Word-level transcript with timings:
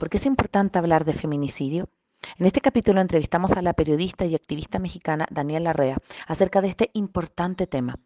¿Por 0.00 0.08
qué 0.08 0.16
es 0.16 0.24
importante 0.24 0.78
hablar 0.78 1.04
de 1.04 1.12
feminicidio? 1.12 1.90
En 2.38 2.46
este 2.46 2.62
capítulo 2.62 3.02
entrevistamos 3.02 3.52
a 3.52 3.60
la 3.60 3.74
periodista 3.74 4.24
y 4.24 4.34
activista 4.34 4.78
mexicana 4.78 5.26
Daniela 5.30 5.74
Rea 5.74 5.98
acerca 6.26 6.62
de 6.62 6.68
este 6.68 6.90
importante 6.94 7.66
tema. 7.66 7.98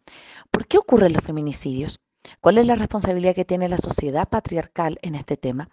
¿Por 0.51 0.67
qué 0.67 0.77
ocurren 0.77 1.13
los 1.13 1.23
feminicidios? 1.23 2.01
¿Cuál 2.41 2.57
es 2.57 2.67
la 2.67 2.75
responsabilidad 2.75 3.33
que 3.33 3.45
tiene 3.45 3.69
la 3.69 3.77
sociedad 3.77 4.27
patriarcal 4.27 4.99
en 5.03 5.15
este 5.15 5.37
tema? 5.37 5.69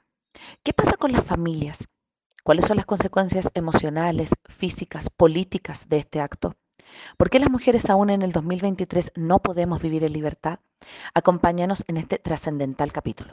¿Qué 0.63 0.73
pasa 0.73 0.93
con 0.93 1.11
las 1.11 1.25
familias? 1.25 1.89
¿Cuáles 2.45 2.67
son 2.67 2.77
las 2.77 2.87
consecuencias 2.87 3.51
emocionales, 3.55 4.31
físicas, 4.45 5.11
políticas 5.11 5.89
de 5.89 5.99
este 5.99 6.21
acto? 6.21 6.55
¿Por 7.17 7.31
qué 7.31 7.41
las 7.41 7.51
mujeres 7.51 7.91
aún 7.91 8.11
en 8.11 8.23
el 8.23 8.31
2023 8.31 9.15
no 9.17 9.41
podemos 9.41 9.83
vivir 9.83 10.05
en 10.05 10.13
libertad? 10.13 10.61
Acompáñanos 11.15 11.83
en 11.89 11.97
este 11.97 12.21
trascendental 12.21 12.93
capítulo. 12.93 13.33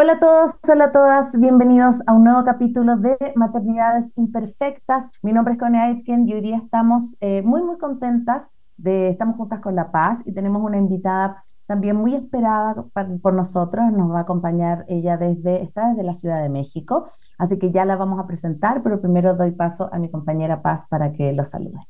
Hola 0.00 0.12
a 0.12 0.20
todos, 0.20 0.60
hola 0.70 0.84
a 0.84 0.92
todas, 0.92 1.40
bienvenidos 1.40 2.02
a 2.06 2.12
un 2.12 2.22
nuevo 2.22 2.44
capítulo 2.44 2.96
de 2.98 3.16
Maternidades 3.34 4.12
Imperfectas. 4.14 5.10
Mi 5.22 5.32
nombre 5.32 5.54
es 5.54 5.58
Connie 5.58 5.80
Aitken 5.80 6.28
y 6.28 6.34
hoy 6.34 6.40
día 6.40 6.58
estamos 6.58 7.16
eh, 7.18 7.42
muy, 7.42 7.64
muy 7.64 7.78
contentas 7.78 8.46
de, 8.76 9.08
estamos 9.08 9.34
juntas 9.34 9.58
con 9.58 9.74
La 9.74 9.90
Paz 9.90 10.22
y 10.24 10.32
tenemos 10.32 10.62
una 10.62 10.76
invitada 10.76 11.42
también 11.66 11.96
muy 11.96 12.14
esperada 12.14 12.84
por 13.20 13.34
nosotros, 13.34 13.90
nos 13.90 14.12
va 14.12 14.18
a 14.18 14.22
acompañar 14.22 14.84
ella 14.86 15.16
desde, 15.16 15.64
está 15.64 15.88
desde 15.88 16.04
la 16.04 16.14
Ciudad 16.14 16.40
de 16.40 16.48
México, 16.48 17.10
así 17.36 17.58
que 17.58 17.72
ya 17.72 17.84
la 17.84 17.96
vamos 17.96 18.20
a 18.20 18.28
presentar, 18.28 18.84
pero 18.84 19.00
primero 19.00 19.34
doy 19.34 19.50
paso 19.50 19.92
a 19.92 19.98
mi 19.98 20.12
compañera 20.12 20.62
Paz 20.62 20.82
para 20.88 21.10
que 21.10 21.32
lo 21.32 21.44
salude. 21.44 21.80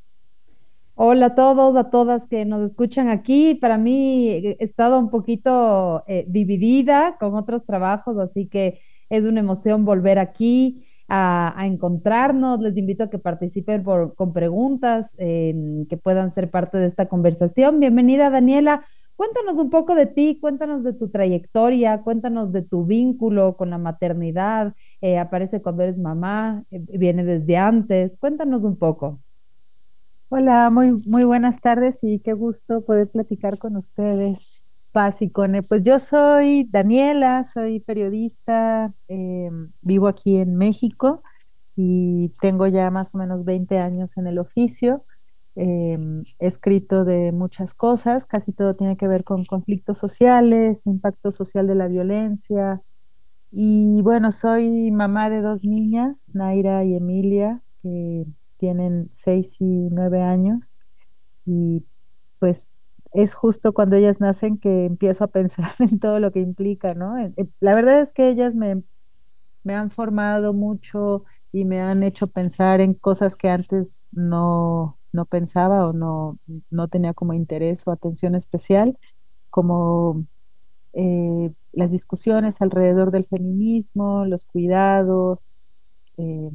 Hola 1.01 1.27
a 1.27 1.35
todos, 1.37 1.77
a 1.77 1.91
todas 1.91 2.27
que 2.27 2.45
nos 2.45 2.69
escuchan 2.69 3.09
aquí. 3.09 3.55
Para 3.55 3.79
mí 3.79 4.31
he 4.31 4.57
estado 4.59 4.99
un 4.99 5.11
poquito 5.11 6.03
eh, 6.09 6.25
dividida 6.27 7.17
con 7.21 7.35
otros 7.37 7.65
trabajos, 7.65 8.19
así 8.19 8.49
que 8.49 8.81
es 9.09 9.23
una 9.23 9.39
emoción 9.39 9.85
volver 9.85 10.19
aquí 10.19 10.85
a, 11.07 11.55
encontrarnos. 11.67 12.59
Les 12.61 12.77
invito 12.77 13.05
a 13.05 13.11
que 13.11 13.19
participen 13.21 13.85
con 13.85 14.33
preguntas 14.33 15.09
em, 15.19 15.87
que 15.87 15.97
puedan 15.97 16.35
ser 16.35 16.51
parte 16.51 16.79
de 16.79 16.89
esta 16.89 17.07
conversación. 17.07 17.79
Bienvenida, 17.79 18.29
Daniela. 18.29 18.85
Cuéntanos 19.15 19.57
un 19.57 19.71
poco 19.71 19.95
de 19.95 20.07
ti, 20.07 20.39
cuéntanos 20.41 20.83
de 20.83 20.95
tu 20.95 21.11
trayectoria, 21.11 22.03
cuéntanos 22.03 22.51
de 22.53 22.63
tu 22.63 22.85
vínculo 22.85 23.57
con 23.57 23.71
la 23.71 23.79
maternidad. 23.79 24.75
Eh, 25.01 25.19
aparece 25.19 25.63
cuando 25.63 25.85
eres 25.85 25.97
mamá, 25.97 26.65
eh, 26.73 26.81
viene 26.99 27.23
desde 27.23 27.57
antes. 27.57 28.17
Cuéntanos 28.19 28.65
un 28.65 28.77
poco. 28.77 29.21
Hola, 30.31 30.69
muy, 30.71 30.93
muy 31.07 31.25
buenas 31.25 31.61
tardes 31.61 31.99
y 32.03 32.21
qué 32.21 32.33
gusto 32.35 32.85
poder 32.85 33.09
platicar 33.11 33.59
con 33.59 33.77
ustedes, 33.77 34.63
Paz 34.93 35.23
y 35.23 35.31
Cone. 35.31 35.63
Pues 35.63 35.83
yo 35.83 35.99
soy 35.99 36.65
Daniela, 36.71 37.45
soy 37.45 37.81
periodista, 37.81 38.93
em, 39.09 39.73
vivo 39.81 40.07
aquí 40.09 40.37
en 40.37 40.57
México 40.57 41.23
y 41.77 42.31
tengo 42.41 42.67
ya 42.67 42.91
más 42.91 43.15
o 43.15 43.19
menos 43.19 43.45
20 43.45 43.79
años 43.79 44.17
en 44.19 44.27
el 44.27 44.39
oficio. 44.39 45.05
Em, 45.55 46.25
he 46.39 46.47
escrito 46.47 47.05
de 47.05 47.33
muchas 47.33 47.75
cosas, 47.75 48.27
casi 48.27 48.53
todo 48.53 48.75
tiene 48.75 48.97
que 48.97 49.09
ver 49.09 49.25
con 49.25 49.45
conflictos 49.47 49.97
sociales, 49.99 50.87
impacto 50.87 51.33
social 51.33 51.67
de 51.67 51.75
la 51.75 51.89
violencia. 51.89 52.83
Y 53.51 54.03
bueno, 54.03 54.33
soy 54.33 54.91
mamá 54.91 55.31
de 55.31 55.41
dos 55.43 55.65
niñas, 55.65 56.25
Naira 56.35 56.85
y 56.85 56.95
Emilia, 56.97 57.63
que 57.83 58.27
tienen 58.59 59.11
seis 59.15 59.55
y 59.61 59.65
nueve 59.67 60.23
años 60.23 60.77
y 61.47 61.87
pues 62.41 62.79
es 63.15 63.35
justo 63.35 63.75
cuando 63.75 63.97
ellas 63.97 64.21
nacen 64.21 64.59
que 64.59 64.87
empiezo 64.87 65.25
a 65.25 65.29
pensar 65.29 65.75
en 65.81 66.01
todo 66.01 66.21
lo 66.21 66.33
que 66.33 66.41
implica, 66.41 66.95
¿no? 66.95 67.15
La 67.61 67.75
verdad 67.75 68.03
es 68.03 68.13
que 68.13 68.29
ellas 68.31 68.55
me, 68.55 68.83
me 69.63 69.75
han 69.75 69.91
formado 69.91 70.53
mucho 70.53 71.25
y 71.53 71.65
me 71.65 71.81
han 71.81 72.03
hecho 72.03 72.27
pensar 72.29 72.81
en 72.81 72.95
cosas 72.95 73.37
que 73.37 73.49
antes 73.49 74.09
no, 74.13 74.99
no 75.13 75.27
pensaba 75.27 75.87
o 75.89 75.93
no, 75.93 76.39
no 76.71 76.89
tenía 76.89 77.15
como 77.15 77.35
interés 77.35 77.87
o 77.87 77.91
atención 77.93 78.35
especial, 78.35 78.99
como 79.51 80.27
eh, 80.95 81.53
las 81.73 81.91
discusiones 81.93 82.61
alrededor 82.63 83.11
del 83.13 83.27
feminismo, 83.27 84.25
los 84.27 84.45
cuidados, 84.47 85.53
eh, 86.19 86.51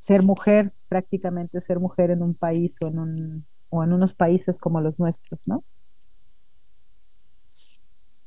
ser 0.00 0.22
mujer, 0.22 0.72
prácticamente 0.88 1.60
ser 1.60 1.80
mujer 1.80 2.10
en 2.10 2.22
un 2.22 2.34
país 2.34 2.76
o 2.80 2.86
en, 2.88 2.98
un, 2.98 3.46
o 3.70 3.84
en 3.84 3.92
unos 3.92 4.14
países 4.14 4.58
como 4.58 4.80
los 4.80 4.98
nuestros, 5.00 5.40
¿no? 5.46 5.64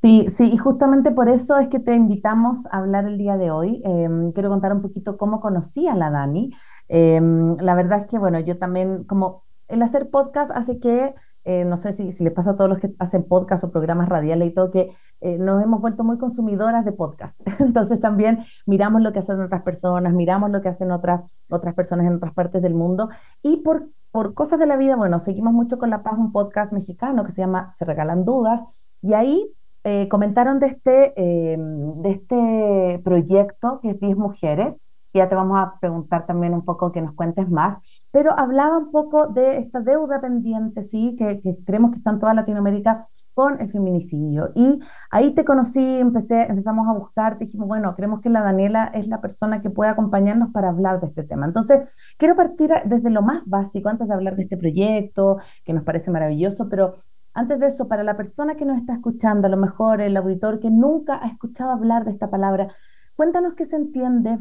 Sí, 0.00 0.28
sí, 0.30 0.44
y 0.50 0.56
justamente 0.56 1.10
por 1.10 1.28
eso 1.28 1.58
es 1.58 1.68
que 1.68 1.78
te 1.78 1.94
invitamos 1.94 2.64
a 2.70 2.78
hablar 2.78 3.04
el 3.06 3.18
día 3.18 3.36
de 3.36 3.50
hoy. 3.50 3.82
Em, 3.84 4.32
quiero 4.32 4.48
contar 4.48 4.72
un 4.72 4.80
poquito 4.80 5.18
cómo 5.18 5.40
conocí 5.40 5.88
a 5.88 5.94
la 5.94 6.10
Dani. 6.10 6.50
Em, 6.88 7.56
la 7.58 7.74
verdad 7.74 8.00
es 8.02 8.06
que, 8.08 8.18
bueno, 8.18 8.40
yo 8.40 8.56
también, 8.58 9.04
como 9.04 9.44
el 9.68 9.82
hacer 9.82 10.08
podcast 10.10 10.50
hace 10.52 10.80
que 10.80 11.14
eh, 11.44 11.64
no 11.64 11.76
sé 11.76 11.92
si, 11.92 12.12
si 12.12 12.22
les 12.22 12.32
pasa 12.32 12.52
a 12.52 12.56
todos 12.56 12.68
los 12.68 12.78
que 12.78 12.90
hacen 12.98 13.24
podcast 13.24 13.64
o 13.64 13.70
programas 13.70 14.08
radiales 14.08 14.48
y 14.48 14.50
todo, 14.52 14.70
que 14.70 14.90
eh, 15.20 15.38
nos 15.38 15.62
hemos 15.62 15.80
vuelto 15.80 16.04
muy 16.04 16.18
consumidoras 16.18 16.84
de 16.84 16.92
podcast. 16.92 17.40
Entonces 17.60 18.00
también 18.00 18.44
miramos 18.66 19.02
lo 19.02 19.12
que 19.12 19.20
hacen 19.20 19.40
otras 19.40 19.62
personas, 19.62 20.12
miramos 20.12 20.50
lo 20.50 20.60
que 20.60 20.68
hacen 20.68 20.90
otras, 20.90 21.22
otras 21.48 21.74
personas 21.74 22.06
en 22.06 22.14
otras 22.14 22.34
partes 22.34 22.62
del 22.62 22.74
mundo 22.74 23.08
y 23.42 23.58
por, 23.58 23.88
por 24.10 24.34
cosas 24.34 24.58
de 24.58 24.66
la 24.66 24.76
vida, 24.76 24.96
bueno, 24.96 25.18
seguimos 25.18 25.52
mucho 25.52 25.78
con 25.78 25.90
La 25.90 26.02
Paz, 26.02 26.18
un 26.18 26.32
podcast 26.32 26.72
mexicano 26.72 27.24
que 27.24 27.32
se 27.32 27.42
llama 27.42 27.72
Se 27.74 27.84
Regalan 27.84 28.24
Dudas 28.24 28.60
y 29.02 29.14
ahí 29.14 29.50
eh, 29.84 30.08
comentaron 30.08 30.58
de 30.58 30.66
este, 30.66 31.14
de 31.16 32.10
este 32.10 33.00
proyecto 33.02 33.80
que 33.80 33.90
es 33.90 34.00
10 34.00 34.16
Mujeres 34.16 34.74
ya 35.18 35.28
te 35.28 35.34
vamos 35.34 35.58
a 35.58 35.78
preguntar 35.80 36.26
también 36.26 36.54
un 36.54 36.64
poco 36.64 36.92
que 36.92 37.02
nos 37.02 37.14
cuentes 37.14 37.48
más, 37.50 37.78
pero 38.10 38.38
hablaba 38.38 38.78
un 38.78 38.90
poco 38.90 39.26
de 39.26 39.58
esta 39.58 39.80
deuda 39.80 40.20
pendiente, 40.20 40.82
sí, 40.82 41.16
que, 41.18 41.40
creemos 41.64 41.90
que 41.92 41.98
está 41.98 42.10
en 42.10 42.20
toda 42.20 42.34
Latinoamérica 42.34 43.08
con 43.34 43.60
el 43.60 43.70
feminicidio. 43.70 44.50
Y 44.54 44.80
ahí 45.10 45.34
te 45.34 45.44
conocí, 45.44 45.80
empecé, 45.80 46.42
empezamos 46.42 46.88
a 46.88 46.92
buscar, 46.92 47.38
dijimos, 47.38 47.68
bueno, 47.68 47.94
creemos 47.94 48.20
que 48.20 48.28
la 48.28 48.42
Daniela 48.42 48.90
es 48.92 49.06
la 49.08 49.20
persona 49.20 49.62
que 49.62 49.70
puede 49.70 49.90
acompañarnos 49.90 50.50
para 50.50 50.68
hablar 50.68 51.00
de 51.00 51.06
este 51.08 51.22
tema. 51.22 51.46
Entonces, 51.46 51.88
quiero 52.18 52.36
partir 52.36 52.70
desde 52.84 53.10
lo 53.10 53.22
más 53.22 53.42
básico, 53.46 53.88
antes 53.88 54.08
de 54.08 54.14
hablar 54.14 54.36
de 54.36 54.42
este 54.42 54.56
proyecto, 54.56 55.38
que 55.64 55.72
nos 55.72 55.84
parece 55.84 56.10
maravilloso, 56.10 56.68
pero 56.68 56.96
antes 57.32 57.60
de 57.60 57.66
eso, 57.66 57.88
para 57.88 58.02
la 58.02 58.16
persona 58.16 58.56
que 58.56 58.64
nos 58.64 58.78
está 58.78 58.94
escuchando, 58.94 59.46
a 59.46 59.50
lo 59.50 59.56
mejor 59.56 60.00
el 60.00 60.16
auditor 60.16 60.58
que 60.60 60.70
nunca 60.70 61.20
ha 61.22 61.28
escuchado 61.28 61.70
hablar 61.70 62.04
de 62.04 62.10
esta 62.10 62.28
palabra, 62.28 62.68
cuéntanos 63.14 63.54
qué 63.54 63.64
se 63.64 63.76
entiende 63.76 64.38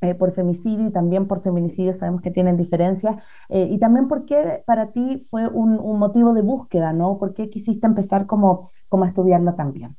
eh, 0.00 0.14
por 0.14 0.32
femicidio 0.32 0.86
y 0.86 0.92
también 0.92 1.26
por 1.26 1.42
feminicidio, 1.42 1.92
sabemos 1.92 2.22
que 2.22 2.30
tienen 2.30 2.56
diferencias, 2.56 3.16
eh, 3.48 3.68
y 3.70 3.78
también 3.78 4.08
por 4.08 4.26
qué 4.26 4.62
para 4.66 4.92
ti 4.92 5.26
fue 5.30 5.48
un, 5.48 5.76
motivo 5.98 6.34
de 6.34 6.42
búsqueda, 6.42 6.92
¿no? 6.92 7.18
¿Por 7.18 7.34
qué 7.34 7.50
quisiste 7.50 7.86
empezar 7.86 8.26
como, 8.26 8.70
como 8.88 9.04
a 9.04 9.08
estudiarlo 9.08 9.54
también? 9.54 9.96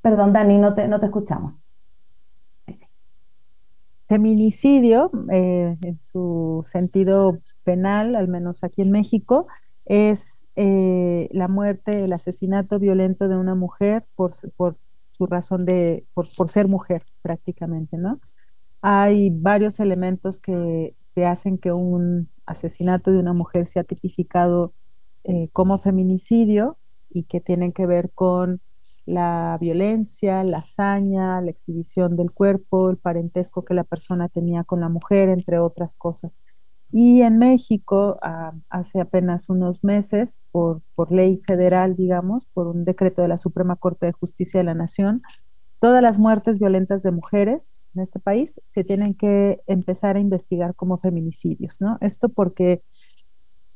Perdón, 0.00 0.32
Dani, 0.32 0.56
no 0.58 0.74
te, 0.74 0.88
no 0.88 1.00
te 1.00 1.06
escuchamos. 1.06 1.54
Feminicidio, 4.08 5.10
eh, 5.32 5.76
en 5.82 5.98
su 5.98 6.64
sentido 6.66 7.40
penal, 7.64 8.14
al 8.14 8.28
menos 8.28 8.62
aquí 8.62 8.82
en 8.82 8.92
México, 8.92 9.48
es 9.84 10.46
eh, 10.54 11.28
la 11.32 11.48
muerte, 11.48 12.04
el 12.04 12.12
asesinato 12.12 12.78
violento 12.78 13.28
de 13.28 13.36
una 13.36 13.54
mujer 13.54 14.06
por, 14.14 14.34
por 14.56 14.78
su 15.16 15.26
razón 15.26 15.64
de, 15.64 16.06
por, 16.14 16.28
ser 16.48 16.68
mujer 16.68 17.04
prácticamente, 17.22 17.96
¿no? 17.98 18.20
Hay 18.82 19.30
varios 19.30 19.80
elementos 19.80 20.40
que, 20.40 20.94
que, 21.14 21.26
hacen 21.26 21.58
que 21.58 21.72
un 21.72 22.28
asesinato 22.44 23.10
de 23.10 23.18
una 23.18 23.32
mujer 23.32 23.66
sea 23.68 23.84
tipificado 23.84 24.72
eh, 25.24 25.48
como 25.52 25.78
feminicidio 25.78 26.78
y 27.10 27.24
que 27.24 27.40
tienen 27.40 27.72
que 27.72 27.86
ver 27.86 28.10
con 28.12 28.60
la 29.06 29.56
violencia, 29.60 30.44
la 30.44 30.58
hazaña, 30.58 31.40
la 31.40 31.50
exhibición 31.50 32.16
del 32.16 32.32
cuerpo, 32.32 32.90
el 32.90 32.98
parentesco 32.98 33.64
que 33.64 33.74
la 33.74 33.84
persona 33.84 34.28
tenía 34.28 34.64
con 34.64 34.80
la 34.80 34.88
mujer, 34.88 35.28
entre 35.28 35.58
otras 35.58 35.94
cosas. 35.94 36.32
Y 36.92 37.22
en 37.22 37.38
México, 37.38 38.18
ah, 38.22 38.52
hace 38.70 39.00
apenas 39.00 39.48
unos 39.48 39.84
meses, 39.84 40.38
por, 40.50 40.82
por 40.94 41.12
ley 41.12 41.42
federal, 41.46 41.96
digamos, 41.96 42.46
por 42.54 42.68
un 42.68 42.84
decreto 42.84 43.22
de 43.22 43.28
la 43.28 43.38
Suprema 43.38 43.76
Corte 43.76 44.06
de 44.06 44.12
Justicia 44.12 44.60
de 44.60 44.64
la 44.64 44.74
Nación, 44.74 45.22
todas 45.80 46.02
las 46.02 46.18
muertes 46.18 46.58
violentas 46.58 47.02
de 47.02 47.10
mujeres 47.10 47.74
en 47.94 48.02
este 48.02 48.18
país 48.20 48.60
se 48.72 48.84
tienen 48.84 49.14
que 49.14 49.60
empezar 49.66 50.16
a 50.16 50.20
investigar 50.20 50.74
como 50.74 50.98
feminicidios, 50.98 51.76
¿no? 51.80 51.98
Esto 52.00 52.28
porque 52.28 52.82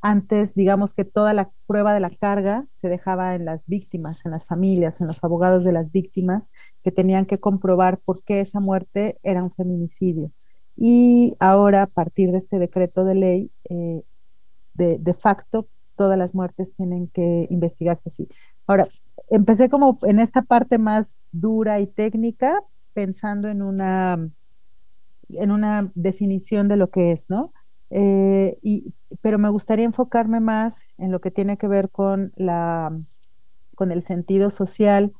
antes, 0.02 0.54
digamos 0.54 0.94
que 0.94 1.04
toda 1.04 1.34
la 1.34 1.50
prueba 1.66 1.92
de 1.92 2.00
la 2.00 2.10
carga 2.10 2.66
se 2.74 2.88
dejaba 2.88 3.34
en 3.34 3.44
las 3.44 3.66
víctimas, 3.66 4.24
en 4.24 4.32
las 4.32 4.46
familias, 4.46 5.00
en 5.00 5.06
los 5.06 5.22
abogados 5.22 5.64
de 5.64 5.72
las 5.72 5.92
víctimas, 5.92 6.50
que 6.82 6.90
tenían 6.90 7.26
que 7.26 7.38
comprobar 7.38 7.98
por 7.98 8.22
qué 8.24 8.40
esa 8.40 8.60
muerte 8.60 9.18
era 9.22 9.42
un 9.42 9.52
feminicidio. 9.52 10.32
Y 10.82 11.34
ahora, 11.40 11.82
a 11.82 11.86
partir 11.86 12.32
de 12.32 12.38
este 12.38 12.58
decreto 12.58 13.04
de 13.04 13.14
ley, 13.14 13.50
eh, 13.68 14.02
de, 14.72 14.96
de, 14.98 15.12
facto, 15.14 15.68
todas 15.94 16.16
las 16.16 16.34
muertes 16.34 16.74
tienen 16.74 17.08
que 17.08 17.46
investigarse 17.50 18.08
así. 18.08 18.26
Ahora, 18.66 18.88
empecé 19.28 19.68
como 19.68 19.98
en 20.04 20.18
esta 20.18 20.40
parte 20.40 20.78
más 20.78 21.18
dura 21.32 21.80
y 21.80 21.86
técnica, 21.86 22.62
pensando 22.94 23.48
en 23.48 23.60
una, 23.60 24.30
en 25.28 25.50
una 25.50 25.92
definición 25.94 26.66
de 26.68 26.76
lo 26.76 26.88
que 26.88 27.12
es, 27.12 27.28
¿no? 27.28 27.52
Eh, 27.90 28.56
y, 28.62 28.94
pero 29.20 29.38
me 29.38 29.50
gustaría 29.50 29.84
enfocarme 29.84 30.40
más 30.40 30.80
en 30.96 31.12
lo 31.12 31.20
que 31.20 31.30
tiene 31.30 31.58
que 31.58 31.68
ver 31.68 31.90
con, 31.90 32.32
la, 32.36 32.98
con 33.74 33.92
el 33.92 34.02
sentido 34.02 34.48
social 34.48 35.12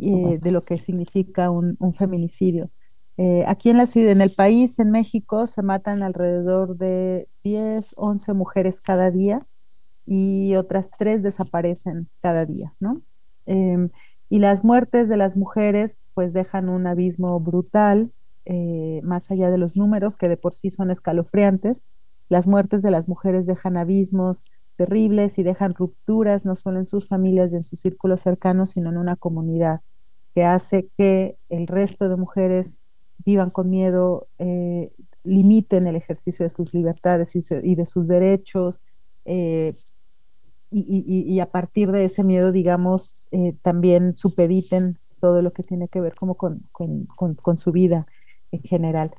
eh, 0.00 0.38
de 0.40 0.50
lo 0.50 0.64
que 0.64 0.78
significa 0.78 1.48
un, 1.50 1.76
un 1.78 1.94
feminicidio. 1.94 2.70
Eh, 3.18 3.44
aquí 3.46 3.70
en 3.70 3.78
la 3.78 3.86
ciudad, 3.86 4.10
en 4.12 4.20
el 4.20 4.34
país, 4.34 4.78
en 4.78 4.90
México, 4.90 5.46
se 5.46 5.62
matan 5.62 6.02
alrededor 6.02 6.76
de 6.76 7.28
10, 7.44 7.92
11 7.96 8.34
mujeres 8.34 8.80
cada 8.80 9.10
día 9.10 9.46
y 10.06 10.54
otras 10.56 10.90
tres 10.98 11.22
desaparecen 11.22 12.08
cada 12.22 12.46
día, 12.46 12.74
¿no? 12.80 13.02
Em, 13.46 13.90
y 14.28 14.38
las 14.40 14.64
muertes 14.64 15.08
de 15.08 15.16
las 15.16 15.36
mujeres 15.36 15.96
pues 16.14 16.32
dejan 16.32 16.68
un 16.68 16.86
abismo 16.86 17.38
brutal, 17.40 18.12
eh, 18.46 19.00
más 19.04 19.30
allá 19.30 19.50
de 19.50 19.58
los 19.58 19.76
números 19.76 20.16
que 20.16 20.28
de 20.28 20.36
por 20.36 20.54
sí 20.54 20.70
son 20.70 20.90
escalofriantes. 20.90 21.82
Las 22.28 22.46
muertes 22.46 22.82
de 22.82 22.90
las 22.90 23.08
mujeres 23.08 23.46
dejan 23.46 23.76
abismos 23.76 24.44
terribles 24.76 25.38
y 25.38 25.42
dejan 25.42 25.74
rupturas 25.74 26.44
no 26.44 26.56
solo 26.56 26.78
en 26.80 26.86
sus 26.86 27.08
familias 27.08 27.52
y 27.52 27.56
en 27.56 27.64
sus 27.64 27.80
círculos 27.80 28.20
cercanos, 28.22 28.70
sino 28.70 28.90
en 28.90 28.98
una 28.98 29.16
comunidad 29.16 29.80
que 30.34 30.44
hace 30.44 30.88
que 30.98 31.38
el 31.48 31.66
resto 31.66 32.08
de 32.08 32.16
mujeres 32.16 32.78
vivan 33.26 33.50
con 33.50 33.68
miedo, 33.68 34.28
eh, 34.38 34.92
limiten 35.24 35.88
el 35.88 35.96
ejercicio 35.96 36.44
de 36.44 36.50
sus 36.50 36.72
libertades 36.72 37.34
y, 37.34 37.74
de 37.74 37.86
sus 37.86 38.06
derechos, 38.06 38.80
eh, 39.24 39.74
y, 40.70 41.40
a 41.40 41.46
partir 41.50 41.90
de 41.90 42.04
ese 42.04 42.22
miedo, 42.22 42.52
digamos, 42.52 43.14
eh, 43.32 43.54
también 43.62 44.16
supediten 44.16 44.98
todo 45.20 45.42
lo 45.42 45.52
que 45.52 45.62
tiene 45.62 45.88
que 45.88 46.00
ver 46.00 46.14
como 46.14 46.36
con, 46.36 47.58
su 47.58 47.72
vida 47.72 48.06
en 48.52 48.62
general. 48.62 49.12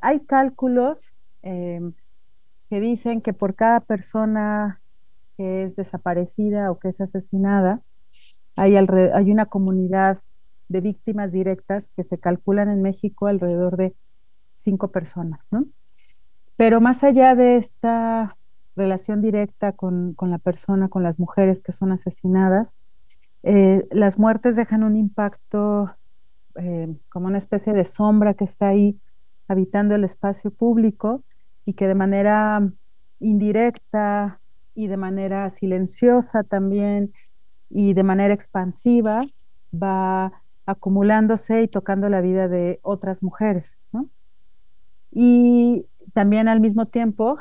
Hay 0.00 0.20
cálculos 0.20 0.98
em, 1.42 1.92
que 2.70 2.80
dicen 2.80 3.20
que 3.20 3.32
por 3.32 3.54
cada 3.54 3.80
persona 3.80 4.80
que 5.36 5.64
es 5.64 5.76
desaparecida 5.76 6.70
o 6.70 6.78
que 6.78 6.88
es 6.88 7.00
asesinada, 7.00 7.82
hay, 8.56 8.76
hay 8.76 9.30
una 9.30 9.46
comunidad 9.46 10.20
de 10.72 10.80
víctimas 10.80 11.30
directas 11.30 11.86
que 11.96 12.02
se 12.02 12.18
calculan 12.18 12.70
en 12.70 12.82
México 12.82 13.26
alrededor 13.26 13.76
de 13.76 13.94
cinco 14.56 14.90
personas, 14.90 15.40
¿no? 15.50 15.66
Pero 16.56 16.80
más 16.80 17.02
allá 17.04 17.34
de 17.34 17.56
esta 17.56 18.36
relación 18.76 19.20
directa 19.20 19.72
con, 19.72 20.16
la 20.20 20.38
persona, 20.38 20.88
con 20.88 21.02
las 21.02 21.18
mujeres 21.18 21.62
que 21.62 21.72
son 21.72 21.92
asesinadas, 21.92 22.72
eh, 23.42 23.86
las 23.90 24.18
muertes 24.18 24.56
dejan 24.56 24.82
un 24.82 24.96
impacto 24.96 25.94
eh, 26.54 26.94
como 27.08 27.26
una 27.26 27.38
especie 27.38 27.72
de 27.72 27.84
sombra 27.84 28.34
que 28.34 28.44
está 28.44 28.68
ahí 28.68 28.98
habitando 29.48 29.94
el 29.94 30.04
espacio 30.04 30.50
público 30.50 31.24
y 31.64 31.74
que 31.74 31.86
de 31.86 31.94
manera 31.94 32.66
indirecta 33.20 34.40
y 34.74 34.86
de 34.86 34.96
manera 34.96 35.48
silenciosa 35.50 36.44
también 36.44 37.12
y 37.68 37.94
de 37.94 38.02
manera 38.02 38.34
expansiva 38.34 39.22
va 39.72 40.41
acumulándose 40.72 41.62
y 41.62 41.68
tocando 41.68 42.08
la 42.08 42.20
vida 42.20 42.48
de 42.48 42.80
otras 42.82 43.22
mujeres. 43.22 43.66
¿no? 43.92 44.08
Y 45.10 45.86
también 46.12 46.48
al 46.48 46.60
mismo 46.60 46.86
tiempo, 46.86 47.38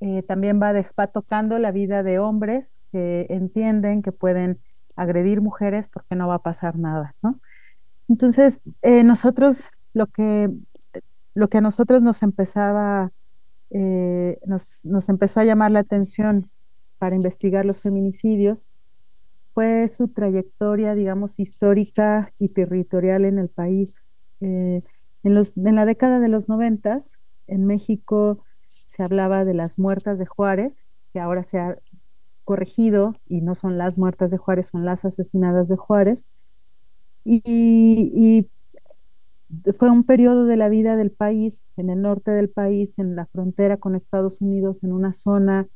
eh, 0.00 0.22
también 0.22 0.60
va, 0.60 0.72
va 0.72 1.06
tocando 1.08 1.58
la 1.58 1.72
vida 1.72 2.02
de 2.02 2.18
hombres 2.18 2.78
que 2.92 3.26
entienden 3.30 4.02
que 4.02 4.12
pueden 4.12 4.60
agredir 4.96 5.40
mujeres 5.40 5.88
porque 5.92 6.14
no 6.14 6.28
va 6.28 6.36
a 6.36 6.42
pasar 6.42 6.78
nada. 6.78 7.14
¿no? 7.22 7.40
Entonces, 8.08 8.60
eh, 8.82 9.02
nosotros, 9.02 9.64
lo 9.92 10.06
que, 10.06 10.50
lo 11.34 11.48
que 11.48 11.58
a 11.58 11.62
nosotros 11.62 12.02
nos 12.02 12.22
empezaba, 12.22 13.10
eh, 13.70 14.38
nos, 14.46 14.84
nos 14.84 15.08
empezó 15.08 15.40
a 15.40 15.44
llamar 15.44 15.70
la 15.70 15.80
atención 15.80 16.50
para 16.98 17.16
investigar 17.16 17.64
los 17.64 17.80
feminicidios, 17.80 18.66
fue 19.54 19.88
su 19.88 20.08
trayectoria, 20.08 20.94
digamos, 20.94 21.38
histórica 21.38 22.32
y 22.38 22.48
territorial 22.48 23.24
en 23.24 23.38
el 23.38 23.48
país. 23.48 23.96
Eh, 24.40 24.82
en, 25.22 25.34
los, 25.34 25.56
en 25.56 25.76
la 25.76 25.86
década 25.86 26.18
de 26.18 26.28
los 26.28 26.48
noventas, 26.48 27.12
en 27.46 27.64
México 27.64 28.44
se 28.88 29.04
hablaba 29.04 29.44
de 29.44 29.54
las 29.54 29.78
muertas 29.78 30.18
de 30.18 30.26
Juárez, 30.26 30.82
que 31.12 31.20
ahora 31.20 31.44
se 31.44 31.58
ha 31.58 31.78
corregido 32.44 33.14
y 33.26 33.40
no 33.40 33.54
son 33.54 33.78
las 33.78 33.96
muertas 33.96 34.30
de 34.32 34.38
Juárez, 34.38 34.68
son 34.70 34.84
las 34.84 35.04
asesinadas 35.04 35.68
de 35.68 35.76
Juárez. 35.76 36.26
Y, 37.24 37.40
y, 37.46 38.50
fue 39.78 39.88
un 39.88 40.02
periodo 40.04 40.46
de 40.46 40.56
la 40.56 40.68
vida 40.68 40.96
del 40.96 41.12
país, 41.12 41.62
en 41.76 41.90
el 41.90 42.02
norte 42.02 42.32
del 42.32 42.50
país, 42.50 42.98
en 42.98 43.14
la 43.14 43.26
frontera 43.26 43.76
con 43.76 43.94
Estados 43.94 44.40
Unidos, 44.40 44.82
en 44.82 44.92
una 44.92 45.14
zona 45.14 45.68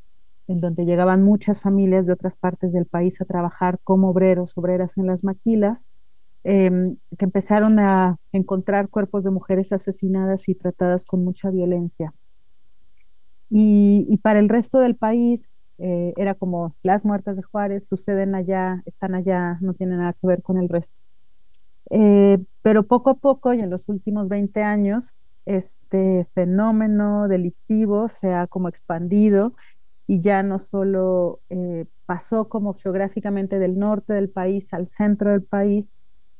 en 0.48 0.60
donde 0.60 0.86
llegaban 0.86 1.22
muchas 1.22 1.60
familias 1.60 2.06
de 2.06 2.14
otras 2.14 2.36
partes 2.36 2.72
del 2.72 2.86
país 2.86 3.20
a 3.20 3.26
trabajar 3.26 3.78
como 3.84 4.10
obreros, 4.10 4.52
obreras 4.56 4.96
en 4.96 5.06
las 5.06 5.22
maquilas, 5.22 5.86
em, 6.44 6.96
que 7.18 7.26
empezaron 7.26 7.78
a 7.78 8.16
encontrar 8.32 8.88
cuerpos 8.88 9.24
de 9.24 9.30
mujeres 9.30 9.72
asesinadas 9.72 10.48
y 10.48 10.54
tratadas 10.54 11.04
con 11.04 11.24
mucha 11.24 11.50
violencia. 11.50 12.14
Y, 13.50 14.18
para 14.22 14.38
el 14.40 14.48
resto 14.48 14.78
del 14.78 14.96
país 14.96 15.48
eh, 15.78 16.12
era 16.16 16.34
como 16.34 16.74
las 16.82 17.04
muertas 17.04 17.36
de 17.36 17.42
Juárez 17.42 17.86
suceden 17.86 18.34
allá, 18.34 18.82
están 18.84 19.14
allá, 19.14 19.58
no 19.60 19.74
tienen 19.74 19.98
nada 19.98 20.14
que 20.14 20.26
ver 20.26 20.42
con 20.42 20.58
el 20.58 20.68
resto. 20.68 20.96
Eh, 21.90 22.38
pero 22.62 22.82
poco 22.86 23.10
a 23.10 23.14
poco 23.14 23.54
y 23.54 23.60
en 23.60 23.70
los 23.70 23.88
últimos 23.88 24.28
20 24.28 24.62
años, 24.62 25.12
este 25.46 26.26
fenómeno 26.34 27.28
delictivo 27.28 28.08
se 28.08 28.32
ha 28.34 28.46
como 28.46 28.68
expandido 28.68 29.54
y 30.08 30.22
ya 30.22 30.42
no 30.42 30.60
solo 30.60 31.42
eh, 31.50 31.86
pasó 32.06 32.48
como 32.50 32.74
geográficamente 32.74 33.60
del 33.60 33.78
norte 33.78 34.14
del 34.14 34.30
país 34.30 34.72
al 34.74 34.88
centro 34.88 35.30
del 35.32 35.44
país 35.44 35.86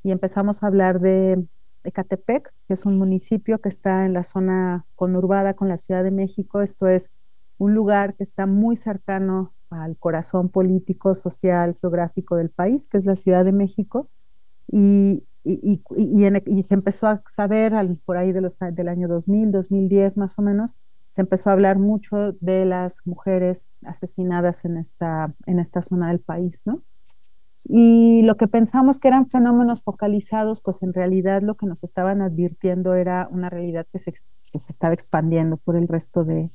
y 0.02 0.12
empezamos 0.12 0.62
a 0.62 0.68
hablar 0.68 1.00
de 1.00 1.44
Ecatepec, 1.84 2.52
que 2.66 2.75
es 2.75 2.87
un 2.87 2.98
municipio 2.98 3.60
que 3.60 3.68
está 3.68 4.06
en 4.06 4.14
la 4.14 4.25
zona 4.25 4.87
conurbada 4.96 5.54
con 5.54 5.68
la 5.68 5.78
Ciudad 5.78 6.02
de 6.04 6.10
México. 6.10 6.62
Esto 6.62 6.88
es 6.88 7.10
un 7.58 7.75
lugar 7.75 8.16
que 8.16 8.25
está 8.25 8.46
muy 8.46 8.76
cercano 8.76 9.54
al 9.70 9.98
corazón 9.98 10.48
político, 10.50 11.14
social, 11.14 11.76
geográfico 11.80 12.37
del 12.37 12.50
país, 12.50 12.87
que 12.88 12.98
es 12.98 13.04
la 13.06 13.16
Ciudad 13.16 13.44
de 13.44 13.52
México. 13.52 14.10
Y, 14.70 15.25
y, 15.44 15.82
y, 15.96 16.58
y 16.58 16.62
se 16.64 16.75
empezó 16.75 17.06
a 17.06 17.22
saber 17.28 17.72
por 18.04 18.16
ahí 18.16 18.32
de 18.32 18.40
los, 18.42 18.58
del 18.60 18.88
año 18.88 19.08
2000, 19.08 19.52
2010 19.52 20.16
más 20.16 20.38
o 20.38 20.42
menos, 20.42 20.72
empezó 21.22 21.50
a 21.50 21.54
hablar 21.54 21.78
mucho 21.78 22.32
de 22.40 22.64
las 22.64 22.96
mujeres 23.04 23.68
asesinadas 23.84 24.64
en 24.64 24.78
esta, 24.78 25.34
en 25.46 25.58
esta 25.58 25.82
zona 25.82 26.08
del 26.08 26.20
país, 26.20 26.60
¿no? 26.64 26.82
Y 27.64 28.22
lo 28.22 28.37
que 28.37 28.48
pensamos 28.48 28.98
que 28.98 29.08
eran 29.08 29.28
fenómenos 29.28 29.82
focalizados, 29.82 30.60
pues 30.62 30.82
en 30.82 30.94
realidad 30.94 31.42
lo 31.42 31.56
que 31.56 31.66
nos 31.66 31.84
estaban 31.84 32.22
advirtiendo 32.22 32.94
era 32.94 33.28
una 33.30 33.50
realidad 33.50 33.87
que 33.92 33.98
se, 33.98 34.12
que 34.12 34.58
se 34.58 34.72
estaba 34.72 34.94
expandiendo 34.94 35.58
por 35.58 35.76
el 35.76 35.87
resto 35.87 36.25
de, 36.25 36.50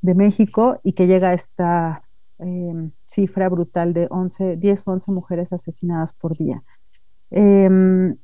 de, 0.00 0.14
México 0.14 0.80
y 0.82 0.94
que 0.94 1.06
llega 1.06 1.30
a 1.30 1.34
esta 1.34 2.02
eh, 2.38 2.90
cifra 3.06 3.50
brutal 3.50 3.92
de 3.92 4.06
11, 4.10 4.56
10 4.56 4.82
o 4.86 4.92
11 4.92 5.10
mujeres 5.12 5.52
asesinadas 5.52 6.14
por 6.14 6.36
día. 6.38 6.62
Em, 7.30 8.16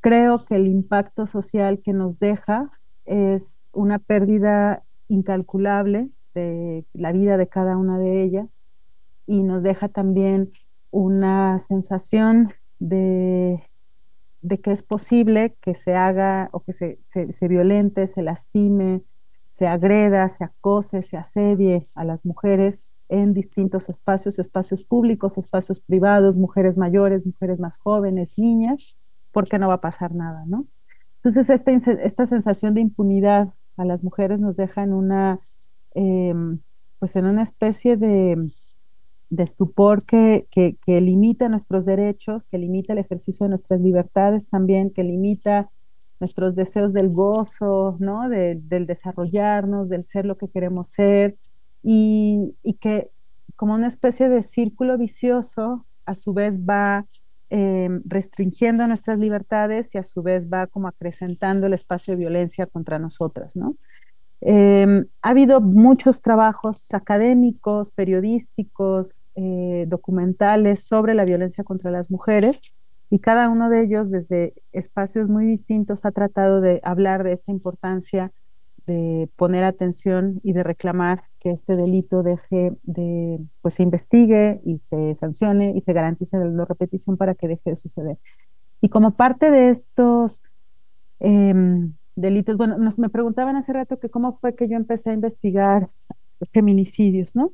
creo 0.00 0.44
que 0.44 0.54
el 0.54 0.66
impacto 0.66 1.26
social 1.26 1.80
que 1.84 1.92
nos 1.92 2.18
deja 2.18 2.70
es 3.04 3.55
una 3.76 3.98
pérdida 3.98 4.82
incalculable 5.08 6.10
de 6.34 6.84
la 6.92 7.12
vida 7.12 7.36
de 7.36 7.48
cada 7.48 7.76
una 7.76 7.98
de 7.98 8.22
ellas 8.22 8.58
y 9.26 9.42
nos 9.42 9.62
deja 9.62 9.88
también 9.88 10.52
una 10.90 11.60
sensación 11.60 12.52
de, 12.78 13.62
de 14.42 14.60
que 14.60 14.72
es 14.72 14.82
posible 14.82 15.56
que 15.60 15.74
se 15.74 15.94
haga 15.94 16.48
o 16.52 16.60
que 16.60 16.72
se, 16.72 16.98
se, 17.06 17.48
violente, 17.48 18.08
se 18.08 18.22
lastime, 18.22 19.02
se 19.50 19.66
agreda, 19.66 20.28
se 20.28 20.44
acose, 20.44 21.02
se 21.02 21.16
asedie 21.16 21.86
a 21.94 22.04
las 22.04 22.24
mujeres 22.24 22.86
en 23.08 23.34
distintos 23.34 23.88
espacios, 23.88 24.38
espacios 24.38 24.84
públicos, 24.84 25.38
espacios 25.38 25.80
privados, 25.80 26.36
mujeres 26.36 26.76
mayores, 26.76 27.24
mujeres 27.24 27.58
más 27.58 27.76
jóvenes, 27.78 28.32
niñas, 28.36 28.96
porque 29.32 29.58
no 29.58 29.68
va 29.68 29.74
a 29.74 29.80
pasar 29.80 30.14
nada, 30.14 30.44
¿no? 30.46 30.66
Entonces, 31.22 31.50
esta, 31.50 31.72
esta 31.72 32.26
sensación 32.26 32.74
de 32.74 32.82
impunidad 32.82 33.52
a 33.76 33.84
las 33.84 34.02
mujeres 34.02 34.40
nos 34.40 34.56
deja 34.56 34.82
en 34.82 34.92
una, 34.92 35.40
em, 35.94 36.60
pues 36.98 37.16
en 37.16 37.26
una 37.26 37.42
especie 37.42 37.96
de, 37.96 38.50
de 39.30 39.42
estupor 39.42 40.04
que, 40.04 40.46
que, 40.50 41.00
limita 41.00 41.48
nuestros 41.48 41.84
derechos, 41.84 42.46
que 42.46 42.58
limita 42.58 42.92
el 42.92 43.00
ejercicio 43.00 43.44
de 43.44 43.50
nuestras 43.50 43.80
libertades 43.80 44.48
también, 44.48 44.90
que 44.90 45.04
limita 45.04 45.70
nuestros 46.20 46.54
deseos 46.54 46.92
del 46.92 47.10
gozo, 47.10 47.96
¿no? 48.00 48.28
del 48.28 48.86
desarrollarnos, 48.86 49.88
del 49.88 50.06
ser 50.06 50.24
lo 50.24 50.38
que 50.38 50.48
queremos 50.48 50.90
ser, 50.90 51.36
y, 51.82 52.54
y, 52.62 52.74
que 52.74 53.10
como 53.56 53.74
una 53.74 53.86
especie 53.88 54.28
de 54.28 54.42
círculo 54.42 54.96
vicioso, 54.98 55.84
a 56.04 56.14
su 56.14 56.32
vez 56.32 56.54
va 56.58 57.06
em, 57.50 58.02
restringiendo 58.04 58.86
nuestras 58.86 59.18
libertades 59.18 59.94
y 59.94 59.98
a 59.98 60.02
su 60.04 60.22
vez 60.22 60.48
va 60.52 60.66
como 60.66 60.88
acrecentando 60.88 61.66
el 61.66 61.74
espacio 61.74 62.12
de 62.14 62.18
violencia 62.18 62.66
contra 62.66 62.98
nosotras, 62.98 63.56
¿no? 63.56 63.76
Em, 64.40 65.06
ha 65.22 65.30
habido 65.30 65.60
muchos 65.60 66.22
trabajos 66.22 66.92
académicos, 66.92 67.90
periodísticos, 67.92 69.16
eh, 69.34 69.84
documentales 69.88 70.84
sobre 70.84 71.14
la 71.14 71.24
violencia 71.24 71.64
contra 71.64 71.90
las 71.90 72.10
mujeres 72.10 72.60
y 73.10 73.20
cada 73.20 73.48
uno 73.48 73.70
de 73.70 73.82
ellos 73.82 74.10
desde 74.10 74.54
espacios 74.72 75.28
muy 75.28 75.46
distintos 75.46 76.04
ha 76.04 76.12
tratado 76.12 76.60
de 76.60 76.80
hablar 76.82 77.22
de 77.22 77.32
esta 77.32 77.52
importancia 77.52 78.32
de 78.86 79.28
poner 79.36 79.64
atención 79.64 80.40
y 80.42 80.52
de 80.52 80.62
reclamar 80.62 81.24
que 81.40 81.50
este 81.50 81.76
delito 81.76 82.22
deje 82.22 82.72
de, 82.82 83.40
pues 83.60 83.74
se 83.74 83.82
investigue 83.82 84.60
y 84.64 84.80
se 84.90 85.14
sancione 85.16 85.72
y 85.76 85.80
se 85.82 85.92
garantice 85.92 86.38
la 86.38 86.64
repetición 86.64 87.16
para 87.16 87.34
que 87.34 87.48
deje 87.48 87.70
de 87.70 87.76
suceder. 87.76 88.18
Y 88.80 88.88
como 88.88 89.16
parte 89.16 89.50
de 89.50 89.70
estos 89.70 90.42
em, 91.20 91.94
delitos, 92.14 92.56
bueno, 92.56 92.78
nos, 92.78 92.98
me 92.98 93.08
preguntaban 93.08 93.56
hace 93.56 93.72
rato 93.72 93.98
que 93.98 94.10
cómo 94.10 94.38
fue 94.38 94.54
que 94.54 94.68
yo 94.68 94.76
empecé 94.76 95.10
a 95.10 95.14
investigar 95.14 95.90
feminicidios, 96.52 97.34
¿no? 97.34 97.52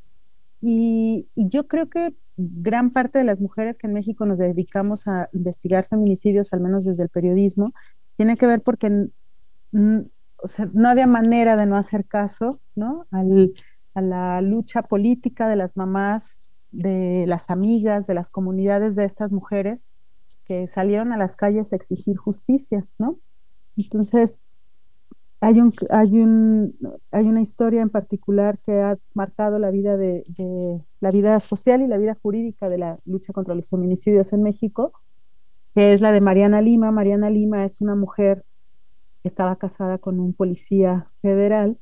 Y, 0.60 1.28
y, 1.34 1.48
yo 1.48 1.66
creo 1.66 1.88
que 1.88 2.14
gran 2.36 2.90
parte 2.90 3.18
de 3.18 3.24
las 3.24 3.40
mujeres 3.40 3.76
que 3.78 3.86
en 3.86 3.94
México 3.94 4.26
nos 4.26 4.38
dedicamos 4.38 5.06
a 5.08 5.28
investigar 5.32 5.86
feminicidios, 5.88 6.52
al 6.52 6.60
menos 6.60 6.84
desde 6.84 7.02
el 7.02 7.08
periodismo, 7.08 7.72
tiene 8.16 8.36
que 8.36 8.46
ver 8.46 8.62
porque 8.62 9.08
o 10.42 10.48
sea, 10.48 10.68
no 10.72 10.88
había 10.88 11.06
manera 11.06 11.56
de 11.56 11.66
no 11.66 11.76
hacer 11.76 12.06
caso 12.06 12.60
¿no? 12.74 13.06
Al, 13.10 13.52
a 13.94 14.00
la 14.00 14.40
lucha 14.40 14.82
política 14.82 15.48
de 15.48 15.56
las 15.56 15.76
mamás, 15.76 16.34
de 16.70 17.24
las 17.26 17.50
amigas, 17.50 18.06
de 18.06 18.14
las 18.14 18.30
comunidades 18.30 18.96
de 18.96 19.04
estas 19.04 19.30
mujeres 19.32 19.84
que 20.44 20.66
salieron 20.68 21.12
a 21.12 21.16
las 21.16 21.36
calles 21.36 21.72
a 21.72 21.76
exigir 21.76 22.16
justicia, 22.16 22.86
¿no? 22.98 23.18
Entonces, 23.76 24.38
hay, 25.40 25.60
un, 25.60 25.74
hay, 25.90 26.20
un, 26.20 26.78
hay 27.10 27.26
una 27.26 27.40
historia 27.40 27.82
en 27.82 27.90
particular 27.90 28.58
que 28.64 28.80
ha 28.80 28.98
marcado 29.12 29.58
la 29.58 29.70
vida, 29.70 29.96
de, 29.96 30.24
la 31.00 31.10
vida 31.10 31.40
social 31.40 31.82
y 31.82 31.88
la 31.88 31.98
vida 31.98 32.16
jurídica 32.22 32.68
de 32.68 32.78
la 32.78 32.98
lucha 33.04 33.32
contra 33.32 33.54
los 33.54 33.68
feminicidios 33.68 34.32
en 34.32 34.42
México, 34.42 34.92
que 35.74 35.94
es 35.94 36.00
la 36.00 36.12
de 36.12 36.20
Mariana 36.20 36.60
Lima. 36.60 36.92
Mariana 36.92 37.28
Lima 37.28 37.64
es 37.64 37.80
una 37.80 37.96
mujer 37.96 38.44
estaba 39.28 39.56
casada 39.56 39.98
con 39.98 40.20
un 40.20 40.32
policía 40.34 41.08
federal, 41.20 41.78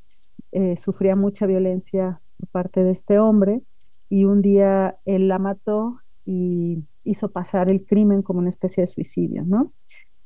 eh, 0.53 0.77
sufría 0.77 1.17
mucha 1.17 1.47
violencia 1.47 2.21
por 2.39 2.49
parte 2.49 2.85
de 2.85 2.93
este 2.93 3.19
hombre 3.19 3.63
y 4.09 4.25
un 4.25 4.43
día 4.43 4.99
él 5.05 5.29
la 5.29 5.39
mató 5.39 6.01
y 6.25 6.85
hizo 7.05 7.31
pasar 7.31 7.71
el 7.71 7.85
crimen 7.87 8.23
como 8.23 8.41
una 8.41 8.51
especie 8.51 8.83
de 8.83 8.87
suicidio, 8.87 9.45
¿no? 9.45 9.73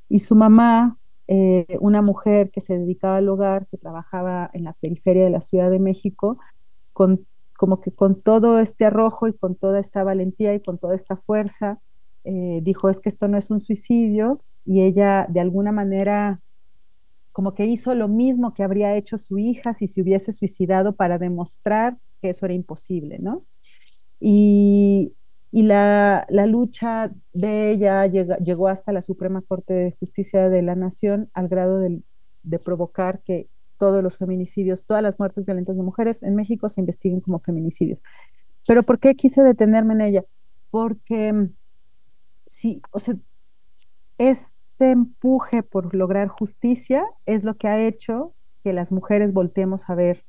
Y 0.08 0.20
su 0.20 0.34
mamá 0.34 0.98
eh, 1.26 1.78
una 1.80 2.02
mujer 2.02 2.50
que 2.50 2.60
se 2.60 2.78
dedicaba 2.78 3.16
al 3.16 3.28
hogar, 3.28 3.66
que 3.70 3.78
trabajaba 3.78 4.50
en 4.52 4.64
la 4.64 4.74
periferia 4.74 5.24
de 5.24 5.30
la 5.30 5.40
Ciudad 5.40 5.70
de 5.70 5.78
México, 5.78 6.38
con, 6.92 7.26
como 7.56 7.80
que 7.80 7.92
con 7.92 8.20
todo 8.20 8.58
este 8.58 8.84
arrojo 8.84 9.26
y 9.28 9.32
con 9.32 9.54
toda 9.54 9.80
esta 9.80 10.04
valentía 10.04 10.54
y 10.54 10.60
con 10.60 10.78
toda 10.78 10.94
esta 10.94 11.16
fuerza, 11.16 11.78
eh, 12.24 12.60
dijo, 12.62 12.90
es 12.90 13.00
que 13.00 13.08
esto 13.08 13.28
no 13.28 13.38
es 13.38 13.50
un 13.50 13.60
suicidio, 13.62 14.40
y 14.66 14.82
ella 14.82 15.26
de 15.28 15.40
alguna 15.40 15.72
manera 15.72 16.40
como 17.34 17.52
que 17.56 17.66
hizo 17.66 17.96
lo 17.96 18.06
mismo 18.06 18.54
que 18.54 18.62
habría 18.62 18.96
hecho 18.96 19.18
su 19.18 19.38
hija 19.38 19.74
si 19.74 19.88
se 19.88 20.02
hubiese 20.02 20.32
suicidado 20.32 20.94
para 20.94 21.18
demostrar 21.18 21.98
que 22.22 22.30
eso 22.30 22.46
era 22.46 22.54
imposible, 22.54 23.18
¿no? 23.18 23.44
Y, 24.20 25.14
y 25.50 25.64
la, 25.64 26.28
lucha 26.46 27.10
de 27.32 27.72
ella 27.72 28.06
llegó 28.06 28.68
hasta 28.68 28.92
la 28.92 29.02
Suprema 29.02 29.42
Corte 29.42 29.74
de 29.74 29.96
Justicia 29.98 30.48
de 30.48 30.62
la 30.62 30.76
Nación 30.76 31.28
al 31.34 31.48
grado 31.48 31.80
de, 31.80 32.02
provocar 32.60 33.20
que 33.24 33.48
todos 33.80 34.00
los 34.00 34.16
feminicidios, 34.16 34.86
todas 34.86 35.02
las 35.02 35.18
muertes 35.18 35.44
violentas 35.44 35.76
de 35.76 35.82
mujeres 35.82 36.22
en 36.22 36.36
México 36.36 36.70
se 36.70 36.82
investiguen 36.82 37.20
como 37.20 37.40
feminicidios. 37.40 37.98
Pero 38.64 38.84
¿por 38.84 39.00
qué 39.00 39.16
quise 39.16 39.42
detenerme 39.42 39.94
en 39.94 40.00
ella? 40.02 40.24
Porque 40.70 41.32
mm, 41.32 41.48
sí, 42.46 42.80
o 42.92 43.00
sea, 43.00 43.16
este 44.74 44.90
empuje 44.90 45.62
por 45.62 45.94
lograr 45.94 46.26
justicia 46.26 47.04
es 47.26 47.44
lo 47.44 47.56
que 47.56 47.68
ha 47.68 47.80
hecho 47.80 48.34
que 48.64 48.72
las 48.72 48.90
mujeres 48.90 49.32
volteemos 49.32 49.88
a 49.88 49.94
ver 49.94 50.24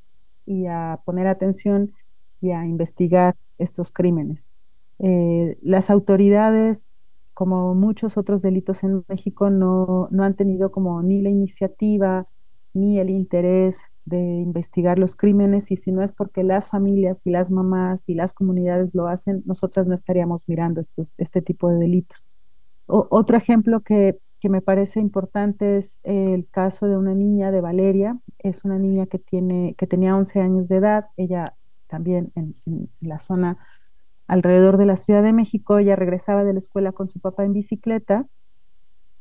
y 0.45 0.67
a 0.67 0.99
poner 1.03 1.25
atención 1.25 1.93
y 2.41 2.51
a 2.51 2.63
investigar 2.63 3.35
estos 3.57 3.91
crímenes. 3.91 4.43
Eh, 4.99 5.57
las 5.63 5.89
autoridades, 5.89 6.91
como 7.33 7.73
muchos 7.73 8.17
otros 8.17 8.43
delitos 8.43 8.83
en 8.83 9.03
México, 9.07 9.49
no, 9.49 10.09
no 10.11 10.23
han 10.23 10.35
tenido 10.35 10.71
como 10.71 11.01
ni 11.01 11.23
la 11.23 11.29
iniciativa 11.29 12.27
ni 12.73 12.99
el 12.99 13.09
interés 13.09 13.77
de 14.05 14.19
investigar 14.19 14.99
los 14.99 15.15
crímenes 15.15 15.71
y 15.71 15.77
si 15.77 15.91
no 15.91 16.03
es 16.03 16.11
porque 16.13 16.43
las 16.43 16.67
familias 16.67 17.19
y 17.25 17.31
las 17.31 17.49
mamás 17.49 18.03
y 18.07 18.13
las 18.13 18.31
comunidades 18.31 18.93
lo 18.93 19.07
hacen, 19.07 19.41
nosotras 19.47 19.87
no 19.87 19.95
estaríamos 19.95 20.47
mirando 20.47 20.81
estos, 20.81 21.15
este 21.17 21.41
tipo 21.41 21.69
de 21.69 21.79
delitos. 21.79 22.27
otro 22.85 23.37
ejemplo 23.37 23.81
que, 23.81 24.19
que, 24.45 24.49
me 24.49 24.61
parece 24.61 24.99
importante 24.99 25.79
es 25.79 25.99
el 26.03 26.47
caso 26.51 26.85
de 26.85 26.95
una 26.95 27.15
niña 27.15 27.49
de 27.49 27.61
Valeria, 27.61 28.19
es 28.37 28.63
una 28.63 28.77
niña 28.77 29.07
que, 29.07 29.17
tiene, 29.17 29.73
que 29.75 29.87
tenía 29.87 30.15
11 30.15 30.39
años 30.39 30.67
de 30.67 30.75
edad, 30.75 31.05
ella 31.17 31.55
también 31.87 32.31
en, 32.35 32.55
la 33.01 33.19
zona 33.21 33.57
alrededor 34.27 34.77
de 34.77 34.85
la 34.85 34.97
Ciudad 34.97 35.23
de 35.23 35.33
México. 35.33 35.79
Ella 35.79 35.95
regresaba 35.95 36.43
de 36.43 36.53
la 36.53 36.59
escuela 36.59 36.91
con 36.91 37.09
su 37.09 37.19
papá 37.19 37.43
en 37.43 37.53
bicicleta 37.53 38.27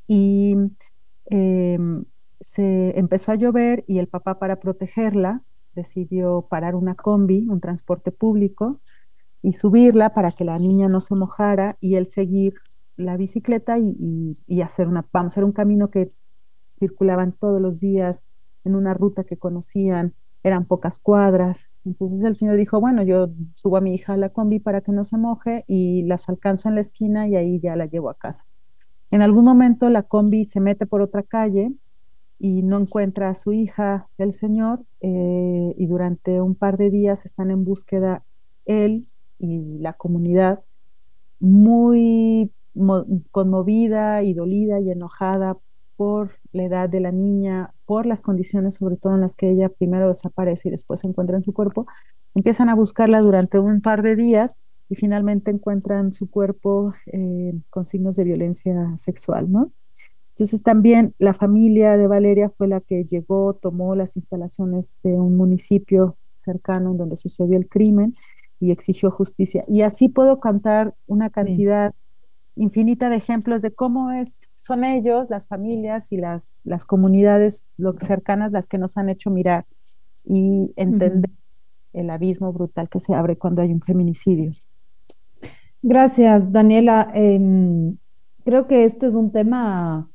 y 0.06 0.56
em, 1.30 2.04
se 2.42 2.98
empezó 2.98 3.32
a 3.32 3.36
llover 3.36 3.82
y 3.86 4.00
el 4.00 4.08
papá 4.08 4.38
para 4.38 4.56
protegerla 4.56 5.40
decidió 5.74 6.48
parar 6.50 6.74
una 6.74 6.96
combi, 6.96 7.48
un 7.48 7.60
transporte 7.60 8.12
público, 8.12 8.82
y 9.40 9.54
subirla 9.54 10.12
para 10.12 10.32
que 10.32 10.44
la 10.44 10.58
niña 10.58 10.88
no 10.88 11.00
se 11.00 11.14
mojara 11.14 11.78
y 11.80 11.94
él 11.94 12.08
seguir 12.08 12.56
la 12.96 13.16
bicicleta 13.16 13.78
y, 13.78 14.62
hacer 14.62 14.88
una, 14.88 15.06
vamos, 15.12 15.32
hacer 15.32 15.44
un 15.44 15.52
camino 15.52 15.90
que 15.90 16.12
circulaban 16.78 17.32
todos 17.32 17.60
los 17.60 17.78
días 17.80 18.22
en 18.64 18.74
una 18.74 18.94
ruta 18.94 19.24
que 19.24 19.36
conocían, 19.36 20.14
eran 20.42 20.66
pocas 20.66 20.98
cuadras, 20.98 21.64
entonces 21.84 22.22
el 22.22 22.36
señor 22.36 22.56
dijo, 22.56 22.80
bueno, 22.80 23.02
yo 23.02 23.30
subo 23.54 23.76
a 23.76 23.80
mi 23.80 23.94
hija 23.94 24.14
a 24.14 24.16
la 24.16 24.30
combi 24.30 24.58
para 24.58 24.80
que 24.80 24.92
no 24.92 25.04
se 25.04 25.16
moje 25.16 25.64
y 25.66 26.02
las 26.04 26.28
alcanzo 26.28 26.68
en 26.68 26.76
la 26.76 26.80
esquina 26.80 27.28
y 27.28 27.36
ahí 27.36 27.60
ya 27.60 27.76
la 27.76 27.86
llevo 27.86 28.10
a 28.10 28.14
casa. 28.14 28.44
En 29.10 29.22
algún 29.22 29.44
momento 29.44 29.88
la 29.90 30.02
combi 30.02 30.44
se 30.46 30.60
mete 30.60 30.86
por 30.86 31.02
otra 31.02 31.22
calle 31.22 31.72
y 32.38 32.62
no 32.62 32.78
encuentra 32.78 33.30
a 33.30 33.34
su 33.34 33.52
hija, 33.52 34.08
el 34.18 34.32
señor, 34.34 34.84
eh, 35.00 35.74
y 35.76 35.86
durante 35.86 36.40
un 36.40 36.54
par 36.54 36.78
de 36.78 36.90
días 36.90 37.24
están 37.26 37.50
en 37.50 37.64
búsqueda 37.64 38.24
él 38.64 39.08
y 39.38 39.78
la 39.78 39.92
comunidad 39.92 40.64
muy 41.38 42.50
conmovida 43.30 44.22
y 44.22 44.34
dolida 44.34 44.80
y 44.80 44.90
enojada 44.90 45.56
por 45.96 46.32
la 46.52 46.64
edad 46.64 46.88
de 46.88 47.00
la 47.00 47.12
niña, 47.12 47.72
por 47.84 48.06
las 48.06 48.20
condiciones 48.20 48.74
sobre 48.74 48.96
todo 48.96 49.14
en 49.14 49.20
las 49.20 49.34
que 49.36 49.50
ella 49.50 49.68
primero 49.68 50.08
desaparece 50.08 50.68
y 50.68 50.72
después 50.72 51.00
se 51.00 51.06
encuentra 51.06 51.36
en 51.36 51.44
su 51.44 51.52
cuerpo, 51.52 51.86
Empiezan 52.34 52.68
a 52.68 52.74
buscarla 52.74 53.20
durante 53.20 53.58
un 53.60 53.80
par 53.80 54.02
de 54.02 54.16
días 54.16 54.56
y 54.88 54.96
finalmente 54.96 55.52
encuentran 55.52 56.12
su 56.12 56.28
cuerpo 56.28 56.92
eh, 57.06 57.54
con 57.70 57.86
signos 57.86 58.16
de 58.16 58.24
violencia 58.24 58.96
sexual, 58.98 59.50
¿no? 59.50 59.72
Entonces 60.30 60.64
también 60.64 61.14
la 61.18 61.32
familia 61.32 61.96
de 61.96 62.08
Valeria 62.08 62.50
fue 62.50 62.66
la 62.66 62.80
que 62.80 63.04
llegó, 63.04 63.54
tomó 63.54 63.94
las 63.94 64.16
instalaciones 64.16 64.98
de 65.04 65.12
un 65.12 65.36
municipio 65.36 66.16
cercano 66.36 66.90
en 66.90 66.96
donde 66.98 67.16
sucedió 67.16 67.56
el 67.56 67.68
crimen 67.68 68.16
y 68.58 68.72
exigió 68.72 69.12
justicia. 69.12 69.64
Y 69.68 69.82
así 69.82 70.08
puedo 70.08 70.40
cantar 70.40 70.94
una 71.06 71.30
cantidad 71.30 71.94
infinita 72.56 73.08
de 73.08 73.16
ejemplos 73.16 73.62
de 73.62 73.72
cómo 73.72 74.12
es, 74.12 74.48
son 74.54 74.84
ellos, 74.84 75.28
las 75.30 75.46
familias 75.46 76.12
y 76.12 76.16
las, 76.16 76.60
las 76.64 76.84
comunidades 76.84 77.72
cercanas 78.06 78.52
las 78.52 78.68
que 78.68 78.78
nos 78.78 78.96
han 78.96 79.08
hecho 79.08 79.30
mirar 79.30 79.66
y 80.24 80.72
entender 80.76 81.30
el 81.92 82.10
abismo 82.10 82.52
brutal 82.52 82.88
que 82.88 83.00
se 83.00 83.14
abre 83.14 83.36
cuando 83.36 83.62
hay 83.62 83.72
un 83.72 83.80
feminicidio. 83.80 84.52
Gracias, 85.82 86.50
Daniela. 86.50 87.10
Em, 87.14 87.96
creo 88.44 88.66
que 88.66 88.84
este 88.84 89.06
es 89.06 89.14
un 89.14 89.32
tema 89.32 90.08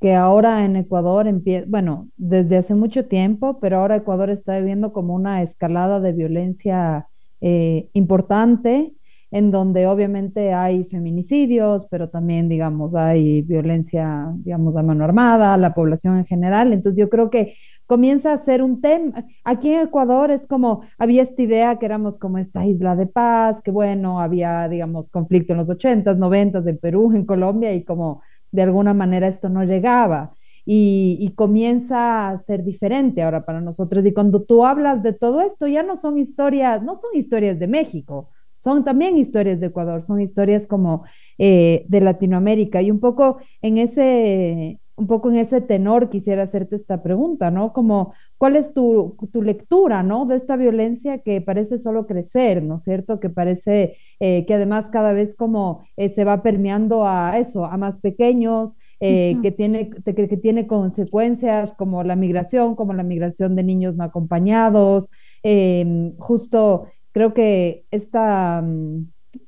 que 0.00 0.14
ahora 0.14 0.64
en 0.64 0.76
Ecuador 0.76 1.26
empieza, 1.26 1.66
bueno, 1.68 2.10
desde 2.16 2.58
hace 2.58 2.74
mucho 2.74 3.06
tiempo, 3.06 3.58
pero 3.58 3.78
ahora 3.78 3.96
Ecuador 3.96 4.28
está 4.28 4.58
viviendo 4.58 4.92
como 4.92 5.14
una 5.14 5.42
escalada 5.42 5.98
de 5.98 6.12
violencia 6.12 7.08
eh, 7.40 7.88
importante, 7.94 8.92
en 9.34 9.50
donde 9.50 9.88
obviamente 9.88 10.54
hay 10.54 10.84
feminicidios, 10.84 11.88
pero 11.90 12.08
también, 12.08 12.48
digamos, 12.48 12.94
hay 12.94 13.42
violencia, 13.42 14.32
digamos, 14.36 14.76
a 14.76 14.82
mano 14.84 15.02
armada, 15.02 15.56
la 15.56 15.74
población 15.74 16.18
en 16.18 16.24
general. 16.24 16.72
Entonces 16.72 16.96
yo 16.96 17.10
creo 17.10 17.30
que 17.30 17.56
comienza 17.84 18.32
a 18.32 18.38
ser 18.38 18.62
un 18.62 18.80
tema. 18.80 19.24
Aquí 19.42 19.72
en 19.72 19.88
Ecuador 19.88 20.30
es 20.30 20.46
como, 20.46 20.82
había 20.98 21.24
esta 21.24 21.42
idea 21.42 21.80
que 21.80 21.86
éramos 21.86 22.16
como 22.16 22.38
esta 22.38 22.64
isla 22.64 22.94
de 22.94 23.06
paz, 23.08 23.60
que 23.60 23.72
bueno, 23.72 24.20
había, 24.20 24.68
digamos, 24.68 25.10
conflicto 25.10 25.52
en 25.52 25.58
los 25.58 25.68
80s, 25.68 26.16
90s 26.16 26.68
en 26.68 26.78
Perú, 26.78 27.12
en 27.12 27.26
Colombia, 27.26 27.72
y 27.74 27.82
como 27.82 28.22
de 28.52 28.62
alguna 28.62 28.94
manera 28.94 29.26
esto 29.26 29.48
no 29.48 29.64
llegaba. 29.64 30.32
Y, 30.64 31.32
comienza 31.34 32.30
a 32.30 32.38
ser 32.38 32.62
diferente 32.62 33.22
ahora 33.24 33.44
para 33.44 33.60
nosotros. 33.60 34.06
Y 34.06 34.12
cuando 34.14 34.42
tú 34.42 34.64
hablas 34.64 35.02
de 35.02 35.12
todo 35.12 35.40
esto, 35.40 35.66
ya 35.66 35.82
no 35.82 35.96
son 35.96 36.18
historias, 36.18 36.84
no 36.84 37.00
son 37.00 37.10
historias 37.14 37.58
de 37.58 37.66
México, 37.66 38.30
son 38.64 38.82
también 38.82 39.18
historias 39.18 39.60
de 39.60 39.66
Ecuador, 39.66 40.00
son 40.02 40.22
historias 40.22 40.66
como 40.66 41.04
eh, 41.36 41.84
de 41.86 42.00
Latinoamérica. 42.00 42.80
Y 42.80 42.90
un 42.90 42.98
poco 42.98 43.36
en 43.60 43.76
ese, 43.76 44.80
un 44.96 45.06
poco 45.06 45.30
en 45.30 45.36
ese 45.36 45.60
tenor 45.60 46.08
quisiera 46.08 46.44
hacerte 46.44 46.76
esta 46.76 47.02
pregunta, 47.02 47.50
¿no? 47.50 47.74
Como, 47.74 48.14
¿cuál 48.38 48.56
es 48.56 48.72
tu, 48.72 49.18
tu 49.30 49.42
lectura, 49.42 50.02
¿no? 50.02 50.24
De 50.24 50.36
esta 50.36 50.56
violencia 50.56 51.18
que 51.18 51.42
parece 51.42 51.78
solo 51.78 52.06
crecer, 52.06 52.62
¿no 52.62 52.76
es 52.76 52.84
cierto? 52.84 53.20
Que 53.20 53.28
parece 53.28 53.98
eh, 54.18 54.46
que 54.46 54.54
además 54.54 54.88
cada 54.90 55.12
vez 55.12 55.34
como 55.34 55.86
eh, 55.98 56.08
se 56.08 56.24
va 56.24 56.42
permeando 56.42 57.06
a 57.06 57.38
eso, 57.38 57.66
a 57.66 57.76
más 57.76 57.98
pequeños, 57.98 58.74
eh, 59.00 59.36
que, 59.42 59.50
tiene, 59.50 59.90
que, 59.90 60.14
que, 60.14 60.36
tiene 60.38 60.66
consecuencias 60.66 61.74
como 61.74 62.02
la 62.04 62.16
migración, 62.16 62.74
como 62.76 62.94
la 62.94 63.02
migración 63.02 63.56
de 63.56 63.62
niños 63.62 63.96
no 63.96 64.04
acompañados. 64.04 65.10
Em, 65.42 66.16
justo 66.16 66.86
creo 67.14 67.32
que 67.32 67.86
esta 67.90 68.60
mm, 68.60 69.06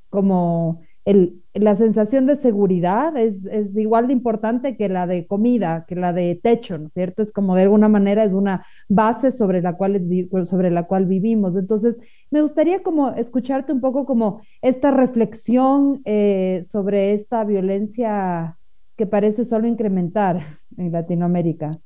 como 0.09 0.81
el, 1.05 1.43
la 1.53 1.77
sensación 1.77 2.27
de 2.27 2.37
seguridad 2.37 3.17
es, 3.17 3.37
igual 3.77 4.07
de 4.07 4.13
importante 4.13 4.77
que 4.77 4.89
la 4.89 5.07
de 5.07 5.27
comida, 5.27 5.85
que 5.87 5.95
la 5.95 6.13
de 6.13 6.41
techo, 6.43 6.79
¿no 6.79 6.87
es 6.87 6.93
cierto? 6.95 7.23
Es 7.23 7.33
como 7.33 7.55
de 7.55 7.63
alguna 7.63 7.89
manera 7.89 8.25
es 8.25 8.33
una 8.33 8.65
base 8.89 9.31
sobre 9.33 9.63
la 9.63 9.75
cual, 9.77 10.01
sobre 10.47 10.71
la 10.71 10.85
cual 10.85 11.07
vivimos. 11.07 11.55
Entonces, 11.57 11.97
me 12.31 12.43
gustaría 12.43 12.83
como 12.83 13.11
escucharte 13.11 13.73
un 13.73 13.81
poco 13.81 14.07
como 14.07 14.41
esta 14.63 14.91
reflexión 14.91 16.03
eh, 16.05 16.65
sobre 16.69 17.13
esta 17.13 17.45
violencia 17.45 18.57
que 18.97 19.07
parece 19.07 19.45
solo 19.45 19.67
incrementar 19.67 20.61
en 20.77 20.93
Latinoamérica. 20.93 21.79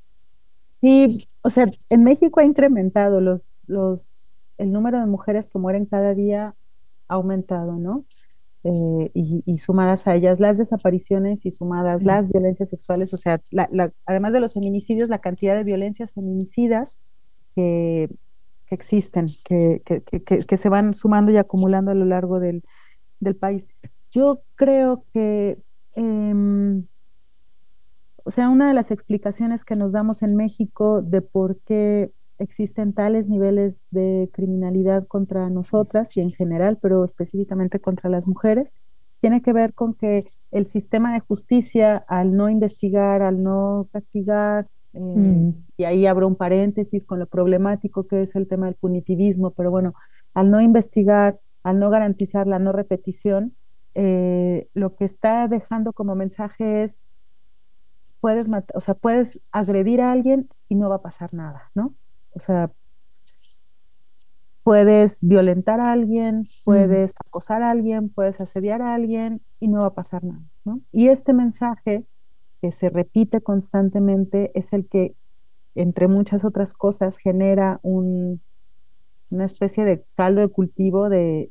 Sí, 0.79 1.27
o 1.43 1.49
sea, 1.49 1.67
en 1.89 2.03
México 2.03 2.39
ha 2.39 2.45
incrementado 2.45 3.21
los, 3.21 3.63
los, 3.67 4.20
el 4.57 4.71
número 4.71 4.99
de 4.99 5.05
mujeres 5.05 5.49
que 5.49 5.59
mueren 5.59 5.85
cada 5.85 6.13
día 6.13 6.55
ha 7.07 7.13
aumentado, 7.13 7.77
¿no? 7.77 8.05
Eh, 8.63 9.09
y, 9.15 9.57
sumadas 9.57 10.05
a 10.05 10.13
ellas 10.13 10.39
las 10.39 10.59
desapariciones 10.59 11.47
y 11.47 11.51
sumadas 11.51 12.03
las 12.03 12.29
violencias 12.29 12.69
sexuales, 12.69 13.11
o 13.11 13.17
sea, 13.17 13.41
además 14.05 14.33
de 14.33 14.39
los 14.39 14.53
feminicidios, 14.53 15.09
la 15.09 15.17
cantidad 15.17 15.55
de 15.55 15.63
violencias 15.63 16.11
feminicidas 16.11 16.99
que, 17.55 18.07
existen, 18.69 19.29
que, 19.43 19.81
que, 19.83 20.57
se 20.57 20.69
van 20.69 20.93
sumando 20.93 21.31
y 21.31 21.37
acumulando 21.37 21.89
a 21.89 21.95
lo 21.95 22.05
largo 22.05 22.39
del, 22.39 22.63
del 23.19 23.35
país. 23.35 23.67
Yo 24.11 24.41
creo 24.55 25.05
que, 25.11 25.57
em, 25.95 26.85
o 28.23 28.31
sea, 28.31 28.49
una 28.49 28.67
de 28.67 28.75
las 28.75 28.91
explicaciones 28.91 29.65
que 29.65 29.75
nos 29.75 29.91
damos 29.91 30.21
en 30.21 30.35
México 30.35 31.01
de 31.01 31.21
por 31.21 31.59
qué 31.61 32.11
existen 32.41 32.93
tales 32.93 33.27
niveles 33.27 33.87
de 33.91 34.29
criminalidad 34.33 35.07
contra 35.07 35.49
nosotras 35.49 36.15
y 36.17 36.21
en 36.21 36.31
general, 36.31 36.79
pero 36.81 37.05
específicamente 37.05 37.79
contra 37.79 38.09
las 38.09 38.25
mujeres, 38.25 38.69
tiene 39.19 39.41
que 39.41 39.53
ver 39.53 39.73
con 39.73 39.93
que 39.93 40.25
el 40.51 40.65
sistema 40.67 41.13
de 41.13 41.19
justicia, 41.19 42.03
al 42.07 42.35
no 42.35 42.49
investigar, 42.49 43.21
al 43.21 43.43
no 43.43 43.87
castigar, 43.93 44.67
eh, 44.93 44.99
mm. 44.99 45.53
y 45.77 45.83
ahí 45.83 46.05
abro 46.05 46.27
un 46.27 46.35
paréntesis 46.35 47.05
con 47.05 47.19
lo 47.19 47.27
problemático 47.27 48.07
que 48.07 48.23
es 48.23 48.35
el 48.35 48.47
tema 48.47 48.65
del 48.65 48.75
punitivismo, 48.75 49.51
pero 49.51 49.71
bueno, 49.71 49.93
al 50.33 50.49
no 50.49 50.59
investigar, 50.59 51.39
al 51.63 51.79
no 51.79 51.89
garantizar 51.89 52.47
la 52.47 52.59
no 52.59 52.71
repetición, 52.71 53.53
eh, 53.93 54.67
lo 54.73 54.95
que 54.95 55.05
está 55.05 55.47
dejando 55.47 55.93
como 55.93 56.15
mensaje 56.15 56.83
es, 56.83 56.99
puedes, 58.19 58.47
o 58.73 58.81
sea, 58.81 58.95
puedes 58.95 59.39
agredir 59.51 60.01
a 60.01 60.11
alguien 60.11 60.49
y 60.67 60.75
no 60.75 60.89
va 60.89 60.95
a 60.95 61.01
pasar 61.01 61.33
nada, 61.33 61.69
¿no? 61.75 61.93
O 62.33 62.39
sea, 62.39 62.71
puedes 64.63 65.19
violentar 65.21 65.79
a 65.79 65.91
alguien, 65.91 66.47
puedes 66.63 67.13
acosar 67.25 67.63
a 67.63 67.71
alguien, 67.71 68.09
puedes 68.09 68.39
asediar 68.39 68.81
a 68.81 68.93
alguien 68.93 69.41
y 69.59 69.67
no 69.67 69.81
va 69.81 69.87
a 69.87 69.93
pasar 69.93 70.23
nada, 70.23 70.43
¿no? 70.65 70.81
Y 70.91 71.07
este 71.07 71.33
mensaje 71.33 72.05
que 72.61 72.71
se 72.71 72.89
repite 72.89 73.41
constantemente 73.41 74.51
es 74.53 74.71
el 74.73 74.87
que, 74.87 75.15
entre 75.75 76.07
muchas 76.07 76.45
otras 76.45 76.73
cosas, 76.73 77.17
genera 77.17 77.79
un, 77.81 78.41
una 79.31 79.45
especie 79.45 79.85
de 79.85 80.03
caldo 80.15 80.41
de 80.41 80.49
cultivo 80.49 81.09
de, 81.09 81.47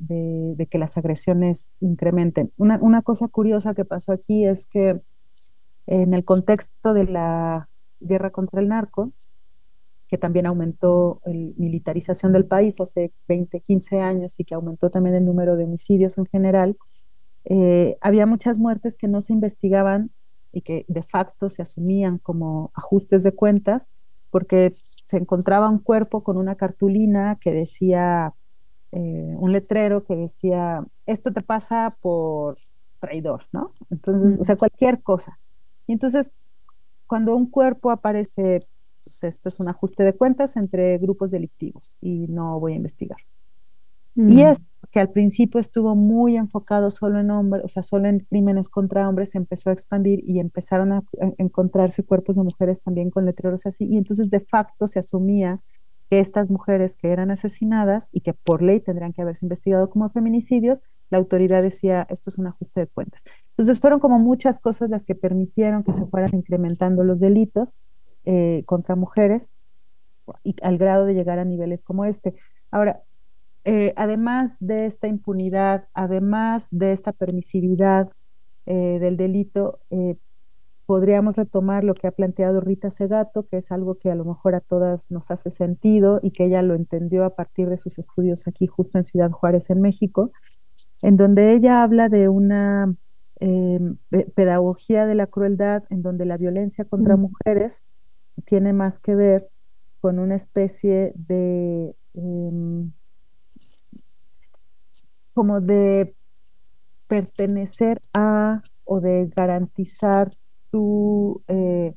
que 0.69 0.77
las 0.77 0.97
agresiones 0.97 1.73
incrementen. 1.81 2.51
Una, 2.57 2.77
una, 2.81 3.01
cosa 3.01 3.27
curiosa 3.27 3.73
que 3.73 3.83
pasó 3.83 4.13
aquí 4.13 4.45
es 4.45 4.65
que 4.67 5.01
en 5.87 6.13
el 6.13 6.23
contexto 6.23 6.93
de 6.93 7.05
la 7.05 7.67
guerra 7.99 8.29
contra 8.29 8.61
el 8.61 8.69
narco, 8.69 9.11
que 10.11 10.17
también 10.17 10.45
aumentó 10.45 11.21
la 11.23 11.31
militarización 11.55 12.33
del 12.33 12.45
país 12.45 12.75
hace 12.81 13.13
20, 13.29 13.61
15 13.61 14.01
años 14.01 14.35
y 14.37 14.43
que 14.43 14.53
aumentó 14.53 14.89
también 14.89 15.15
el 15.15 15.23
número 15.23 15.55
de 15.55 15.63
homicidios 15.63 16.17
en 16.17 16.25
general, 16.25 16.75
eh, 17.45 17.97
había 18.01 18.25
muchas 18.25 18.57
muertes 18.57 18.97
que 18.97 19.07
no 19.07 19.21
se 19.21 19.31
investigaban 19.31 20.11
y 20.51 20.63
que 20.63 20.83
de 20.89 21.03
facto 21.03 21.49
se 21.49 21.61
asumían 21.61 22.17
como 22.17 22.71
ajustes 22.75 23.23
de 23.23 23.31
cuentas 23.31 23.87
porque 24.31 24.75
se 25.05 25.15
encontraba 25.15 25.69
un 25.69 25.79
cuerpo 25.79 26.25
con 26.25 26.35
una 26.35 26.55
cartulina 26.55 27.37
que 27.39 27.53
decía, 27.53 28.33
eh, 28.91 29.35
un 29.37 29.53
letrero 29.53 30.03
que 30.03 30.17
decía, 30.17 30.85
esto 31.05 31.31
te 31.31 31.41
pasa 31.41 31.95
por 32.01 32.57
traidor, 32.99 33.45
¿no? 33.53 33.71
Entonces, 33.89 34.37
o 34.41 34.43
sea, 34.43 34.57
cualquier 34.57 35.01
cosa. 35.01 35.39
Y 35.87 35.93
entonces, 35.93 36.31
cuando 37.07 37.33
un 37.33 37.49
cuerpo 37.49 37.91
aparece 37.91 38.67
pues, 39.11 39.35
esto 39.35 39.49
es 39.49 39.59
un 39.59 39.67
ajuste 39.67 40.03
de 40.03 40.13
cuentas 40.13 40.55
entre 40.55 40.97
grupos 40.97 41.31
delictivos 41.31 41.97
y 41.99 42.27
no 42.27 42.59
voy 42.59 42.73
a 42.73 42.77
investigar. 42.77 43.17
Y 44.15 44.21
mm. 44.21 44.39
es 44.39 44.61
que 44.91 44.99
al 44.99 45.09
principio 45.09 45.59
estuvo 45.59 45.95
muy 45.95 46.37
enfocado 46.37 46.91
solo 46.91 47.19
en 47.19 47.31
hombres, 47.31 47.63
o 47.63 47.67
sea, 47.67 47.83
solo 47.83 48.07
en 48.07 48.19
crímenes 48.19 48.67
contra 48.69 49.07
hombres, 49.07 49.31
se 49.31 49.37
empezó 49.37 49.69
a 49.69 49.73
expandir 49.73 50.21
y 50.25 50.39
empezaron 50.39 50.91
a, 50.91 51.03
encontrarse 51.37 52.03
cuerpos 52.03 52.35
de 52.35 52.43
mujeres 52.43 52.83
también 52.83 53.09
con 53.09 53.25
letreros 53.25 53.65
así, 53.65 53.85
y 53.85 53.97
entonces 53.97 54.29
de 54.29 54.41
facto 54.41 54.87
se 54.87 54.99
asumía 54.99 55.61
que 56.09 56.19
estas 56.19 56.49
mujeres 56.49 56.97
que 56.97 57.09
eran 57.09 57.31
asesinadas 57.31 58.09
y 58.11 58.21
que 58.21 58.33
por 58.33 58.61
ley 58.61 58.81
tendrían 58.81 59.13
que 59.13 59.21
haberse 59.21 59.45
investigado 59.45 59.89
como 59.89 60.09
feminicidios, 60.09 60.79
la 61.09 61.17
autoridad 61.17 61.61
decía, 61.61 62.05
esto 62.09 62.29
es 62.29 62.37
un 62.37 62.47
ajuste 62.47 62.81
de 62.81 62.87
cuentas. 62.87 63.23
Entonces 63.51 63.79
fueron 63.79 63.99
como 63.99 64.19
muchas 64.19 64.59
cosas 64.59 64.89
las 64.89 65.05
que 65.05 65.15
permitieron 65.15 65.83
que 65.83 65.93
se 65.93 66.05
fueran 66.05 66.31
incrementando 66.33 67.03
los 67.03 67.19
delitos 67.19 67.69
eh, 68.25 68.63
contra 68.65 68.95
mujeres 68.95 69.49
y 70.43 70.55
al 70.61 70.77
grado 70.77 71.05
de 71.05 71.13
llegar 71.13 71.39
a 71.39 71.45
niveles 71.45 71.83
como 71.83 72.05
este. 72.05 72.35
Ahora, 72.69 73.01
eh, 73.63 73.93
además 73.95 74.57
de 74.59 74.85
esta 74.85 75.07
impunidad, 75.07 75.87
además 75.93 76.67
de 76.71 76.93
esta 76.93 77.13
permisividad 77.13 78.09
eh, 78.65 78.97
del 78.99 79.17
delito, 79.17 79.79
podríamos 80.85 81.35
retomar 81.35 81.83
lo 81.83 81.93
que 81.93 82.07
ha 82.07 82.11
planteado 82.11 82.59
Rita 82.59 82.91
Segato, 82.91 83.47
que 83.47 83.57
es 83.57 83.71
algo 83.71 83.95
que 83.95 84.11
a 84.11 84.15
lo 84.15 84.25
mejor 84.25 84.55
a 84.55 84.59
todas 84.59 85.09
nos 85.09 85.31
hace 85.31 85.49
sentido 85.49 86.19
y 86.21 86.31
que 86.31 86.45
ella 86.45 86.61
lo 86.61 86.75
entendió 86.75 87.23
a 87.23 87.35
partir 87.35 87.69
de 87.69 87.77
sus 87.77 87.97
estudios 87.97 88.47
aquí 88.47 88.67
justo 88.67 88.97
en 88.97 89.03
Ciudad 89.05 89.31
Juárez, 89.31 89.69
en 89.69 89.81
México, 89.81 90.31
en 91.01 91.17
donde 91.17 91.53
ella 91.53 91.81
habla 91.83 92.09
de 92.09 92.29
una 92.29 92.93
em, 93.39 93.97
pedagogía 94.35 95.05
de 95.05 95.15
la 95.15 95.27
crueldad, 95.27 95.83
en 95.89 96.01
donde 96.01 96.25
la 96.25 96.37
violencia 96.37 96.85
contra 96.85 97.15
mujeres 97.15 97.81
tiene 98.45 98.73
más 98.73 98.99
que 98.99 99.15
ver 99.15 99.49
con 99.99 100.19
una 100.19 100.35
especie 100.35 101.13
de 101.15 101.95
em, 102.13 102.91
como 105.33 105.61
de 105.61 106.15
pertenecer 107.07 108.01
a 108.13 108.61
o 108.83 108.99
de 108.99 109.29
garantizar 109.35 110.31
tu, 110.69 111.43
eh, 111.47 111.93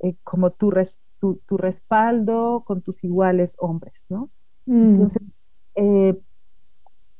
eh, 0.00 0.14
como 0.22 0.50
tu, 0.50 0.72
tu, 1.18 1.56
respaldo 1.56 2.62
con 2.66 2.82
tus 2.82 3.02
iguales 3.04 3.54
hombres, 3.58 3.94
¿no? 4.08 4.30
Mm. 4.66 4.82
Entonces, 4.82 5.22
eh, 5.74 6.18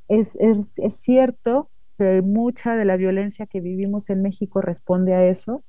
es, 0.08 0.36
es, 0.36 0.78
es, 0.78 0.96
cierto 0.96 1.70
que 1.98 2.22
mucha 2.22 2.76
de 2.76 2.84
la 2.84 2.96
violencia 2.96 3.46
que 3.46 3.60
vivimos 3.60 4.10
en 4.10 4.22
México 4.22 4.60
responde 4.60 5.14
a 5.14 5.24
eso, 5.24 5.62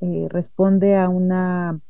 responde 0.00 0.96
a 0.96 1.08
una, 1.08 1.80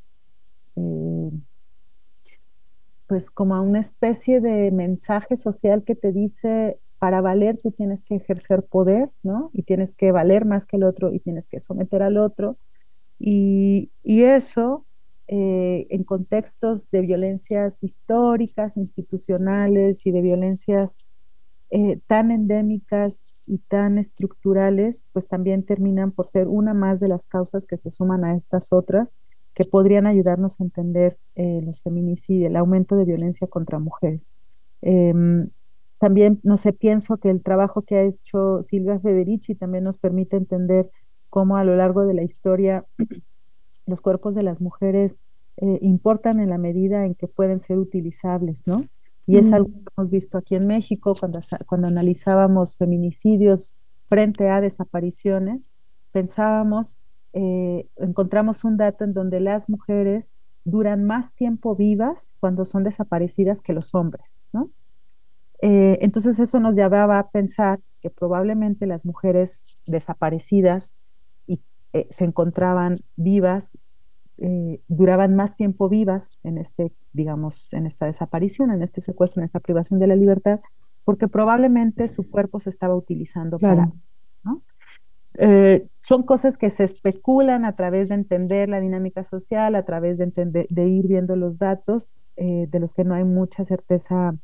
pues 3.06 3.30
como 3.30 3.54
a 3.54 3.60
una 3.60 3.80
especie 3.80 4.40
de 4.40 4.70
mensaje 4.70 5.36
social 5.36 5.84
que 5.84 5.94
te 5.94 6.12
dice 6.12 6.78
para 6.98 7.20
valer 7.20 7.58
tú 7.62 7.72
tienes 7.72 8.02
que 8.02 8.16
ejercer 8.16 8.64
poder, 8.64 9.10
¿no? 9.22 9.50
Y 9.52 9.62
tienes 9.62 9.94
que 9.94 10.12
valer 10.12 10.44
más 10.44 10.66
que 10.66 10.76
el 10.76 10.82
otro 10.82 11.12
y 11.12 11.20
tienes 11.20 11.46
que 11.46 11.60
someter 11.60 12.02
al 12.02 12.16
otro. 12.16 12.56
Y, 13.18 13.90
eso 14.04 14.86
eh, 15.28 15.86
en 15.90 16.04
contextos 16.04 16.90
de 16.90 17.00
violencias 17.00 17.82
históricas, 17.82 18.76
institucionales 18.76 20.06
y 20.06 20.10
de 20.10 20.20
violencias 20.22 20.96
eh, 21.70 22.00
tan 22.06 22.30
endémicas 22.30 23.34
y 23.46 23.58
tan 23.58 23.98
estructurales, 23.98 25.02
pues 25.12 25.28
también 25.28 25.64
terminan 25.64 26.12
por 26.12 26.28
ser 26.28 26.48
una 26.48 26.74
más 26.74 27.00
de 27.00 27.08
las 27.08 27.26
causas 27.26 27.66
que 27.66 27.76
se 27.76 27.90
suman 27.90 28.24
a 28.24 28.36
estas 28.36 28.72
otras 28.72 29.14
que 29.56 29.64
podrían 29.64 30.06
ayudarnos 30.06 30.60
a 30.60 30.64
entender 30.64 31.16
eh, 31.34 31.62
los 31.64 31.80
feminicidios, 31.80 32.50
el 32.50 32.56
aumento 32.56 32.94
de 32.94 33.06
violencia 33.06 33.46
contra 33.46 33.78
mujeres. 33.78 34.26
Em, 34.82 35.48
también, 35.98 36.40
no 36.42 36.58
sé, 36.58 36.74
pienso 36.74 37.16
que 37.16 37.30
el 37.30 37.42
trabajo 37.42 37.80
que 37.80 37.96
ha 37.96 38.02
hecho 38.02 38.62
Silvia 38.64 39.00
Federici 39.00 39.54
también 39.54 39.84
nos 39.84 39.96
permite 39.96 40.36
entender 40.36 40.90
cómo 41.30 41.56
a 41.56 41.64
lo 41.64 41.74
largo 41.74 42.04
de 42.04 42.12
la 42.12 42.22
historia 42.22 42.84
los 43.86 44.02
cuerpos 44.02 44.34
de 44.34 44.42
las 44.42 44.60
mujeres 44.60 45.16
eh, 45.56 45.78
importan 45.80 46.38
en 46.40 46.50
la 46.50 46.58
medida 46.58 47.06
en 47.06 47.14
que 47.14 47.26
pueden 47.26 47.60
ser 47.60 47.78
utilizables, 47.78 48.66
¿no? 48.66 48.84
Y 49.26 49.38
es 49.38 49.50
algo 49.52 49.70
que 49.70 49.90
hemos 49.96 50.10
visto 50.10 50.36
aquí 50.36 50.54
en 50.54 50.66
México 50.66 51.16
cuando, 51.18 51.40
cuando 51.66 51.88
analizábamos 51.88 52.76
feminicidios 52.76 53.72
frente 54.08 54.50
a 54.50 54.60
desapariciones, 54.60 55.68
pensábamos, 56.12 56.95
eh, 57.38 57.86
encontramos 57.96 58.64
un 58.64 58.78
dato 58.78 59.04
en 59.04 59.12
donde 59.12 59.40
las 59.40 59.68
mujeres 59.68 60.34
duran 60.64 61.04
más 61.04 61.34
tiempo 61.34 61.76
vivas 61.76 62.26
cuando 62.40 62.64
son 62.64 62.82
desaparecidas 62.82 63.60
que 63.60 63.74
los 63.74 63.94
hombres, 63.94 64.40
¿no? 64.54 64.70
Eh, 65.60 65.98
entonces 66.00 66.38
eso 66.38 66.60
nos 66.60 66.74
llevaba 66.74 67.18
a 67.18 67.28
pensar 67.28 67.80
que 68.00 68.08
probablemente 68.08 68.86
las 68.86 69.04
mujeres 69.04 69.66
desaparecidas 69.86 70.94
y 71.46 71.60
eh, 71.92 72.06
se 72.08 72.24
encontraban 72.24 73.00
vivas, 73.16 73.76
eh, 74.38 74.80
duraban 74.88 75.36
más 75.36 75.56
tiempo 75.56 75.90
vivas 75.90 76.30
en 76.42 76.56
este, 76.56 76.90
digamos, 77.12 77.70
en 77.74 77.86
esta 77.86 78.06
desaparición, 78.06 78.70
en 78.70 78.82
este 78.82 79.02
secuestro, 79.02 79.42
en 79.42 79.46
esta 79.46 79.60
privación 79.60 80.00
de 80.00 80.06
la 80.06 80.16
libertad, 80.16 80.60
porque 81.04 81.28
probablemente 81.28 82.08
su 82.08 82.30
cuerpo 82.30 82.60
se 82.60 82.70
estaba 82.70 82.96
utilizando 82.96 83.58
para, 83.58 83.92
¿no? 84.42 84.62
Son 86.02 86.22
cosas 86.22 86.56
que 86.56 86.70
se 86.70 86.84
especulan 86.84 87.64
a 87.64 87.74
través 87.74 88.08
de 88.08 88.14
entender 88.14 88.68
la 88.68 88.80
dinámica 88.80 89.24
social, 89.24 89.74
a 89.74 89.84
través 89.84 90.18
de, 90.18 90.24
entender, 90.24 90.66
de 90.70 90.86
ir 90.86 91.06
viendo 91.06 91.36
los 91.36 91.58
datos, 91.58 92.08
eh, 92.38 92.66
de 92.68 92.80
los 92.80 92.92
que 92.92 93.02
no 93.02 93.14
hay 93.14 93.24
mucha 93.24 93.64
certeza 93.64 94.36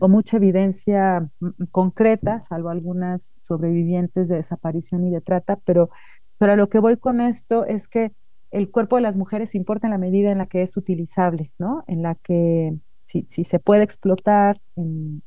o 0.00 0.08
mucha 0.08 0.36
evidencia 0.36 1.30
mm, 1.40 1.64
concreta, 1.70 2.40
salvo 2.40 2.68
algunas 2.68 3.32
sobrevivientes 3.38 4.28
de 4.28 4.36
desaparición 4.36 5.06
y 5.06 5.10
de 5.10 5.22
trata, 5.22 5.58
pero, 5.64 5.88
pero 6.36 6.52
a 6.52 6.56
lo 6.56 6.68
que 6.68 6.78
voy 6.78 6.98
con 6.98 7.22
esto 7.22 7.64
es 7.64 7.88
que 7.88 8.12
el 8.50 8.70
cuerpo 8.70 8.96
de 8.96 9.02
las 9.02 9.16
mujeres 9.16 9.54
importa 9.54 9.86
en 9.86 9.92
la 9.92 9.98
medida 9.98 10.30
en 10.30 10.38
la 10.38 10.46
que 10.46 10.60
es 10.60 10.76
utilizable, 10.76 11.50
¿no? 11.58 11.84
En 11.86 12.02
la 12.02 12.16
que 12.16 12.76
si, 13.04 13.24
se 13.44 13.58
puede 13.58 13.82
explotar 13.82 14.60
en, 14.76 15.22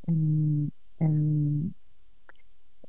en, 1.00 1.74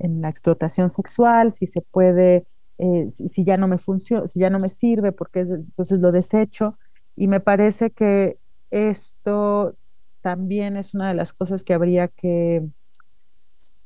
la 0.02 0.28
explotación 0.28 0.90
sexual, 0.90 1.52
si 1.52 1.66
se 1.66 1.80
puede, 1.80 2.46
eh, 2.78 3.08
si, 3.10 3.44
ya 3.44 3.56
no 3.56 3.68
me 3.68 3.78
funciona, 3.78 4.26
si 4.28 4.40
ya 4.40 4.50
no 4.50 4.58
me 4.58 4.68
sirve, 4.68 5.12
porque 5.12 5.40
entonces 5.40 6.00
lo 6.00 6.12
desecho. 6.12 6.78
Y 7.16 7.28
me 7.28 7.40
parece 7.40 7.90
que 7.90 8.38
esto 8.70 9.76
también 10.22 10.76
es 10.76 10.94
una 10.94 11.08
de 11.08 11.14
las 11.14 11.32
cosas 11.32 11.64
que 11.64 11.74
habría 11.74 12.08
que 12.08 12.62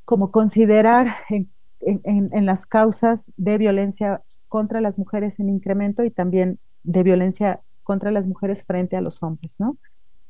como 0.05 0.31
considerar 0.31 1.17
en, 1.81 2.45
las 2.45 2.65
causas 2.65 3.31
de 3.35 3.57
violencia 3.57 4.23
contra 4.47 4.79
las 4.79 4.97
mujeres 4.97 5.39
en 5.39 5.49
incremento 5.49 6.03
y 6.05 6.11
también 6.11 6.59
de 6.83 7.03
violencia 7.03 7.61
contra 7.83 8.11
las 8.11 8.25
mujeres 8.25 8.63
frente 8.63 8.95
a 8.95 9.01
los 9.01 9.21
hombres, 9.21 9.55
¿no? 9.59 9.77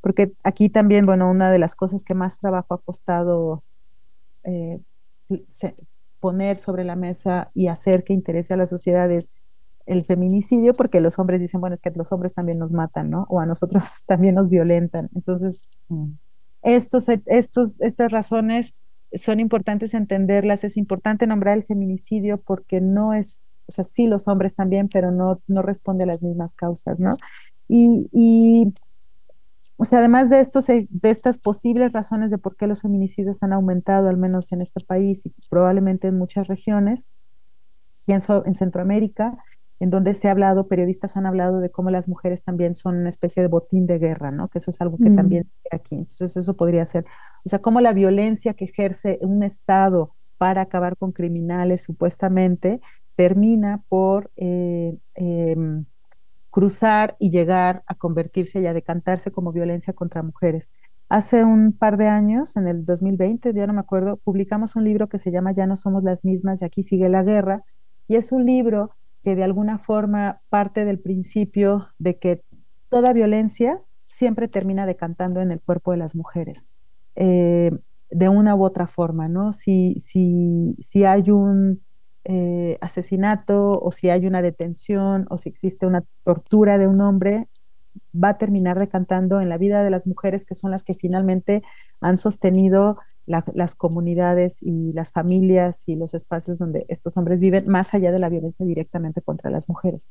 Porque 0.01 0.33
aquí 0.43 0.69
también, 0.69 1.05
bueno, 1.05 1.29
una 1.29 1.51
de 1.51 1.59
las 1.59 1.75
cosas 1.75 2.03
que 2.03 2.15
más 2.15 2.37
trabajo 2.39 2.73
ha 2.73 2.81
costado 2.81 3.63
eh, 4.43 4.79
poner 6.19 6.59
sobre 6.59 6.83
la 6.83 6.95
mesa 6.95 7.51
y 7.53 7.67
hacer 7.67 8.03
que 8.03 8.13
interese 8.13 8.53
a 8.53 8.57
la 8.57 8.67
sociedad 8.67 9.11
es 9.11 9.29
el 9.85 10.03
feminicidio 10.05 10.73
porque 10.73 10.99
los 10.99 11.17
hombres 11.17 11.39
dicen, 11.39 11.61
bueno, 11.61 11.73
es 11.73 11.81
que 11.81 11.91
los 11.91 12.11
hombres 12.11 12.33
también 12.33 12.59
nos 12.59 12.71
matan, 12.71 13.09
¿no? 13.09 13.25
O 13.29 13.39
a 13.39 13.45
nosotros 13.45 13.83
también 14.05 14.35
nos 14.35 14.49
violentan. 14.49 15.09
Entonces, 15.15 15.61
mm. 15.87 16.11
estos, 16.63 17.07
estos, 17.25 17.79
estas 17.81 18.11
razones 18.11 18.73
son 19.13 19.39
importantes 19.39 19.93
entenderlas. 19.93 20.63
Es 20.63 20.75
importante 20.75 21.25
nombrar 21.25 21.57
el 21.57 21.63
feminicidio 21.63 22.41
porque 22.41 22.81
no 22.81 23.13
es, 23.13 23.47
o 23.67 23.71
sea, 23.71 23.85
sí 23.85 24.07
los 24.07 24.27
hombres 24.27 24.53
también, 24.55 24.89
pero 24.89 25.11
no, 25.11 25.41
no 25.47 25.61
responde 25.61 26.03
a 26.03 26.07
las 26.07 26.21
mismas 26.21 26.53
causas, 26.53 26.99
¿no? 26.99 27.15
Y, 27.69 28.09
y 28.11 28.73
o 29.77 29.85
sea, 29.85 29.99
además 29.99 30.29
de, 30.29 30.41
estos, 30.41 30.65
de 30.67 30.87
estas 31.03 31.37
posibles 31.37 31.93
razones 31.93 32.31
de 32.31 32.39
por 32.39 32.55
qué 32.55 32.67
los 32.67 32.81
feminicidios 32.81 33.43
han 33.43 33.53
aumentado, 33.53 34.09
al 34.09 34.17
menos 34.17 34.51
en 34.51 34.61
este 34.61 34.83
país 34.83 35.25
y 35.25 35.33
probablemente 35.49 36.07
en 36.07 36.17
muchas 36.17 36.47
regiones, 36.47 37.05
pienso 38.05 38.43
en 38.45 38.55
Centroamérica, 38.55 39.37
en 39.79 39.91
donde 39.91 40.15
se 40.15 40.27
ha 40.27 40.31
hablado, 40.31 40.67
periodistas 40.67 41.15
han 41.15 41.27
hablado 41.27 41.59
de 41.59 41.69
cómo 41.69 41.91
las 41.91 42.07
mujeres 42.07 42.43
también 42.43 42.73
son 42.73 42.97
una 42.97 43.09
especie 43.09 43.43
de 43.43 43.49
botín 43.49 43.85
de 43.85 43.99
guerra, 43.99 44.31
¿no? 44.31 44.47
Que 44.47 44.57
eso 44.57 44.71
es 44.71 44.81
algo 44.81 44.97
que 44.97 45.11
también 45.11 45.43
mm. 45.43 45.75
aquí. 45.75 45.95
Entonces 45.95 46.35
eso 46.35 46.55
podría 46.55 46.85
ser, 46.87 47.05
o 47.45 47.49
sea, 47.49 47.59
cómo 47.59 47.79
la 47.79 47.93
violencia 47.93 48.55
que 48.55 48.65
ejerce 48.65 49.19
un 49.21 49.43
Estado 49.43 50.15
para 50.39 50.61
acabar 50.61 50.97
con 50.97 51.11
criminales 51.11 51.83
supuestamente 51.83 52.81
termina 53.15 53.83
por 53.89 54.31
eh, 54.35 54.97
em, 55.13 55.85
cruzar 56.57 57.15
y 57.19 57.29
llegar 57.29 57.83
a 57.85 57.93
convertirse 57.93 58.59
y 58.59 58.65
a 58.65 58.73
decantarse 58.73 59.29
como 59.29 59.51
violencia 59.51 59.93
contra 59.93 60.23
mujeres. 60.23 60.67
Hace 61.07 61.43
un 61.43 61.71
par 61.71 61.97
de 61.97 62.07
años, 62.07 62.55
en 62.57 62.67
el 62.67 62.83
2020, 62.83 63.53
ya 63.53 63.67
no 63.67 63.73
me 63.73 63.81
acuerdo, 63.81 64.17
publicamos 64.17 64.75
un 64.75 64.83
libro 64.83 65.07
que 65.07 65.19
se 65.19 65.29
llama 65.29 65.51
Ya 65.51 65.67
no 65.67 65.77
somos 65.77 66.03
las 66.03 66.25
mismas 66.25 66.59
y 66.59 66.65
aquí 66.65 66.81
sigue 66.81 67.09
la 67.09 67.21
guerra, 67.21 67.61
y 68.07 68.15
es 68.15 68.31
un 68.31 68.47
libro 68.47 68.95
que 69.23 69.35
de 69.35 69.43
alguna 69.43 69.77
forma 69.77 70.41
parte 70.49 70.83
del 70.83 70.97
principio 70.97 71.89
de 71.99 72.17
que 72.17 72.41
toda 72.89 73.13
violencia 73.13 73.79
siempre 74.07 74.47
termina 74.47 74.87
decantando 74.87 75.41
en 75.41 75.51
el 75.51 75.61
cuerpo 75.61 75.91
de 75.91 75.97
las 75.97 76.15
mujeres, 76.15 76.57
eh, 77.13 77.71
de 78.09 78.29
una 78.29 78.55
u 78.55 78.63
otra 78.63 78.87
forma, 78.87 79.27
¿no? 79.27 79.53
Si, 79.53 80.01
si, 80.01 80.75
si 80.79 81.05
hay 81.05 81.29
un 81.29 81.83
eh, 82.29 82.77
asesinato 82.81 83.79
o 83.79 83.91
si 83.93 84.09
hay 84.09 84.27
una 84.27 84.41
detención 84.41 85.27
o 85.29 85.37
si 85.37 85.47
existe 85.47 85.85
una 85.85 86.03
tortura 86.25 86.77
de 86.77 86.87
un 86.87 86.99
hombre, 86.99 87.47
va 88.13 88.29
a 88.29 88.37
terminar 88.37 88.77
decantando 88.77 89.39
en 89.39 89.49
la 89.49 89.57
vida 89.57 89.83
de 89.83 89.89
las 89.89 90.05
mujeres 90.05 90.45
que 90.45 90.55
son 90.55 90.71
las 90.71 90.83
que 90.83 90.93
finalmente 90.93 91.63
han 92.01 92.17
sostenido 92.17 92.97
las 93.25 93.75
comunidades 93.75 94.57
y 94.61 94.93
las 94.93 95.11
familias 95.11 95.83
y 95.85 95.95
los 95.95 96.13
espacios 96.13 96.57
donde 96.57 96.85
estos 96.87 97.15
hombres 97.17 97.39
viven, 97.39 97.67
más 97.67 97.93
allá 97.93 98.11
de 98.11 98.19
la 98.19 98.29
violencia 98.29 98.65
directamente 98.65 99.21
contra 99.21 99.49
las 99.49 99.67
mujeres. 99.67 100.01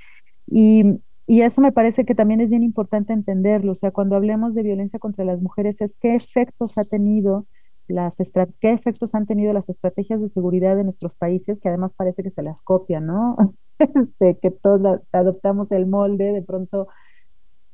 Y, 0.46 1.00
y 1.26 1.42
eso 1.42 1.60
me 1.60 1.72
parece 1.72 2.04
que 2.04 2.14
también 2.14 2.40
es 2.40 2.50
bien 2.50 2.62
importante 2.62 3.12
entenderlo. 3.14 3.72
O 3.72 3.74
sea, 3.74 3.90
cuando 3.90 4.16
hablemos 4.16 4.54
de 4.54 4.62
violencia 4.62 4.98
contra 4.98 5.24
las 5.24 5.40
mujeres, 5.40 5.80
es 5.80 5.96
qué 5.96 6.14
efectos 6.14 6.76
ha 6.78 6.84
tenido 6.84 7.46
las 7.88 8.16
qué 8.60 8.72
efectos 8.72 9.14
han 9.14 9.26
tenido 9.26 9.52
las 9.52 9.68
estrategias 9.68 10.20
de 10.20 10.28
seguridad 10.28 10.76
de 10.76 10.84
nuestros 10.84 11.14
países, 11.14 11.60
que 11.60 11.68
además 11.68 11.92
parece 11.94 12.22
que 12.22 12.30
se 12.30 12.42
las 12.42 12.62
copian, 12.62 13.06
¿no? 13.06 13.36
este, 13.78 14.38
que 14.38 14.50
todos 14.50 15.00
adoptamos 15.12 15.72
el 15.72 15.86
molde, 15.86 16.32
de 16.32 16.42
pronto 16.42 16.88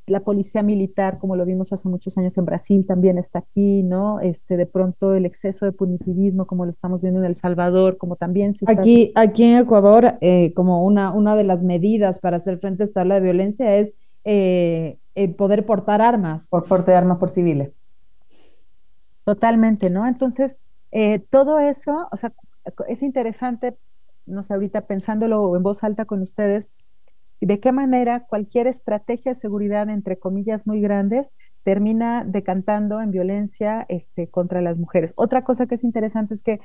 la 0.07 0.21
policía 0.21 0.63
militar, 0.63 1.19
como 1.19 1.37
lo 1.37 1.45
vimos 1.45 1.73
hace 1.73 1.89
muchos 1.89 2.19
años 2.19 2.37
en 2.37 2.45
Brasil, 2.45 2.85
también 2.87 3.19
está 3.19 3.41
aquí, 3.41 3.83
¿no? 3.83 4.21
Este, 4.21 4.57
de 4.57 4.67
pronto 4.67 5.15
el 5.15 5.27
exceso 5.27 5.65
de 5.65 5.73
punitivismo, 5.73 6.47
como 6.47 6.65
lo 6.65 6.73
estamos 6.73 7.03
viendo 7.03 7.21
en 7.21 7.27
El 7.27 7.37
Salvador, 7.37 7.99
como 7.99 8.17
también 8.17 8.53
se 8.55 8.65
está... 8.65 8.81
Aquí, 8.81 9.13
aquí 9.15 9.45
en 9.45 9.59
Ecuador, 9.59 10.15
eh, 10.21 10.53
como 10.55 10.85
una, 10.85 11.13
una 11.13 11.37
de 11.37 11.45
las 11.45 11.63
medidas 11.63 12.19
para 12.19 12.39
hacer 12.39 12.59
frente 12.59 12.83
a 12.83 12.87
esta 12.87 13.03
ola 13.03 13.17
de 13.17 13.21
violencia 13.21 13.77
es 13.77 13.93
eh, 14.25 14.99
el 15.15 15.35
poder 15.35 15.65
portar 15.67 16.01
armas. 16.01 16.47
Por 16.49 16.65
porte 16.65 16.91
de 16.91 16.97
armas 16.97 17.19
por 17.19 17.31
civiles. 17.31 17.73
Totalmente, 19.25 19.89
¿no? 19.91 20.07
Entonces, 20.07 20.57
eh, 20.91 21.21
todo 21.31 21.61
eso, 21.61 22.09
o 22.11 22.17
sea, 22.17 22.33
es 22.89 23.03
interesante, 23.03 23.77
no 24.27 24.43
sé, 24.43 24.55
ahorita 24.55 24.87
pensándolo 24.87 25.57
en 25.57 25.63
voz 25.63 25.85
alta 25.85 26.05
con 26.07 26.23
ustedes, 26.23 26.69
de 27.41 27.61
qué 27.61 27.73
manera 27.73 28.27
cualquier 28.27 28.67
estrategia 28.69 29.33
de 29.35 29.41
seguridad, 29.41 29.89
entre 29.91 30.19
comillas, 30.19 30.67
muy 30.67 30.81
grandes, 30.81 31.31
termina 31.65 32.25
decantando 32.27 33.01
en 33.01 33.11
violencia 33.13 33.87
este, 33.89 34.29
contra 34.29 34.61
las 34.63 34.79
mujeres. 34.79 35.13
Otra 35.17 35.45
cosa 35.45 35.67
que 35.67 35.77
es 35.77 35.85
interesante 35.85 36.35
es 36.35 36.43
que 36.43 36.61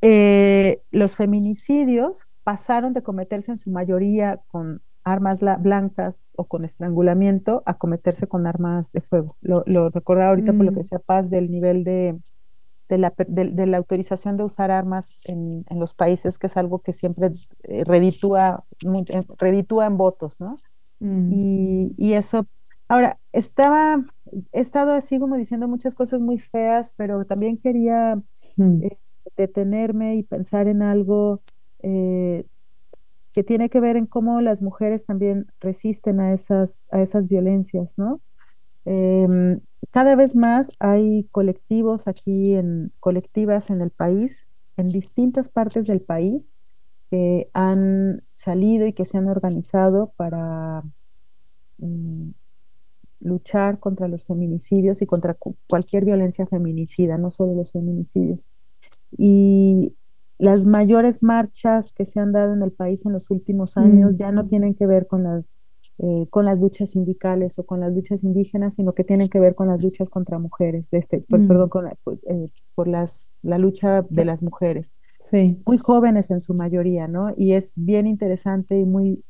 eh, 0.00 0.82
los 0.90 1.16
feminicidios 1.16 2.18
pasaron 2.42 2.92
de 2.92 3.02
cometerse 3.02 3.52
en 3.52 3.58
su 3.58 3.70
mayoría 3.70 4.40
con 4.48 4.82
armas 5.04 5.40
blancas 5.60 6.24
o 6.36 6.44
con 6.44 6.64
estrangulamiento 6.64 7.62
a 7.66 7.74
cometerse 7.74 8.26
con 8.26 8.46
armas 8.46 8.90
de 8.92 9.00
fuego. 9.00 9.36
Lo, 9.40 9.64
lo 9.66 9.90
recordaba 9.90 10.30
ahorita 10.30 10.52
por 10.52 10.64
lo 10.64 10.72
mm. 10.72 10.74
que 10.76 10.84
sea 10.84 10.98
Paz 10.98 11.28
del 11.28 11.50
nivel 11.50 11.84
de, 11.84 12.16
de, 12.88 12.98
la, 12.98 13.12
de, 13.26 13.66
la, 13.66 13.78
autorización 13.78 14.36
de 14.36 14.44
usar 14.44 14.70
armas 14.70 15.18
en, 15.24 15.64
en, 15.68 15.80
los 15.80 15.94
países, 15.94 16.38
que 16.38 16.46
es 16.46 16.56
algo 16.56 16.80
que 16.80 16.92
siempre 16.92 17.32
eh, 17.64 17.84
reditúa, 17.84 18.64
eh, 18.80 19.22
reditúa 19.38 19.86
en 19.86 19.96
votos, 19.96 20.36
¿no? 20.38 20.58
Mm. 21.00 21.32
Y, 21.32 21.94
y, 21.96 22.12
eso, 22.12 22.46
ahora, 22.88 23.18
estaba, 23.32 24.04
he 24.52 24.60
estado 24.60 24.92
así 24.92 25.18
como 25.18 25.36
diciendo 25.36 25.66
muchas 25.68 25.94
cosas 25.94 26.20
muy 26.20 26.38
feas, 26.38 26.92
pero 26.96 27.24
también 27.24 27.58
quería 27.58 28.20
mm. 28.56 28.82
eh, 28.84 28.98
detenerme 29.36 30.16
y 30.16 30.22
pensar 30.22 30.68
en 30.68 30.82
algo 30.82 31.40
eh, 31.82 32.44
que 33.32 33.44
tiene 33.44 33.70
que 33.70 33.80
ver 33.80 33.96
en 33.96 34.06
cómo 34.06 34.40
las 34.40 34.62
mujeres 34.62 35.06
también 35.06 35.46
resisten 35.60 36.20
a 36.20 36.32
esas, 36.34 36.84
a 36.90 37.00
esas 37.02 37.28
violencias, 37.28 37.94
¿no? 37.96 38.20
Em, 38.84 39.60
cada 39.90 40.16
vez 40.16 40.34
más 40.34 40.70
hay 40.78 41.28
colectivos 41.30 42.08
aquí, 42.08 42.54
en 42.54 42.92
colectivas 43.00 43.70
en 43.70 43.80
el 43.80 43.90
país, 43.90 44.46
en 44.76 44.88
distintas 44.88 45.48
partes 45.48 45.86
del 45.86 46.00
país, 46.00 46.50
que 47.10 47.50
han 47.52 48.22
salido 48.34 48.86
y 48.86 48.92
que 48.94 49.04
se 49.04 49.18
han 49.18 49.28
organizado 49.28 50.12
para 50.16 50.82
mm, 51.78 52.30
luchar 53.20 53.78
contra 53.78 54.08
los 54.08 54.24
feminicidios 54.24 55.02
y 55.02 55.06
contra 55.06 55.36
cualquier 55.68 56.04
violencia 56.04 56.46
feminicida, 56.46 57.18
no 57.18 57.30
solo 57.30 57.54
los 57.54 57.72
feminicidios. 57.72 58.40
Y 59.16 59.94
las 60.42 60.66
mayores 60.66 61.22
marchas 61.22 61.92
que 61.92 62.04
se 62.04 62.18
han 62.18 62.32
dado 62.32 62.52
en 62.52 62.62
el 62.62 62.72
país 62.72 63.06
en 63.06 63.12
los 63.12 63.30
últimos 63.30 63.76
años 63.76 64.14
mm. 64.14 64.16
ya 64.16 64.32
no 64.32 64.48
tienen 64.48 64.74
que 64.74 64.88
ver 64.88 65.06
con 65.06 65.22
las, 65.22 65.44
eh, 65.98 66.26
con 66.30 66.46
las 66.46 66.58
luchas 66.58 66.90
sindicales 66.90 67.60
o 67.60 67.64
con 67.64 67.78
las 67.78 67.92
luchas 67.92 68.24
indígenas, 68.24 68.74
sino 68.74 68.92
que 68.92 69.04
tienen 69.04 69.28
que 69.28 69.38
ver 69.38 69.54
con 69.54 69.68
las 69.68 69.80
luchas 69.80 70.10
contra 70.10 70.40
mujeres, 70.40 70.90
de 70.90 70.98
este, 70.98 71.24
mm. 71.28 71.46
perdón, 71.46 71.68
con 71.68 71.86
eh, 71.86 72.48
por 72.74 72.88
las, 72.88 73.30
la 73.42 73.56
lucha 73.56 74.04
de 74.10 74.24
las 74.24 74.42
mujeres. 74.42 74.92
Sí. 75.30 75.62
Muy 75.64 75.78
jóvenes 75.78 76.28
en 76.32 76.40
su 76.40 76.54
mayoría, 76.54 77.06
¿no? 77.06 77.32
Y 77.36 77.52
es 77.52 77.70
bien 77.76 78.08
interesante 78.08 78.80
y 78.80 78.84
muy, 78.84 79.22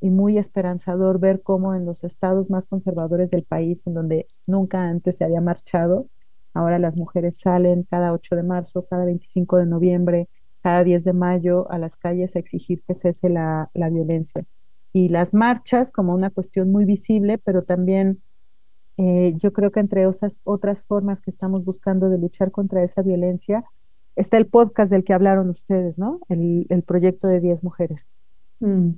y 0.00 0.08
muy 0.08 0.38
esperanzador 0.38 1.20
ver 1.20 1.42
cómo 1.42 1.74
en 1.74 1.84
los 1.84 2.02
estados 2.02 2.48
más 2.48 2.64
conservadores 2.64 3.30
del 3.30 3.42
país, 3.42 3.86
en 3.86 3.92
donde 3.92 4.26
nunca 4.46 4.88
antes 4.88 5.18
se 5.18 5.24
había 5.24 5.42
marchado, 5.42 6.06
ahora 6.54 6.78
las 6.78 6.96
mujeres 6.96 7.36
salen 7.38 7.82
cada 7.82 8.14
8 8.14 8.36
de 8.36 8.42
marzo, 8.42 8.86
cada 8.88 9.04
25 9.04 9.58
de 9.58 9.66
noviembre, 9.66 10.28
cada 10.66 10.82
10 10.82 11.04
de 11.04 11.12
mayo 11.12 11.70
a 11.70 11.78
las 11.78 11.94
calles 11.94 12.34
a 12.34 12.40
exigir 12.40 12.82
que 12.82 12.94
cese 12.94 13.28
la, 13.28 13.70
violencia. 13.72 14.44
Y 14.92 15.10
las 15.10 15.32
marchas 15.32 15.92
como 15.92 16.12
una 16.12 16.30
cuestión 16.30 16.72
muy 16.72 16.84
visible, 16.84 17.38
pero 17.38 17.62
también 17.62 18.20
eh, 18.96 19.34
yo 19.36 19.52
creo 19.52 19.70
que 19.70 19.78
entre 19.78 20.08
esas 20.08 20.40
otras 20.42 20.82
formas 20.82 21.22
que 21.22 21.30
estamos 21.30 21.64
buscando 21.64 22.08
de 22.08 22.18
luchar 22.18 22.50
contra 22.50 22.82
esa 22.82 23.02
violencia, 23.02 23.62
está 24.16 24.38
el 24.38 24.46
podcast 24.46 24.90
del 24.90 25.04
que 25.04 25.12
hablaron 25.12 25.50
ustedes, 25.50 25.98
¿no? 25.98 26.18
El, 26.28 26.66
proyecto 26.84 27.28
de 27.28 27.38
10 27.38 27.62
mujeres. 27.62 28.00
Mm. 28.58 28.90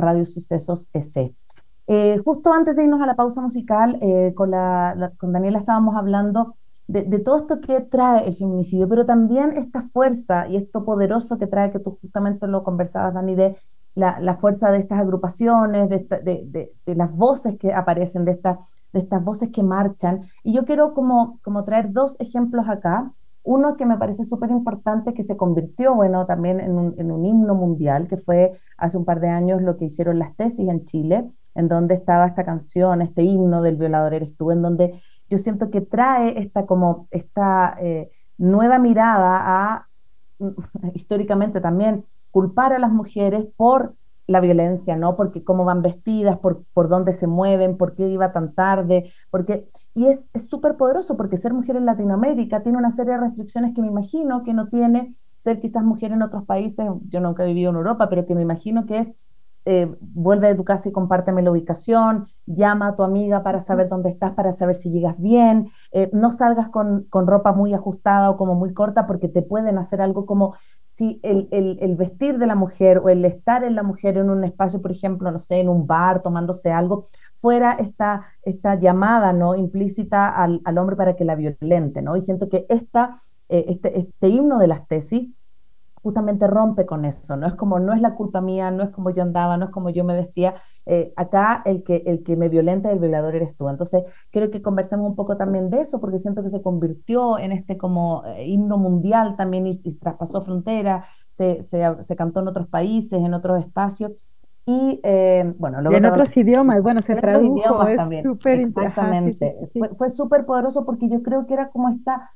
Eh, 1.88 2.22
justo 2.24 2.54
antes 2.54 2.76
de 2.76 2.84
irnos 2.84 3.02
a 3.02 3.06
la 3.06 3.16
pausa 3.16 3.42
musical, 3.42 3.98
eh, 4.02 4.34
con, 4.36 4.52
la, 4.52 5.12
con 5.18 5.34
Daniela 5.34 5.60
estábamos 5.60 5.96
hablando 5.96 6.56
de, 6.88 7.04
de, 7.04 7.20
todo 7.20 7.38
esto 7.38 7.62
que 7.62 7.82
trae 7.82 8.28
el 8.28 8.36
feminicidio, 8.36 8.88
pero 8.88 9.06
también 9.06 9.58
esta 9.58 9.84
fuerza 9.94 10.48
y 10.48 10.58
esto 10.58 10.84
poderoso 10.84 11.38
que 11.38 11.48
trae, 11.48 11.72
que 11.72 11.80
tú 11.80 11.98
justamente 12.02 12.48
lo 12.48 12.64
conversabas, 12.64 13.14
Dani, 13.14 13.36
de 13.36 13.56
la, 13.96 14.38
fuerza 14.38 14.72
de 14.72 14.80
estas 14.80 15.00
agrupaciones, 15.00 15.90
de, 15.90 16.72
las 16.86 17.12
voces 17.12 17.58
que 17.58 17.74
aparecen, 17.74 18.26
de, 18.26 18.40
de 18.94 19.00
estas 19.00 19.24
voces 19.24 19.50
que 19.50 19.64
marchan. 19.64 20.22
Y 20.44 20.54
yo 20.54 20.66
quiero 20.66 20.94
como, 20.94 21.40
traer 21.66 21.92
dos 21.92 22.16
ejemplos 22.20 22.68
acá. 22.68 23.12
Uno 23.44 23.76
que 23.76 23.86
me 23.86 23.98
parece 23.98 24.26
súper 24.26 24.52
importante, 24.52 25.14
que 25.14 25.24
se 25.24 25.36
convirtió, 25.36 25.96
bueno, 25.96 26.26
también 26.28 26.60
en 26.60 26.78
un, 26.78 27.26
himno 27.26 27.56
mundial, 27.56 28.08
que 28.08 28.18
fue 28.18 28.54
hace 28.78 28.98
un 28.98 29.06
par 29.06 29.20
de 29.20 29.30
años 29.30 29.62
lo 29.62 29.78
que 29.78 29.86
hicieron 29.86 30.20
las 30.20 30.36
tesis 30.36 30.70
en 30.70 30.86
Chile, 30.86 31.28
en 31.56 31.68
donde 31.68 31.96
estaba 31.96 32.28
esta 32.28 32.46
canción, 32.46 33.02
este 33.02 33.24
himno 33.24 33.62
del 33.62 33.78
violador 33.78 34.14
eres 34.14 34.38
tú, 34.38 34.52
en 34.52 34.62
donde 34.62 35.02
yo 35.28 35.40
siento 35.40 35.72
que 35.72 35.82
trae 35.82 36.40
esta 36.40 36.68
como 36.68 37.08
esta 37.10 37.76
eh, 37.80 38.12
nueva 38.38 38.78
mirada 38.78 39.42
a, 39.44 39.88
históricamente 40.94 41.62
también, 41.62 42.06
culpar 42.32 42.74
a 42.74 42.80
las 42.80 42.92
mujeres 42.92 43.46
por 43.56 43.94
la 44.28 44.40
violencia, 44.40 44.96
¿no? 44.96 45.16
Porque 45.16 45.44
cómo 45.44 45.66
van 45.66 45.82
vestidas, 45.82 46.38
por, 46.40 46.64
por 46.74 46.88
dónde 46.88 47.14
se 47.14 47.28
mueven, 47.28 47.78
por 47.78 47.96
qué 47.96 48.08
iba 48.08 48.32
tan 48.32 48.54
tarde, 48.54 49.12
porque... 49.30 49.68
Y 49.94 50.08
es 50.08 50.32
súper 50.50 50.78
poderoso 50.78 51.18
porque 51.18 51.36
ser 51.36 51.54
mujer 51.54 51.76
en 51.76 51.86
Latinoamérica 51.86 52.64
tiene 52.64 52.78
una 52.78 52.92
serie 52.92 53.12
de 53.12 53.20
restricciones 53.20 53.74
que 53.76 53.82
me 53.82 53.90
imagino 53.90 54.42
que 54.44 54.54
no 54.54 54.70
tiene 54.70 55.16
ser 55.44 55.60
quizás 55.60 55.84
mujer 55.84 56.14
en 56.14 56.22
otros 56.22 56.46
países, 56.46 56.88
yo 57.10 57.20
nunca 57.20 57.44
he 57.44 57.48
vivido 57.48 57.72
en 57.72 57.76
Europa, 57.76 58.08
pero 58.10 58.26
que 58.26 58.36
me 58.36 58.42
imagino 58.42 58.86
que 58.86 59.00
es 59.00 59.10
eh, 59.66 59.96
vuelve 60.00 60.48
de 60.48 60.56
tu 60.56 60.64
casa 60.64 60.90
y 60.90 60.92
compárteme 60.92 61.44
la 61.44 61.52
ubicación, 61.52 62.28
llama 62.48 62.88
a 62.88 62.96
tu 62.96 63.04
amiga 63.04 63.44
para 63.44 63.60
saber 63.60 63.90
dónde 63.90 64.10
estás, 64.10 64.34
para 64.34 64.54
saber 64.54 64.76
si 64.76 64.90
llegas 64.90 65.20
bien, 65.20 65.70
eh, 65.92 66.10
no 66.14 66.32
salgas 66.32 66.70
con, 66.70 67.04
con, 67.12 67.28
ropa 67.28 67.52
muy 67.54 67.72
ajustada 67.76 68.32
o 68.32 68.38
como 68.38 68.56
muy 68.56 68.74
corta 68.74 69.06
porque 69.06 69.28
te 69.28 69.44
pueden 69.44 69.78
hacer 69.78 70.02
algo 70.02 70.26
como 70.26 70.56
si 71.02 71.20
el, 71.24 71.48
el, 71.82 71.96
vestir 71.96 72.38
de 72.38 72.46
la 72.46 72.54
mujer 72.54 73.00
o 73.00 73.10
el 73.10 73.26
estar 73.26 73.64
en 73.64 73.74
la 73.74 73.82
mujer 73.82 74.18
en 74.18 74.30
un 74.30 74.44
espacio, 74.44 74.84
por 74.84 74.92
ejemplo, 74.92 75.32
no 75.32 75.40
sé, 75.40 75.60
en 75.60 75.68
un 75.68 75.88
bar 75.88 76.22
tomándose 76.22 76.72
algo, 76.72 77.10
fuera 77.38 77.72
esta, 77.74 78.28
esta 78.44 78.76
llamada 78.76 79.34
no 79.34 79.56
implícita 79.56 80.30
al, 80.30 80.62
al 80.64 80.78
hombre 80.78 80.96
para 80.96 81.16
que 81.16 81.26
la 81.26 81.34
violente, 81.34 82.04
¿no? 82.04 82.18
Y 82.18 82.22
siento 82.22 82.50
que 82.50 82.68
esta, 82.70 83.24
eh, 83.50 83.66
este, 83.70 83.98
este 83.98 84.28
himno 84.28 84.60
de 84.60 84.68
las 84.68 84.88
tesis 84.88 85.28
justamente 86.02 86.48
rompe 86.48 86.86
con 86.86 87.06
eso, 87.06 87.36
no 87.38 87.48
es 87.48 87.54
como, 87.54 87.80
no 87.80 87.94
es 87.94 88.02
la 88.02 88.16
culpa 88.16 88.42
mía, 88.42 88.72
no 88.72 88.84
es 88.84 88.90
como 88.90 89.12
yo 89.12 89.22
andaba, 89.22 89.58
no 89.58 89.66
es 89.66 89.72
como 89.72 89.90
yo 89.90 90.04
me 90.04 90.16
vestía, 90.16 90.56
eh, 90.86 91.14
acá 91.16 91.62
el 91.66 91.84
que, 91.84 92.04
el 92.08 92.24
que 92.24 92.36
me 92.36 92.50
violenta, 92.50 92.92
el 92.92 93.00
violador 93.00 93.36
eres 93.36 93.56
tú. 93.56 93.70
Entonces, 93.70 94.04
creo 94.32 94.50
que 94.50 94.62
conversemos 94.62 95.08
un 95.08 95.16
poco 95.16 95.38
también 95.38 95.70
de 95.70 95.82
eso, 95.82 96.00
porque 96.00 96.18
siento 96.18 96.42
que 96.44 96.50
se 96.50 96.62
convirtió 96.62 97.38
en 97.38 97.52
este 97.52 97.78
como 97.78 98.24
eh, 98.26 98.48
himno 98.48 98.78
mundial 98.78 99.36
también 99.38 99.68
y, 99.68 99.94
traspasó 99.96 100.42
fronteras, 100.42 101.06
se, 101.38 101.64
se, 101.64 102.16
cantó 102.16 102.40
en 102.42 102.48
otros 102.48 102.68
países, 102.68 103.14
en 103.14 103.34
otros 103.34 103.60
espacios. 103.60 104.12
Y 104.66 105.00
eh, 105.04 105.54
bueno, 105.58 105.80
en 105.92 106.06
otros 106.06 106.36
idiomas, 106.38 106.84
bueno, 106.84 107.02
se 107.02 107.16
tradujo, 107.16 107.88
es 107.88 108.24
súper 108.24 108.60
Exactamente, 108.60 109.56
fue, 109.74 109.90
fue 109.90 110.10
súper 110.12 110.46
poderoso 110.46 110.86
porque 110.86 111.10
yo 111.10 111.24
creo 111.24 111.48
que 111.48 111.54
era 111.56 111.70
como 111.70 111.90
esta 111.90 112.32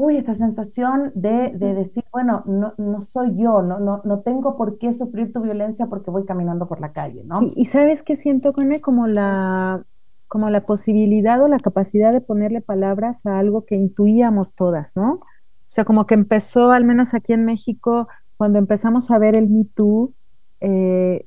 uy, 0.00 0.16
esta 0.16 0.34
sensación 0.34 1.12
de, 1.14 1.50
decir, 1.50 2.04
bueno, 2.10 2.42
no, 2.46 2.72
no 2.78 3.04
soy 3.04 3.36
yo, 3.36 3.60
no, 3.60 3.78
no, 3.78 4.00
no 4.02 4.20
tengo 4.20 4.56
por 4.56 4.78
qué 4.78 4.94
sufrir 4.94 5.30
tu 5.30 5.42
violencia 5.42 5.88
porque 5.88 6.10
voy 6.10 6.24
caminando 6.24 6.66
por 6.66 6.80
la 6.80 6.92
calle, 6.92 7.22
¿no? 7.24 7.40
Y, 7.54 7.66
sabes 7.66 8.02
qué 8.02 8.16
siento 8.16 8.54
con 8.54 8.72
él, 8.72 8.80
como 8.80 9.06
la, 9.06 9.84
como 10.26 10.48
la 10.48 10.62
posibilidad 10.62 11.42
o 11.42 11.48
la 11.48 11.58
capacidad 11.58 12.14
de 12.14 12.22
ponerle 12.22 12.62
palabras 12.62 13.26
a 13.26 13.38
algo 13.38 13.66
que 13.66 13.74
intuíamos 13.74 14.54
todas, 14.54 14.96
¿no? 14.96 15.12
O 15.12 15.68
sea, 15.68 15.84
como 15.84 16.06
que 16.06 16.14
empezó, 16.14 16.70
al 16.70 16.84
menos 16.84 17.12
aquí 17.12 17.34
en 17.34 17.44
México, 17.44 18.08
cuando 18.38 18.58
empezamos 18.58 19.10
a 19.10 19.18
ver 19.18 19.34
el 19.34 19.50
Me 19.50 19.66
Too, 19.66 20.14
eh, 20.62 21.26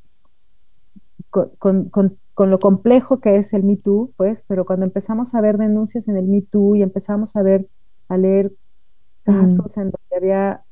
con, 1.29 1.91
lo 2.35 2.59
complejo 2.59 3.19
que 3.19 3.35
es 3.35 3.53
el 3.53 3.63
Me 3.63 3.77
Too, 3.77 4.13
pues, 4.17 4.43
pero 4.47 4.65
cuando 4.65 4.83
empezamos 4.83 5.35
a 5.35 5.41
ver 5.41 5.59
denuncias 5.59 6.07
en 6.07 6.17
el 6.17 6.25
Me 6.25 6.41
Too 6.41 6.77
y 6.77 6.81
empezamos 6.81 7.35
a 7.35 7.43
ver, 7.43 7.67
a 8.09 8.17
leer 8.17 8.51
mm. 9.25 9.31
casos 9.31 9.77
en 9.77 9.83
donde 9.91 10.15
había 10.17 10.63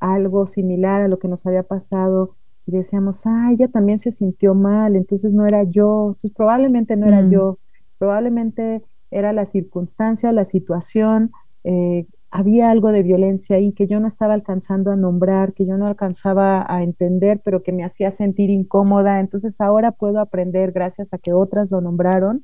algo 0.00 0.46
similar 0.46 1.02
a 1.02 1.08
lo 1.08 1.18
que 1.18 1.28
nos 1.28 1.46
había 1.46 1.62
pasado, 1.62 2.36
y 2.66 2.72
decíamos, 2.72 3.22
ah, 3.26 3.50
ella 3.52 3.68
también 3.68 3.98
se 3.98 4.10
sintió 4.10 4.54
mal, 4.54 4.96
entonces 4.96 5.34
no 5.34 5.46
era 5.46 5.64
yo, 5.64 6.08
entonces 6.08 6.32
probablemente 6.34 6.96
no 6.96 7.06
era 7.06 7.22
mm. 7.22 7.30
yo, 7.30 7.58
probablemente 7.98 8.82
era 9.10 9.32
la 9.32 9.46
circunstancia, 9.46 10.32
la 10.32 10.44
situación, 10.44 11.30
eh, 11.62 12.06
había 12.30 12.72
algo 12.72 12.90
de 12.90 13.04
violencia 13.04 13.56
ahí 13.56 13.72
que 13.72 13.86
yo 13.86 14.00
no 14.00 14.08
estaba 14.08 14.34
alcanzando 14.34 14.90
a 14.90 14.96
nombrar, 14.96 15.52
que 15.52 15.66
yo 15.66 15.78
no 15.78 15.86
alcanzaba 15.86 16.66
a 16.68 16.82
entender, 16.82 17.40
pero 17.44 17.62
que 17.62 17.70
me 17.70 17.84
hacía 17.84 18.10
sentir 18.10 18.50
incómoda. 18.50 19.20
Entonces 19.20 19.60
ahora 19.60 19.92
puedo 19.92 20.18
aprender, 20.18 20.72
gracias 20.72 21.14
a 21.14 21.18
que 21.18 21.32
otras 21.32 21.70
lo 21.70 21.80
nombraron, 21.80 22.42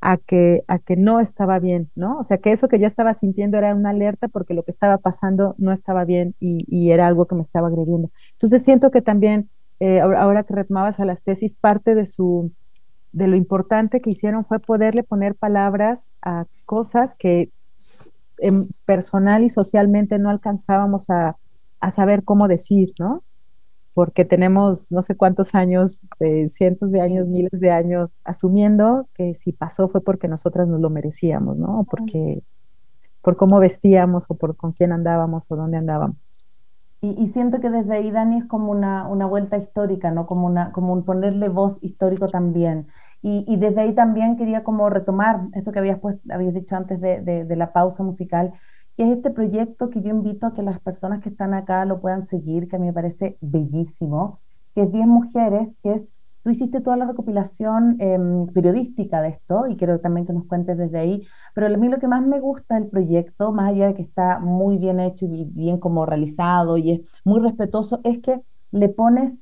a 0.00 0.16
que, 0.16 0.64
a 0.66 0.78
que 0.78 0.96
no 0.96 1.20
estaba 1.20 1.58
bien, 1.58 1.90
¿no? 1.94 2.18
O 2.18 2.24
sea, 2.24 2.38
que 2.38 2.52
eso 2.52 2.68
que 2.68 2.78
yo 2.78 2.86
estaba 2.86 3.14
sintiendo 3.14 3.58
era 3.58 3.74
una 3.74 3.90
alerta 3.90 4.28
porque 4.28 4.54
lo 4.54 4.62
que 4.62 4.70
estaba 4.70 4.98
pasando 4.98 5.54
no 5.58 5.72
estaba 5.72 6.04
bien 6.04 6.34
y, 6.40 6.90
era 6.90 7.06
algo 7.06 7.26
que 7.26 7.34
me 7.34 7.42
estaba 7.42 7.68
agrediendo. 7.68 8.10
Entonces 8.32 8.64
siento 8.64 8.90
que 8.90 9.02
también, 9.02 9.50
eh, 9.78 10.00
ahora 10.00 10.44
que 10.44 10.54
retomabas 10.54 10.98
a 11.00 11.04
las 11.04 11.22
tesis, 11.22 11.54
parte 11.54 11.94
de 11.94 12.06
su 12.06 12.52
de 13.12 13.26
lo 13.26 13.36
importante 13.36 14.00
que 14.00 14.10
hicieron 14.10 14.44
fue 14.44 14.60
poderle 14.60 15.02
poner 15.02 15.34
palabras 15.34 16.10
a 16.22 16.46
cosas 16.64 17.14
que 17.18 17.50
en 18.38 18.68
personal 18.86 19.42
y 19.42 19.50
socialmente 19.50 20.18
no 20.18 20.30
alcanzábamos 20.30 21.10
a, 21.10 21.36
saber 21.90 22.24
cómo 22.24 22.46
decir, 22.46 22.92
¿no? 22.98 23.22
Porque 23.92 24.24
tenemos 24.24 24.90
no 24.92 25.02
sé 25.02 25.16
cuántos 25.16 25.54
años, 25.54 26.06
cientos 26.48 26.92
de 26.92 27.00
años, 27.00 27.26
miles 27.26 27.50
de 27.52 27.70
años, 27.70 28.20
asumiendo 28.24 29.08
que 29.14 29.34
si 29.34 29.52
pasó 29.52 29.88
fue 29.88 30.00
porque 30.00 30.28
nosotras 30.28 30.68
nos 30.68 30.80
lo 30.80 30.90
merecíamos, 30.90 31.56
¿no? 31.56 31.84
Porque 31.90 32.42
por 33.22 33.36
cómo 33.36 33.58
vestíamos 33.58 34.24
o 34.28 34.34
por 34.34 34.56
con 34.56 34.72
quién 34.72 34.92
andábamos 34.92 35.50
o 35.50 35.56
dónde 35.56 35.76
andábamos. 35.76 36.30
Y, 37.02 37.28
siento 37.28 37.60
que 37.60 37.70
desde 37.70 37.94
ahí, 37.94 38.10
Dani, 38.10 38.38
es 38.38 38.44
como 38.44 38.70
una, 38.70 39.08
una 39.08 39.24
vuelta 39.24 39.56
histórica, 39.56 40.10
¿no? 40.10 40.26
Como, 40.26 40.46
una, 40.46 40.70
como 40.70 40.92
un 40.92 41.06
ponerle 41.06 41.48
voz 41.48 41.78
histórico 41.80 42.28
también. 42.28 42.88
Y, 43.22 43.56
desde 43.56 43.80
ahí 43.80 43.94
también 43.94 44.36
quería 44.36 44.64
como 44.64 44.90
retomar 44.90 45.40
esto 45.54 45.72
que 45.72 45.78
habías, 45.78 45.98
pues, 45.98 46.18
habías 46.30 46.52
dicho 46.52 46.76
antes 46.76 47.00
de, 47.00 47.22
de, 47.22 47.56
la 47.56 47.72
pausa 47.72 48.02
musical, 48.02 48.52
que 49.00 49.04
es 49.10 49.16
este 49.16 49.30
proyecto 49.30 49.88
que 49.88 50.02
yo 50.02 50.10
invito 50.10 50.46
a 50.46 50.52
que 50.52 50.60
las 50.60 50.78
personas 50.78 51.22
que 51.22 51.30
están 51.30 51.54
acá 51.54 51.86
lo 51.86 52.02
puedan 52.02 52.28
seguir, 52.28 52.68
que 52.68 52.76
a 52.76 52.78
mí 52.78 52.84
me 52.84 52.92
parece 52.92 53.38
bellísimo, 53.40 54.40
que 54.74 54.82
es 54.82 54.92
10 54.92 55.06
mujeres, 55.06 55.68
que 55.82 55.94
es, 55.94 56.06
tú 56.42 56.50
hiciste 56.50 56.82
toda 56.82 56.98
la 56.98 57.06
recopilación 57.06 57.96
em, 57.98 58.46
periodística 58.48 59.22
de 59.22 59.30
esto 59.30 59.66
y 59.68 59.78
quiero 59.78 60.00
también 60.00 60.26
que 60.26 60.34
nos 60.34 60.44
cuentes 60.44 60.76
desde 60.76 60.98
ahí, 60.98 61.26
pero 61.54 61.66
a 61.66 61.70
mí 61.70 61.88
lo 61.88 61.98
que 61.98 62.08
más 62.08 62.26
me 62.26 62.40
gusta 62.40 62.74
del 62.74 62.88
proyecto, 62.88 63.52
más 63.52 63.70
allá 63.70 63.86
de 63.86 63.94
que 63.94 64.02
está 64.02 64.38
muy 64.38 64.76
bien 64.76 65.00
hecho 65.00 65.24
y 65.24 65.44
bien 65.44 65.78
como 65.78 66.04
realizado 66.04 66.76
y 66.76 66.90
es 66.90 67.00
muy 67.24 67.40
respetuoso, 67.40 68.00
es 68.04 68.18
que 68.18 68.42
le 68.70 68.90
pones, 68.90 69.32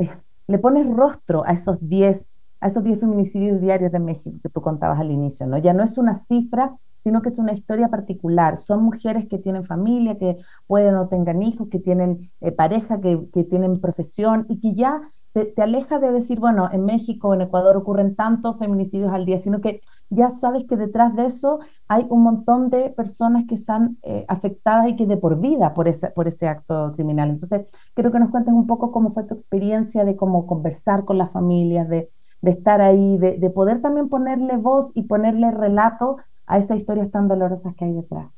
eh, 0.00 0.10
le 0.48 0.58
pones 0.58 0.86
rostro 0.86 1.44
a 1.46 1.52
esos 1.52 1.78
10 1.80 2.34
a 2.60 2.66
esos 2.66 2.84
10 2.84 3.00
feminicidios 3.00 3.60
diarios 3.60 3.90
de 3.90 4.00
México 4.00 4.36
que 4.42 4.48
tú 4.50 4.60
contabas 4.60 5.00
al 5.00 5.10
inicio, 5.10 5.46
¿no? 5.46 5.56
Ya 5.58 5.72
no 5.72 5.82
es 5.82 5.96
una 5.96 6.16
cifra, 6.16 6.76
sino 7.08 7.22
que 7.22 7.30
es 7.30 7.38
una 7.38 7.54
historia 7.54 7.88
particular. 7.88 8.58
Son 8.58 8.82
mujeres 8.82 9.26
que 9.28 9.38
tienen 9.38 9.64
familia, 9.64 10.18
que 10.18 10.36
pueden 10.66 10.94
o 10.96 11.08
tengan 11.08 11.42
hijos, 11.42 11.68
que 11.70 11.78
tienen 11.78 12.30
eh, 12.42 12.52
pareja, 12.52 13.00
que, 13.00 13.16
tienen 13.48 13.80
profesión 13.80 14.44
y 14.50 14.60
que 14.60 14.74
ya 14.74 15.10
te, 15.32 15.54
aleja 15.56 15.98
de 15.98 16.12
decir, 16.12 16.38
bueno, 16.38 16.68
en 16.70 16.84
México, 16.84 17.32
en 17.32 17.40
Ecuador 17.40 17.78
ocurren 17.78 18.14
tantos 18.14 18.58
feminicidios 18.58 19.10
al 19.10 19.24
día, 19.24 19.38
sino 19.38 19.62
que 19.62 19.80
ya 20.10 20.32
sabes 20.32 20.66
que 20.68 20.76
detrás 20.76 21.16
de 21.16 21.24
eso 21.24 21.60
hay 21.86 22.06
un 22.10 22.22
montón 22.24 22.68
de 22.68 22.90
personas 22.90 23.46
que 23.48 23.54
están 23.54 23.96
eh, 24.02 24.26
afectadas 24.28 24.88
y 24.88 24.96
que 24.96 25.06
de 25.06 25.16
por 25.16 25.40
vida 25.40 25.72
por 25.72 25.88
ese, 25.88 26.10
por 26.10 26.28
ese 26.28 26.46
acto 26.46 26.92
criminal. 26.94 27.30
Entonces, 27.30 27.68
quiero 27.94 28.12
que 28.12 28.18
nos 28.18 28.30
cuentes 28.30 28.52
un 28.52 28.66
poco 28.66 28.92
cómo 28.92 29.14
fue 29.14 29.24
tu 29.24 29.32
experiencia 29.32 30.04
de 30.04 30.14
cómo 30.14 30.46
conversar 30.46 31.06
con 31.06 31.16
las 31.16 31.30
familias, 31.30 31.88
de 31.88 32.10
de 32.40 32.52
estar 32.52 32.80
ahí, 32.80 33.18
de, 33.18 33.50
poder 33.50 33.80
también 33.82 34.08
ponerle 34.08 34.56
voz 34.56 34.92
y 34.94 35.04
ponerle 35.04 35.50
relato 35.50 36.18
a 36.48 36.58
esas 36.58 36.78
historias 36.78 37.10
tan 37.10 37.28
dolorosas 37.28 37.74
que 37.76 37.84
hay 37.84 37.92
detrás. 37.92 38.30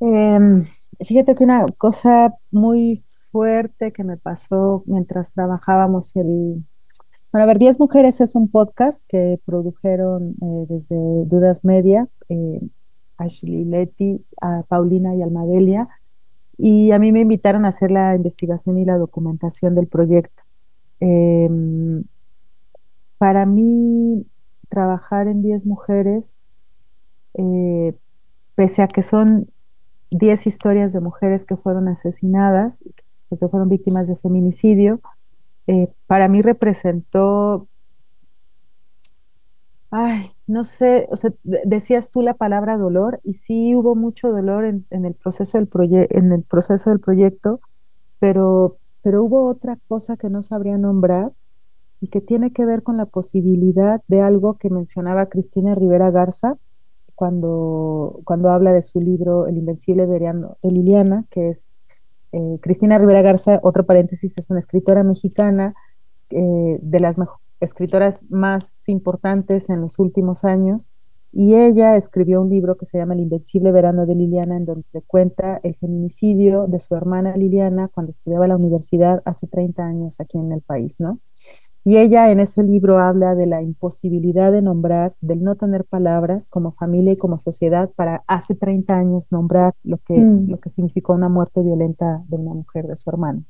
Em, 0.00 0.64
fíjate 1.06 1.34
que 1.34 1.44
una 1.44 1.66
cosa 1.78 2.34
muy 2.50 3.04
fuerte 3.30 3.92
que 3.92 4.02
me 4.04 4.16
pasó 4.16 4.82
mientras 4.86 5.32
trabajábamos 5.32 6.14
el... 6.16 6.64
Bueno, 7.32 7.44
a 7.44 7.46
ver, 7.46 7.58
10 7.58 7.78
Mujeres 7.78 8.20
es 8.20 8.34
un 8.34 8.48
podcast 8.48 9.02
que 9.08 9.38
produjeron 9.44 10.36
eh, 10.40 10.66
desde 10.68 11.24
Dudas 11.26 11.64
Media, 11.64 12.08
eh, 12.30 12.60
Ashley 13.18 13.64
Leti, 13.64 14.24
a 14.40 14.62
Paulina 14.68 15.14
y 15.14 15.22
Almadelia, 15.22 15.88
y 16.56 16.92
a 16.92 16.98
mí 16.98 17.12
me 17.12 17.20
invitaron 17.20 17.66
a 17.66 17.68
hacer 17.68 17.90
la 17.90 18.14
investigación 18.14 18.78
y 18.78 18.86
la 18.86 18.96
documentación 18.96 19.74
del 19.74 19.86
proyecto. 19.86 20.42
Em, 21.00 22.04
para 23.18 23.44
mí, 23.44 24.26
trabajar 24.68 25.28
en 25.28 25.42
10 25.42 25.66
mujeres, 25.66 26.40
eh, 27.36 27.94
pese 28.54 28.82
a 28.82 28.88
que 28.88 29.02
son 29.02 29.50
10 30.10 30.46
historias 30.46 30.92
de 30.92 31.00
mujeres 31.00 31.44
que 31.44 31.56
fueron 31.56 31.88
asesinadas, 31.88 32.84
que 33.28 33.48
fueron 33.48 33.68
víctimas 33.68 34.06
de 34.06 34.16
feminicidio, 34.16 35.00
eh, 35.66 35.88
para 36.06 36.28
mí 36.28 36.42
representó, 36.42 37.66
ay, 39.90 40.32
no 40.46 40.64
sé, 40.64 41.06
o 41.10 41.16
sea, 41.16 41.32
decías 41.42 42.10
tú 42.10 42.22
la 42.22 42.34
palabra 42.34 42.76
dolor 42.76 43.20
y 43.24 43.34
sí 43.34 43.74
hubo 43.74 43.94
mucho 43.96 44.30
dolor 44.30 44.64
en, 44.64 44.86
el, 44.90 45.14
proceso 45.14 45.58
del 45.58 45.68
en 46.10 46.32
el 46.32 46.42
proceso 46.44 46.90
del 46.90 47.00
proyecto, 47.00 47.60
pero, 48.20 48.78
pero 49.02 49.24
hubo 49.24 49.46
otra 49.46 49.78
cosa 49.88 50.16
que 50.16 50.30
no 50.30 50.42
sabría 50.42 50.78
nombrar 50.78 51.32
y 52.00 52.08
que 52.08 52.20
tiene 52.20 52.52
que 52.52 52.64
ver 52.64 52.82
con 52.82 52.96
la 52.96 53.06
posibilidad 53.06 54.02
de 54.06 54.20
algo 54.20 54.54
que 54.58 54.70
mencionaba 54.70 55.26
Cristina 55.26 55.74
Rivera 55.74 56.10
Garza 56.10 56.58
cuando, 57.16 58.20
cuando 58.24 58.50
habla 58.50 58.72
de 58.72 58.82
su 58.82 59.00
libro 59.00 59.48
El 59.48 59.56
Invencible 59.56 60.06
Veriano 60.06 60.58
de 60.62 60.70
Liliana, 60.70 61.24
que 61.30 61.48
es 61.48 61.72
eh, 62.32 62.58
Cristina 62.60 62.98
Rivera 62.98 63.22
Garza, 63.22 63.58
otro 63.62 63.86
paréntesis, 63.86 64.36
es 64.36 64.50
una 64.50 64.60
escritora 64.60 65.02
mexicana 65.02 65.74
eh, 66.30 66.78
de 66.80 67.00
las 67.00 67.16
escritoras 67.58 68.22
más 68.28 68.86
importantes 68.86 69.70
en 69.70 69.80
los 69.80 69.98
últimos 69.98 70.44
años, 70.44 70.90
y 71.32 71.54
ella 71.54 71.96
escribió 71.96 72.40
un 72.40 72.50
libro 72.50 72.76
que 72.76 72.86
se 72.86 72.98
llama 72.98 73.14
El 73.14 73.20
Invencible 73.20 73.72
Verano 73.72 74.06
de 74.06 74.14
Liliana, 74.14 74.56
en 74.56 74.66
donde 74.66 75.02
cuenta 75.06 75.58
el 75.62 75.74
feminicidio 75.76 76.66
de 76.66 76.80
su 76.80 76.94
hermana 76.94 77.36
Liliana 77.36 77.88
cuando 77.88 78.12
estudiaba 78.12 78.46
la 78.46 78.56
universidad 78.56 79.22
hace 79.24 79.46
30 79.46 79.84
años 79.84 80.20
aquí 80.20 80.38
en 80.38 80.52
el 80.52 80.62
país, 80.62 80.94
¿no? 80.98 81.18
Y 81.86 81.98
ella 81.98 82.32
en 82.32 82.40
ese 82.40 82.64
libro 82.64 82.98
habla 82.98 83.36
de 83.36 83.46
la 83.46 83.62
imposibilidad 83.62 84.50
de 84.50 84.60
nombrar, 84.60 85.14
del 85.20 85.44
no 85.44 85.54
tener 85.54 85.84
palabras 85.84 86.48
como 86.48 86.72
familia 86.72 87.12
y 87.12 87.16
como 87.16 87.38
sociedad 87.38 87.90
para 87.94 88.24
hace 88.26 88.56
30 88.56 88.92
años 88.92 89.30
nombrar 89.30 89.72
lo 89.84 89.98
que, 89.98 90.14
mm. 90.14 90.50
lo 90.50 90.58
que 90.58 90.68
significó 90.70 91.12
una 91.12 91.28
muerte 91.28 91.62
violenta 91.62 92.24
de 92.26 92.38
una 92.38 92.54
mujer, 92.54 92.88
de 92.88 92.96
su 92.96 93.08
hermano. 93.08 93.44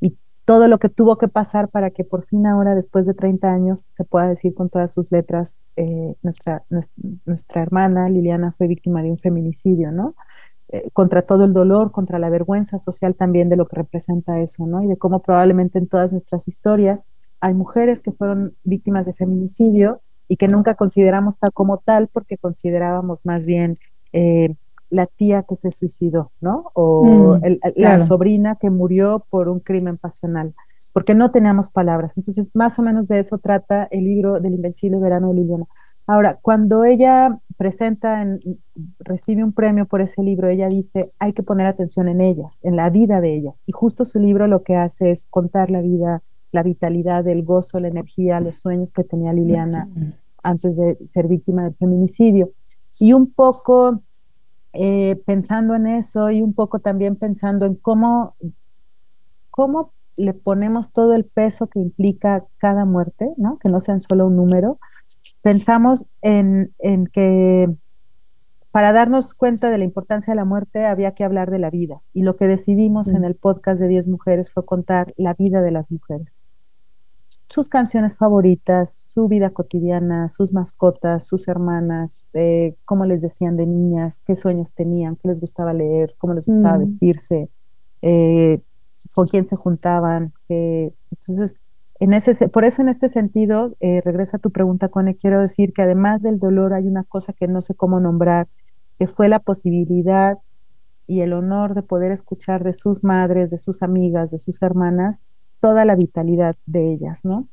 Y 0.00 0.16
todo 0.46 0.66
lo 0.66 0.78
que 0.78 0.88
tuvo 0.88 1.18
que 1.18 1.28
pasar 1.28 1.68
para 1.68 1.90
que 1.90 2.04
por 2.04 2.24
fin 2.24 2.46
ahora, 2.46 2.74
después 2.74 3.04
de 3.04 3.12
30 3.12 3.52
años, 3.52 3.86
se 3.90 4.04
pueda 4.04 4.30
decir 4.30 4.54
con 4.54 4.70
todas 4.70 4.90
sus 4.90 5.12
letras, 5.12 5.60
eh, 5.76 6.14
nuestra, 6.22 6.64
nuestra, 7.26 7.60
hermana 7.60 8.08
Liliana 8.08 8.54
fue 8.56 8.66
víctima 8.66 9.02
de 9.02 9.10
un 9.10 9.18
feminicidio, 9.18 9.92
¿no? 9.92 10.14
Eh, 10.70 10.88
contra 10.94 11.20
todo 11.20 11.44
el 11.44 11.52
dolor, 11.52 11.92
contra 11.92 12.18
la 12.18 12.30
vergüenza 12.30 12.78
social 12.78 13.14
también 13.14 13.50
de 13.50 13.56
lo 13.56 13.68
que 13.68 13.76
representa 13.76 14.40
eso, 14.40 14.66
¿no? 14.66 14.82
Y 14.82 14.86
de 14.86 14.96
cómo 14.96 15.20
probablemente 15.20 15.78
en 15.78 15.86
todas 15.86 16.12
nuestras 16.12 16.48
historias 16.48 17.04
hay 17.44 17.52
mujeres 17.52 18.00
que 18.00 18.10
fueron 18.10 18.54
víctimas 18.64 19.04
de 19.04 19.12
feminicidio 19.12 20.00
y 20.28 20.38
que 20.38 20.48
nunca 20.48 20.76
consideramos 20.76 21.36
tal 21.38 21.52
como 21.52 21.76
tal 21.76 22.08
porque 22.08 22.38
considerábamos 22.38 23.26
más 23.26 23.44
bien 23.44 23.78
eh, 24.14 24.54
la 24.88 25.06
tía 25.06 25.42
que 25.42 25.54
se 25.54 25.70
suicidó, 25.70 26.32
¿no? 26.40 26.70
O 26.72 27.04
mm, 27.04 27.58
la 27.76 28.00
sobrina 28.00 28.56
que 28.58 28.70
murió 28.70 29.26
por 29.28 29.50
un 29.50 29.60
crimen 29.60 29.98
pasional, 29.98 30.54
porque 30.94 31.14
no 31.14 31.32
teníamos 31.32 31.70
palabras. 31.70 32.16
Entonces, 32.16 32.50
más 32.54 32.78
o 32.78 32.82
menos 32.82 33.08
de 33.08 33.18
eso 33.18 33.36
trata 33.36 33.88
el 33.90 34.04
libro 34.04 34.40
del 34.40 34.54
Invencible 34.54 34.98
Verano 34.98 35.28
de 35.28 35.34
Liliana. 35.34 35.66
Ahora, 36.06 36.38
cuando 36.40 36.84
ella 36.84 37.38
presenta, 37.58 38.24
recibe 39.00 39.44
un 39.44 39.52
premio 39.52 39.84
por 39.84 40.00
ese 40.00 40.22
libro, 40.22 40.48
ella 40.48 40.70
dice, 40.70 41.10
hay 41.18 41.34
que 41.34 41.42
poner 41.42 41.66
atención 41.66 42.08
en 42.08 42.22
ellas, 42.22 42.60
en 42.62 42.76
la 42.76 42.88
vida 42.88 43.20
de 43.20 43.34
ellas. 43.34 43.60
Y 43.66 43.72
justo 43.72 44.06
su 44.06 44.18
libro 44.18 44.46
lo 44.46 44.62
que 44.62 44.76
hace 44.76 45.10
es 45.10 45.26
contar 45.28 45.70
la 45.70 45.82
vida 45.82 46.22
la 46.54 46.62
vitalidad, 46.62 47.26
el 47.26 47.42
gozo, 47.42 47.80
la 47.80 47.88
energía, 47.88 48.40
los 48.40 48.58
sueños 48.58 48.92
que 48.92 49.02
tenía 49.02 49.32
Liliana 49.32 49.88
antes 50.42 50.76
de 50.76 50.96
ser 51.12 51.26
víctima 51.26 51.64
del 51.64 51.74
feminicidio. 51.74 52.50
Y 52.98 53.12
un 53.12 53.32
poco 53.32 54.00
eh, 54.72 55.20
pensando 55.26 55.74
en 55.74 55.88
eso 55.88 56.30
y 56.30 56.42
un 56.42 56.54
poco 56.54 56.78
también 56.78 57.16
pensando 57.16 57.66
en 57.66 57.74
cómo, 57.74 58.36
cómo 59.50 59.92
le 60.16 60.32
ponemos 60.32 60.92
todo 60.92 61.14
el 61.14 61.24
peso 61.24 61.66
que 61.66 61.80
implica 61.80 62.44
cada 62.58 62.84
muerte, 62.84 63.32
¿no? 63.36 63.58
que 63.58 63.68
no 63.68 63.80
sean 63.80 64.00
solo 64.00 64.28
un 64.28 64.36
número, 64.36 64.78
pensamos 65.42 66.06
en, 66.22 66.72
en 66.78 67.08
que 67.08 67.68
para 68.74 68.92
darnos 68.92 69.34
cuenta 69.34 69.70
de 69.70 69.78
la 69.78 69.84
importancia 69.84 70.32
de 70.32 70.36
la 70.36 70.44
muerte 70.44 70.84
había 70.84 71.12
que 71.12 71.22
hablar 71.22 71.52
de 71.52 71.60
la 71.60 71.70
vida. 71.70 72.00
Y 72.12 72.22
lo 72.22 72.34
que 72.36 72.48
decidimos 72.48 73.06
en 73.06 73.20
mm. 73.20 73.24
el 73.26 73.36
podcast 73.36 73.78
de 73.78 73.86
10 73.86 74.08
mujeres 74.08 74.50
fue 74.50 74.66
contar 74.66 75.14
la 75.16 75.34
vida 75.34 75.62
de 75.62 75.70
las 75.70 75.88
mujeres. 75.92 76.33
Sus 77.54 77.68
canciones 77.68 78.16
favoritas, 78.16 78.92
su 79.04 79.28
vida 79.28 79.50
cotidiana, 79.50 80.28
sus 80.28 80.52
mascotas, 80.52 81.24
sus 81.24 81.46
hermanas, 81.46 82.12
eh, 82.32 82.74
cómo 82.84 83.04
les 83.04 83.20
decían 83.20 83.56
de 83.56 83.64
niñas, 83.64 84.20
qué 84.26 84.34
sueños 84.34 84.74
tenían, 84.74 85.14
qué 85.14 85.28
les 85.28 85.40
gustaba 85.40 85.72
leer, 85.72 86.16
cómo 86.18 86.34
les 86.34 86.46
gustaba 86.46 86.78
mm. 86.78 86.80
vestirse, 86.80 87.48
eh, 88.02 88.60
con 89.12 89.28
quién 89.28 89.44
se 89.44 89.54
juntaban. 89.54 90.32
entonces, 90.48 91.54
en 92.00 92.12
ese, 92.12 92.48
por 92.48 92.64
eso 92.64 92.82
en 92.82 92.88
este 92.88 93.08
sentido, 93.08 93.76
eh, 93.78 94.02
regresa 94.04 94.38
a 94.38 94.40
tu 94.40 94.50
pregunta, 94.50 94.88
Cone, 94.88 95.14
quiero 95.14 95.40
decir 95.40 95.72
que 95.72 95.82
además 95.82 96.22
del 96.22 96.40
dolor 96.40 96.74
hay 96.74 96.88
una 96.88 97.04
cosa 97.04 97.32
que 97.34 97.46
no 97.46 97.62
sé 97.62 97.76
cómo 97.76 98.00
nombrar, 98.00 98.48
que 98.98 99.06
fue 99.06 99.28
la 99.28 99.38
posibilidad 99.38 100.38
y 101.06 101.20
el 101.20 101.32
honor 101.32 101.74
de 101.74 101.82
poder 101.82 102.10
escuchar 102.10 102.64
de 102.64 102.74
sus 102.74 103.04
madres, 103.04 103.48
de 103.52 103.60
sus 103.60 103.80
amigas, 103.84 104.32
de 104.32 104.40
sus 104.40 104.60
hermanas, 104.60 105.22
toda 105.64 105.86
la 105.86 105.96
vitalidad 105.96 106.56
de 106.66 106.92
ellas, 106.92 107.24
¿no? 107.24 107.48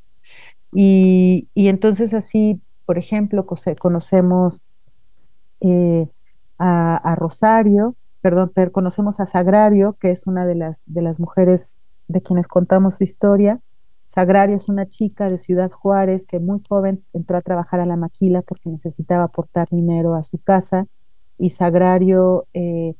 Y, 0.70 1.48
entonces 1.54 2.12
así, 2.12 2.60
por 2.84 2.98
ejemplo, 2.98 3.46
conocemos 3.78 4.60
eh, 5.60 6.06
a, 6.58 7.14
Rosario, 7.16 7.96
perdón, 8.20 8.52
conocemos 8.70 9.18
a 9.18 9.24
Sagrario, 9.24 9.96
que 9.98 10.10
es 10.10 10.26
una 10.26 10.44
de 10.44 10.56
las, 10.56 10.82
de 10.84 11.00
las 11.00 11.18
mujeres 11.18 11.74
de 12.06 12.20
quienes 12.20 12.48
contamos 12.48 12.96
su 12.96 13.04
historia. 13.04 13.60
Sagrario 14.08 14.56
es 14.56 14.68
una 14.68 14.86
chica 14.86 15.30
de 15.30 15.38
Ciudad 15.38 15.70
Juárez 15.70 16.26
que 16.26 16.38
muy 16.38 16.60
joven 16.68 17.02
entró 17.14 17.38
a 17.38 17.40
trabajar 17.40 17.80
a 17.80 17.86
la 17.86 17.96
maquila 17.96 18.42
porque 18.42 18.68
necesitaba 18.68 19.24
aportar 19.24 19.68
dinero 19.70 20.16
a 20.16 20.22
su 20.22 20.36
casa 20.36 20.86
y 21.38 21.48
Sagrario 21.48 22.46
eh, 22.52 22.94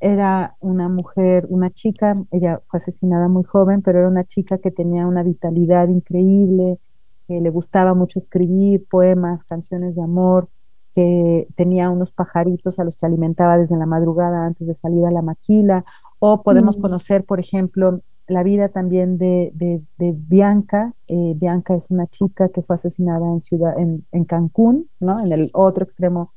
era 0.00 0.56
una 0.60 0.88
mujer, 0.88 1.46
una 1.48 1.70
chica, 1.70 2.14
ella 2.30 2.60
fue 2.68 2.78
asesinada 2.78 3.28
muy 3.28 3.44
joven, 3.44 3.82
pero 3.82 4.00
era 4.00 4.08
una 4.08 4.24
chica 4.24 4.58
que 4.58 4.70
tenía 4.70 5.06
una 5.06 5.22
vitalidad 5.22 5.88
increíble, 5.88 6.78
que 7.26 7.40
le 7.40 7.50
gustaba 7.50 7.94
mucho 7.94 8.18
escribir 8.18 8.86
poemas, 8.88 9.44
canciones 9.44 9.96
de 9.96 10.02
amor, 10.02 10.48
que 10.94 11.48
tenía 11.56 11.90
unos 11.90 12.12
pajaritos 12.12 12.78
a 12.78 12.84
los 12.84 12.96
que 12.96 13.06
alimentaba 13.06 13.58
desde 13.58 13.76
la 13.76 13.86
madrugada 13.86 14.46
antes 14.46 14.66
de 14.66 14.74
salir 14.74 15.04
a 15.06 15.10
la 15.10 15.22
maquila, 15.22 15.84
o 16.18 16.42
podemos 16.42 16.78
mm. 16.78 16.82
conocer, 16.82 17.24
por 17.24 17.40
ejemplo, 17.40 18.00
la 18.28 18.42
vida 18.42 18.68
también 18.68 19.18
de, 19.18 19.52
Bianca. 19.98 20.94
Eh, 21.06 21.34
Bianca 21.36 21.74
es 21.74 21.90
una 21.90 22.06
chica 22.06 22.48
que 22.48 22.62
fue 22.62 22.76
asesinada 22.76 23.26
en, 23.26 23.40
ciudad, 23.40 23.78
en, 23.78 24.04
en 24.12 24.24
Cancún, 24.24 24.88
¿no? 25.00 25.20
en 25.20 25.32
el 25.32 25.50
otro 25.52 25.84
extremo 25.84 26.32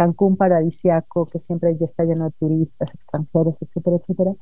Cancún 0.00 0.38
paradisiaco, 0.38 1.26
que 1.26 1.38
siempre 1.40 1.76
ya 1.76 1.84
está 1.84 2.04
lleno 2.04 2.24
de 2.24 2.30
turistas, 2.30 2.94
extranjeros, 2.94 3.60
etcétera, 3.60 3.96
etcétera. 3.96 4.32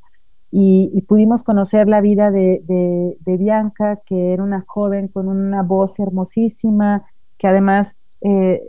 Y, 0.52 1.02
pudimos 1.09 1.42
conocer 1.42 1.88
la 1.88 2.00
vida 2.00 2.30
de, 2.30 3.16
Bianca, 3.26 4.00
que 4.06 4.32
era 4.34 4.44
una 4.44 4.64
joven 4.68 5.09
con 5.09 5.26
una 5.28 5.64
voz 5.64 5.98
hermosísima, 5.98 7.06
que 7.38 7.48
además 7.48 7.96
eh, 8.20 8.62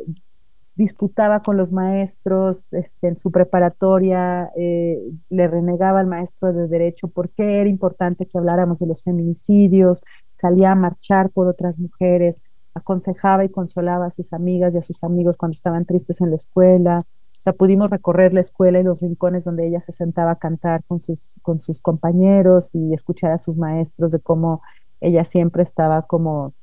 disputaba 0.74 1.44
con 1.44 1.58
los 1.58 1.72
maestros 1.72 2.66
este, 2.72 3.10
en 3.10 3.18
su 3.18 3.30
preparatoria, 3.30 4.50
eh, 4.58 5.00
le 5.30 5.48
renegaba 5.48 6.00
al 6.00 6.08
maestro 6.08 6.54
de 6.54 6.68
derecho 6.68 7.08
porque 7.08 7.62
era 7.62 7.70
importante 7.70 8.26
que 8.26 8.40
habláramos 8.40 8.80
de 8.80 8.88
los 8.88 9.04
feminicidios, 9.04 10.02
salía 10.32 10.72
a 10.72 10.76
marchar 10.76 11.30
por 11.30 11.46
otras 11.46 11.78
mujeres, 11.78 12.42
aconsejaba 12.80 13.46
y 13.46 13.50
consolaba 13.50 14.08
a 14.08 14.12
sus 14.12 14.34
amigas 14.34 14.74
y 14.74 14.78
a 14.78 14.84
sus 14.84 15.04
amigos 15.04 15.38
cuando 15.38 15.56
estaban 15.56 15.86
tristes 15.86 16.20
en 16.22 16.32
la 16.32 16.36
escuela. 16.36 17.06
O 17.40 17.42
sea, 17.42 17.54
pudimos 17.54 17.90
recorrer 17.90 18.34
la 18.34 18.42
escuela 18.42 18.80
y 18.80 18.84
los 18.84 19.00
rincones 19.00 19.46
donde 19.46 19.66
ella 19.66 19.80
se 19.80 19.94
sentaba 19.94 20.32
a 20.32 20.36
cantar 20.36 20.84
con 20.86 21.00
sus, 21.00 21.36
con 21.42 21.62
sus 21.62 21.80
compañeros 21.80 22.76
y 22.76 22.94
escuchar 22.94 23.32
a 23.32 23.40
sus 23.40 23.56
maestros 23.56 24.12
de 24.12 24.20
cómo 24.20 24.62
ella 25.00 25.24
siempre 25.24 25.64
estaba 25.64 26.02
como, 26.02 26.54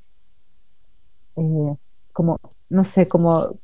eh, 1.35 1.75
como, 2.13 2.39
no 2.69 2.83
sé, 2.83 3.07
como, 3.07 3.57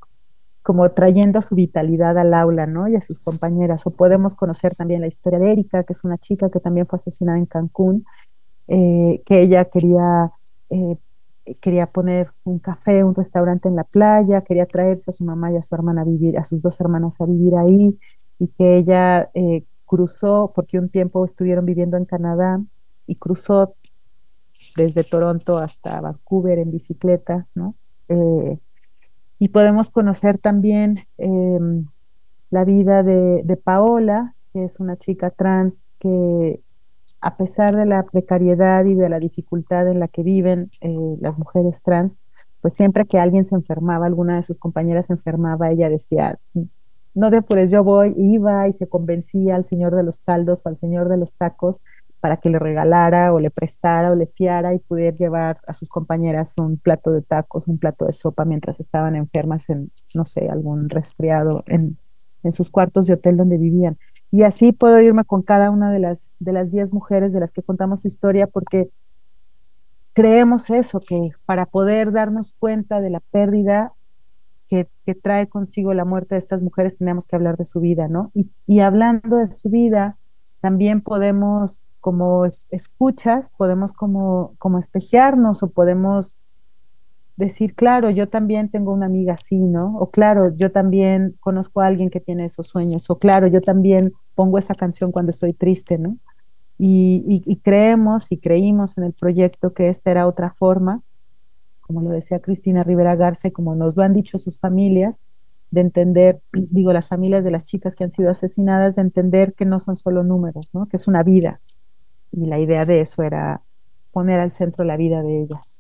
como 0.64 0.90
trayendo 0.92 1.42
su 1.44 1.54
vitalidad 1.56 2.18
al 2.18 2.34
aula, 2.34 2.66
¿no? 2.66 2.88
Y 2.88 2.96
a 2.96 3.02
sus 3.02 3.20
compañeras. 3.20 3.86
O 3.86 3.92
podemos 3.92 4.34
conocer 4.34 4.76
también 4.76 5.02
la 5.02 5.08
historia 5.08 5.38
de 5.38 5.52
Erika, 5.52 5.84
que 5.84 5.94
es 5.94 6.04
una 6.04 6.18
chica 6.18 6.50
que 6.50 6.60
también 6.60 6.88
fue 6.88 6.98
asesinada 6.98 7.38
en 7.38 7.46
Cancún, 7.46 8.06
eh, 8.68 9.22
que 9.26 9.42
ella 9.42 9.66
quería 9.66 10.32
eh, 10.70 10.98
quería 11.62 11.88
poner 11.88 12.32
un 12.44 12.60
café, 12.60 13.04
un 13.04 13.16
restaurante 13.16 13.68
en 13.68 13.76
la 13.76 13.84
playa, 13.84 14.42
quería 14.42 14.66
traerse 14.66 15.12
a 15.12 15.14
su 15.14 15.24
mamá 15.24 15.52
y 15.52 15.58
a 15.58 15.62
su 15.62 15.74
hermana 15.76 16.02
a 16.02 16.06
vivir, 16.06 16.38
a 16.38 16.44
sus 16.44 16.62
dos 16.62 16.80
hermanas 16.80 17.20
a 17.20 17.26
vivir 17.26 17.56
ahí, 17.56 17.98
y 18.40 18.48
que 18.48 18.78
ella 18.78 19.30
eh, 19.34 19.64
cruzó, 19.86 20.52
porque 20.56 20.80
un 20.80 20.90
tiempo 20.90 21.26
estuvieron 21.26 21.66
viviendo 21.66 21.98
en 21.98 22.06
Canadá, 22.06 22.62
y 23.06 23.16
cruzó 23.16 23.76
desde 24.76 25.04
Toronto 25.04 25.58
hasta 25.58 26.00
Vancouver 26.02 26.60
en 26.60 26.72
bicicleta, 26.72 27.48
¿no? 27.54 27.76
Eh, 28.08 28.58
y 29.40 29.50
podemos 29.50 29.90
conocer 29.90 30.38
también 30.38 31.06
em, 31.18 31.86
la 32.50 32.64
vida 32.64 33.04
de, 33.04 33.42
de 33.44 33.58
Paola, 33.58 34.36
que 34.54 34.66
es 34.66 34.80
una 34.80 34.98
chica 34.98 35.32
trans 35.32 35.90
que 36.00 36.62
a 37.24 37.38
pesar 37.38 37.74
de 37.76 37.86
la 37.86 38.04
precariedad 38.04 38.84
y 38.84 38.96
de 38.96 39.08
la 39.08 39.18
dificultad 39.18 39.88
en 39.88 40.02
la 40.02 40.10
que 40.10 40.24
viven 40.24 40.70
eh, 40.82 40.94
las 41.22 41.38
mujeres 41.38 41.82
trans, 41.82 42.14
pues 42.60 42.74
siempre 42.74 43.06
que 43.06 43.18
alguien 43.18 43.46
se 43.46 43.56
enfermaba, 43.56 44.06
alguna 44.06 44.36
de 44.36 44.44
sus 44.44 44.60
compañeras 44.60 45.06
se 45.06 45.14
enfermaba, 45.14 45.72
ella 45.72 45.90
decía, 45.90 46.38
no 47.14 47.30
de 47.30 47.42
pues 47.42 47.72
yo 47.72 47.82
voy, 47.82 48.14
iba 48.18 48.68
y 48.68 48.74
se 48.74 48.88
convencía 48.88 49.56
al 49.56 49.64
señor 49.64 49.96
de 49.96 50.04
los 50.04 50.20
caldos 50.20 50.62
o 50.66 50.70
al 50.70 50.76
señor 50.76 51.08
de 51.08 51.16
los 51.16 51.34
tacos 51.36 51.80
para 52.20 52.38
que 52.38 52.50
le 52.50 52.60
regalara 52.60 53.34
o 53.34 53.40
le 53.40 53.52
prestara 53.52 54.12
o 54.12 54.16
le 54.16 54.28
fiara 54.28 54.74
y 54.74 54.80
pudiera 54.80 55.16
llevar 55.16 55.62
a 55.66 55.74
sus 55.74 55.88
compañeras 55.88 56.54
un 56.58 56.78
plato 56.78 57.12
de 57.12 57.22
tacos, 57.22 57.70
un 57.70 57.78
plato 57.78 58.06
de 58.06 58.14
sopa 58.14 58.44
mientras 58.44 58.82
estaban 58.82 59.16
enfermas 59.16 59.70
en, 59.70 59.92
no 60.14 60.26
sé, 60.26 60.50
algún 60.50 60.90
resfriado 60.90 61.64
en, 61.68 61.98
en 62.44 62.52
sus 62.52 62.70
cuartos 62.70 63.06
de 63.06 63.14
hotel 63.14 63.38
donde 63.38 63.58
vivían. 63.58 63.98
Y 64.34 64.42
así 64.42 64.72
puedo 64.72 65.00
irme 65.00 65.26
con 65.26 65.44
cada 65.44 65.70
una 65.70 65.92
de 65.92 66.00
las, 66.00 66.28
de 66.40 66.54
las 66.54 66.72
diez 66.72 66.92
mujeres 66.92 67.34
de 67.34 67.40
las 67.40 67.52
que 67.52 67.62
contamos 67.62 68.02
su 68.02 68.08
historia, 68.08 68.48
porque 68.48 68.90
creemos 70.14 70.72
eso, 70.72 71.02
que 71.02 71.34
para 71.46 71.68
poder 71.68 72.12
darnos 72.12 72.56
cuenta 72.58 73.00
de 73.00 73.12
la 73.12 73.20
pérdida 73.20 73.94
que, 74.70 74.88
trae 75.22 75.48
consigo 75.48 75.94
la 75.94 76.04
muerte 76.04 76.34
de 76.34 76.40
estas 76.40 76.64
mujeres, 76.64 76.98
tenemos 76.98 77.28
que 77.28 77.36
hablar 77.36 77.58
de 77.58 77.66
su 77.66 77.80
vida, 77.80 78.08
¿no? 78.08 78.32
Y, 78.34 78.50
y 78.66 78.80
hablando 78.80 79.38
de 79.38 79.46
su 79.52 79.70
vida, 79.70 80.18
también 80.62 81.02
podemos, 81.02 81.84
como 82.00 82.46
escuchas, 82.72 83.46
podemos 83.56 83.94
como, 83.94 84.56
como 84.58 84.80
espejearnos 84.80 85.62
o 85.62 85.70
podemos 85.70 86.34
decir, 87.36 87.76
claro, 87.76 88.10
yo 88.10 88.30
también 88.30 88.70
tengo 88.70 88.94
una 88.94 89.06
amiga 89.06 89.36
así, 89.36 89.58
¿no? 89.58 89.96
O 89.98 90.10
claro, 90.10 90.56
yo 90.56 90.72
también 90.72 91.36
conozco 91.40 91.82
a 91.82 91.86
alguien 91.86 92.10
que 92.10 92.20
tiene 92.20 92.46
esos 92.46 92.68
sueños, 92.68 93.12
o 93.12 93.20
claro, 93.20 93.46
yo 93.46 93.62
también 93.62 94.12
pongo 94.36 94.58
esa 94.58 94.76
canción 94.76 95.12
cuando 95.12 95.32
estoy 95.32 95.54
triste, 95.54 95.98
¿no? 95.98 96.18
Y, 96.78 97.60
creemos 97.64 98.32
y 98.32 98.38
creímos 98.38 98.98
en 98.98 99.06
el 99.06 99.14
proyecto 99.14 99.74
que 99.74 99.90
esta 99.90 100.12
era 100.12 100.28
otra 100.28 100.54
forma, 100.58 101.02
como 101.82 102.02
lo 102.02 102.10
decía 102.10 102.40
Cristina 102.40 102.84
Rivera 102.84 103.16
Garce, 103.16 103.54
como 103.54 103.76
nos 103.76 103.96
lo 103.96 104.04
han 104.04 104.14
dicho 104.14 104.40
sus 104.40 104.60
familias, 104.60 105.16
de 105.72 105.82
entender, 105.82 106.42
digo, 106.52 106.92
las 106.92 107.08
familias 107.08 107.44
de 107.44 107.52
las 107.52 107.66
chicas 107.66 107.96
que 107.96 108.04
han 108.04 108.12
sido 108.12 108.32
asesinadas, 108.32 108.96
de 108.96 109.04
entender 109.04 109.54
que 109.54 109.66
no 109.66 109.80
son 109.80 109.96
solo 109.96 110.24
números, 110.24 110.70
¿no? 110.74 110.88
Que 110.88 110.98
es 110.98 111.08
una 111.08 111.24
vida. 111.24 111.62
Y 112.32 112.48
la 112.48 112.60
idea 112.60 112.86
de 112.86 113.02
eso 113.02 113.22
era 113.24 113.62
poner 114.12 114.40
al 114.40 114.52
centro 114.52 114.84
la 114.84 114.98
vida 114.98 115.22
de 115.22 115.44
ellas. 115.44 115.74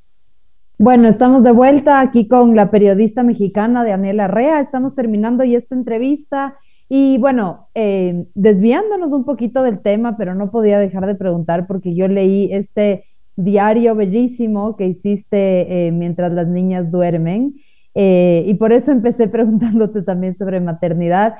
Bueno, 0.77 1.07
estamos 1.07 1.43
de 1.43 1.51
vuelta 1.51 2.01
aquí 2.01 2.27
con 2.27 2.55
la 2.55 2.71
periodista 2.71 3.23
mexicana 3.23 3.83
de 3.83 4.27
Rea. 4.27 4.59
Estamos 4.59 4.95
terminando 4.95 5.43
ya 5.43 5.59
esta 5.59 5.75
entrevista 5.75 6.57
y 6.95 7.17
bueno, 7.17 7.69
eh, 7.73 8.27
desviándonos 8.35 9.13
un 9.13 9.25
poquito 9.25 9.63
del 9.63 9.81
tema, 9.81 10.15
pero 10.15 10.35
no 10.35 10.51
podía 10.51 10.77
dejar 10.77 11.07
de 11.07 11.15
preguntar 11.15 11.65
porque 11.65 11.95
yo 11.95 12.07
leí 12.07 12.53
este 12.53 13.05
diario 13.35 13.95
bellísimo 13.95 14.77
que 14.77 14.85
hiciste 14.85 15.87
eh, 15.87 15.91
mientras 15.91 16.31
las 16.33 16.47
niñas 16.47 16.91
duermen. 16.91 17.55
Eh, 17.95 18.43
y 18.45 18.53
por 18.53 18.71
eso 18.73 18.91
empecé 18.91 19.27
preguntándote 19.37 20.03
también 20.03 20.37
sobre 20.37 20.59
maternidad. 20.59 21.37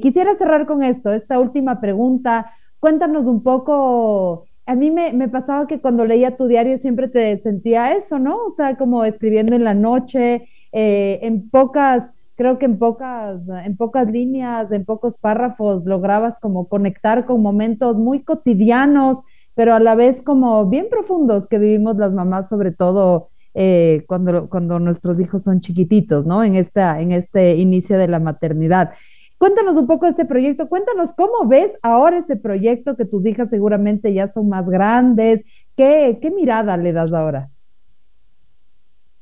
quisiera 0.00 0.36
cerrar 0.36 0.64
con 0.64 0.84
esto, 0.84 1.12
esta 1.12 1.40
última 1.40 1.80
pregunta. 1.80 2.52
Cuéntanos 2.78 3.26
un 3.26 3.42
poco 3.42 4.46
a 4.64 4.76
mí 4.76 4.92
me, 4.92 5.28
pasaba 5.28 5.66
que 5.66 5.80
cuando 5.80 6.04
leía 6.04 6.36
tu 6.36 6.46
diario 6.46 6.78
siempre 6.78 7.08
te 7.08 7.36
sentía 7.38 7.94
eso, 7.94 8.20
¿no? 8.20 8.36
O 8.36 8.54
sea, 8.56 8.76
como 8.76 9.04
escribiendo 9.04 9.56
en 9.56 9.64
la 9.64 9.74
noche 9.74 10.48
en 10.70 11.50
pocas, 11.50 12.13
creo 12.36 12.58
que 12.58 12.66
en 12.66 12.78
pocas, 12.78 13.40
en 13.64 13.76
pocas 13.76 14.10
líneas, 14.10 14.70
en 14.72 14.84
pocos 14.84 15.14
párrafos, 15.20 15.84
lograbas 15.84 16.38
como 16.40 16.68
conectar 16.68 17.26
con 17.26 17.42
momentos 17.42 17.96
muy 17.96 18.22
cotidianos, 18.22 19.18
pero 19.54 19.74
a 19.74 19.80
la 19.80 19.94
vez 19.94 20.22
como 20.22 20.66
bien 20.66 20.88
profundos 20.90 21.46
que 21.46 21.58
vivimos 21.58 21.96
las 21.96 22.12
mamás, 22.12 22.48
sobre 22.48 22.72
todo 22.72 23.28
eh, 23.54 24.04
cuando, 24.08 24.48
cuando 24.48 24.80
nuestros 24.80 25.18
hijos 25.20 25.44
son 25.44 25.60
chiquititos, 25.60 26.26
¿no? 26.26 26.42
En, 26.42 26.56
esta, 26.56 27.00
en 27.00 27.12
este 27.12 27.54
inicio 27.56 27.96
de 27.96 28.08
la 28.08 28.18
maternidad. 28.18 28.92
Cuéntanos 29.38 29.76
un 29.76 29.86
poco 29.86 30.06
de 30.06 30.12
este 30.12 30.24
proyecto, 30.24 30.68
cuéntanos 30.68 31.12
cómo 31.16 31.46
ves 31.46 31.70
ahora 31.82 32.18
ese 32.18 32.36
proyecto 32.36 32.96
que 32.96 33.04
tus 33.04 33.24
hijas 33.26 33.50
seguramente 33.50 34.12
ya 34.12 34.28
son 34.28 34.48
más 34.48 34.68
grandes, 34.68 35.44
¿qué, 35.76 36.18
qué 36.20 36.30
mirada 36.30 36.76
le 36.76 36.92
das 36.92 37.12
ahora? 37.12 37.50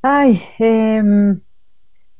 Ay, 0.02 0.40
em, 0.58 1.40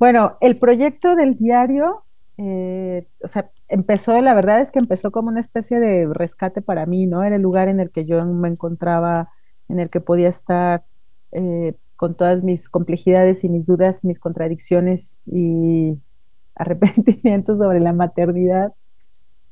bueno, 0.02 0.36
el 0.40 0.58
proyecto 0.58 1.14
del 1.14 1.36
diario, 1.36 2.02
eh, 2.36 3.06
o 3.22 3.28
sea, 3.28 3.52
empezó, 3.68 4.20
la 4.20 4.34
verdad 4.34 4.60
es 4.60 4.72
que 4.72 4.80
empezó 4.80 5.12
como 5.12 5.28
una 5.28 5.38
especie 5.38 5.78
de 5.78 6.08
rescate 6.12 6.60
para 6.60 6.86
mí, 6.86 7.06
¿no? 7.06 7.22
Era 7.22 7.36
el 7.36 7.42
lugar 7.42 7.68
en 7.68 7.78
el 7.78 7.92
que 7.92 8.04
yo 8.04 8.24
me 8.26 8.48
encontraba, 8.48 9.30
en 9.68 9.78
el 9.78 9.90
que 9.90 10.00
podía 10.00 10.28
estar 10.28 10.84
eh, 11.30 11.76
con 11.94 12.16
todas 12.16 12.42
mis 12.42 12.68
complejidades 12.68 13.44
y 13.44 13.48
mis 13.48 13.64
dudas, 13.64 14.02
mis 14.02 14.18
contradicciones 14.18 15.20
y 15.24 15.96
arrepentimientos 16.56 17.58
sobre 17.58 17.78
la 17.78 17.92
maternidad. 17.92 18.72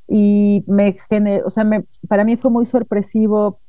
Y 0.09 0.65
me 0.67 0.99
generó, 1.09 1.47
o 1.47 1.51
sea, 1.51 1.63
me, 1.63 1.85
para 2.09 2.25
mí 2.25 2.37
fue 2.37 2.51
muy 2.51 2.67
sorpresivo 2.67 3.61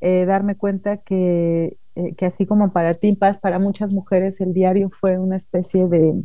eh, 0.00 0.26
darme 0.26 0.54
cuenta 0.56 0.98
que, 0.98 1.76
eh, 2.00 2.14
que, 2.16 2.26
así 2.26 2.46
como 2.46 2.72
para 2.72 2.94
ti, 2.94 3.14
Paz, 3.14 3.38
para 3.38 3.58
muchas 3.58 3.92
mujeres 3.92 4.40
el 4.40 4.54
diario 4.54 4.90
fue 4.90 5.18
una 5.18 5.36
especie 5.36 5.86
de, 5.88 6.22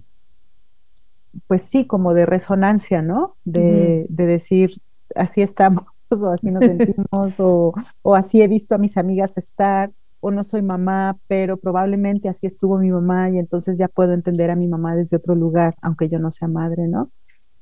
pues 1.48 1.64
sí, 1.64 1.86
como 1.86 2.14
de 2.14 2.26
resonancia, 2.26 3.02
¿no? 3.02 3.36
De, 3.44 4.06
de 4.10 4.26
decir, 4.26 4.82
así 5.16 5.42
estamos, 5.42 5.86
o 6.10 6.28
así 6.28 6.52
nos 6.52 6.64
sentimos, 6.64 7.40
o, 7.40 7.74
o 8.02 8.16
así 8.16 8.42
he 8.42 8.48
visto 8.48 8.76
a 8.76 8.80
mis 8.80 8.98
amigas 8.98 9.38
estar 9.38 9.92
o 10.20 10.32
no 10.32 10.44
soy 10.44 10.62
mamá, 10.64 11.18
pero 11.28 11.58
probablemente 11.58 12.30
así 12.30 12.48
estuvo 12.48 12.80
mi 12.80 12.90
mamá 12.90 13.30
y 13.30 13.38
entonces 13.38 13.78
ya 13.78 13.88
puedo 13.88 14.14
entender 14.14 14.50
a 14.50 14.56
mi 14.56 14.68
mamá 14.68 14.96
desde 14.96 15.18
otro 15.18 15.36
lugar, 15.36 15.76
aunque 15.82 16.10
yo 16.10 16.18
no 16.18 16.32
sea 16.32 16.48
madre, 16.48 16.88
¿no? 16.88 17.12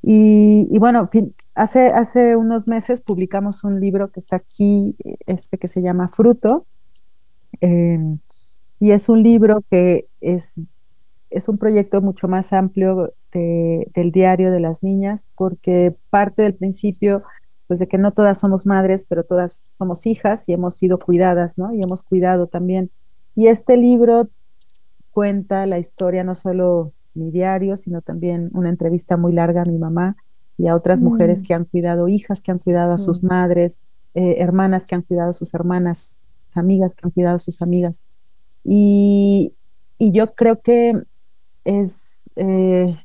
Y, 0.05 0.77
bueno, 0.79 1.09
hace, 1.55 1.87
hace 1.87 2.35
unos 2.35 2.67
meses 2.67 2.99
publicamos 2.99 3.63
un 3.63 3.79
libro 3.79 4.11
que 4.11 4.19
está 4.19 4.35
aquí, 4.35 4.97
este 5.25 5.57
que 5.57 5.69
se 5.69 5.81
llama 5.81 6.09
Fruto, 6.09 6.65
em, 7.63 8.19
y 8.79 8.91
es 8.91 9.09
un 9.09 9.23
libro 9.23 9.63
que 9.69 10.07
es, 10.21 10.55
es 11.29 11.47
un 11.47 11.57
proyecto 11.57 12.01
mucho 12.01 12.27
más 12.27 12.51
amplio 12.53 13.13
del 13.33 14.11
diario 14.11 14.51
de 14.51 14.59
las 14.59 14.83
niñas, 14.83 15.23
porque 15.35 15.95
parte 16.09 16.43
del 16.43 16.53
principio 16.53 17.23
pues 17.67 17.79
de 17.79 17.87
que 17.87 17.97
no 17.97 18.11
todas 18.11 18.39
somos 18.39 18.65
madres, 18.65 19.05
pero 19.07 19.23
todas 19.23 19.53
somos 19.77 20.05
hijas 20.05 20.43
y 20.47 20.53
hemos 20.53 20.75
sido 20.75 20.99
cuidadas, 20.99 21.57
¿no? 21.57 21.73
Y 21.73 21.81
hemos 21.81 22.03
cuidado 22.03 22.47
también. 22.47 22.91
Y 23.35 23.47
este 23.47 23.77
libro 23.77 24.29
cuenta 25.11 25.65
la 25.65 25.79
historia, 25.79 26.23
no 26.23 26.35
solo 26.35 26.91
mi 27.13 27.31
diario, 27.31 27.77
sino 27.77 28.01
también 28.01 28.49
una 28.53 28.69
entrevista 28.69 29.17
muy 29.17 29.31
larga 29.31 29.61
a 29.61 29.65
mi 29.65 29.77
mamá 29.77 30.17
y 30.57 30.67
a 30.67 30.75
otras 30.75 30.99
mujeres 30.99 31.41
mm. 31.41 31.43
que 31.45 31.53
han 31.53 31.65
cuidado, 31.65 32.07
hijas 32.07 32.41
que 32.41 32.51
han 32.51 32.59
cuidado 32.59 32.93
a 32.93 32.97
sus 32.97 33.23
madres, 33.23 33.79
eh, 34.13 34.35
hermanas 34.39 34.85
que 34.85 34.95
han 34.95 35.01
cuidado 35.01 35.31
a 35.31 35.33
sus 35.33 35.53
hermanas, 35.53 36.09
amigas 36.57 36.93
que 36.95 37.01
han 37.05 37.11
cuidado 37.11 37.35
a 37.37 37.39
sus 37.39 37.61
amigas. 37.61 38.03
Y, 38.63 39.53
y 39.97 40.11
yo 40.11 40.33
creo 40.35 40.61
que 40.61 41.01
es, 41.63 42.29
eh, 42.35 42.97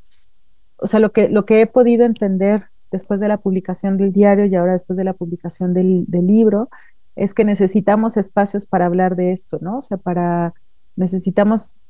o 0.77 0.87
sea, 0.87 1.01
lo 1.01 1.13
que, 1.13 1.29
lo 1.29 1.45
que 1.45 1.61
he 1.61 1.67
podido 1.67 2.05
entender 2.05 2.65
después 2.91 3.21
de 3.21 3.29
la 3.29 3.39
publicación 3.39 3.97
del 3.97 4.13
diario 4.13 4.47
y 4.47 4.55
ahora 4.55 4.73
después 4.73 4.97
de 4.97 5.05
la 5.05 5.13
publicación 5.13 5.75
del, 5.75 6.07
libro, 6.09 6.69
es 7.17 7.35
que 7.35 7.45
necesitamos 7.45 8.17
espacios 8.17 8.67
para 8.67 8.87
hablar 8.87 9.17
de 9.17 9.33
esto, 9.33 9.59
¿no? 9.61 9.79
O 9.79 9.83
sea, 9.83 9.97
para, 9.97 10.55
necesitamos 10.97 11.83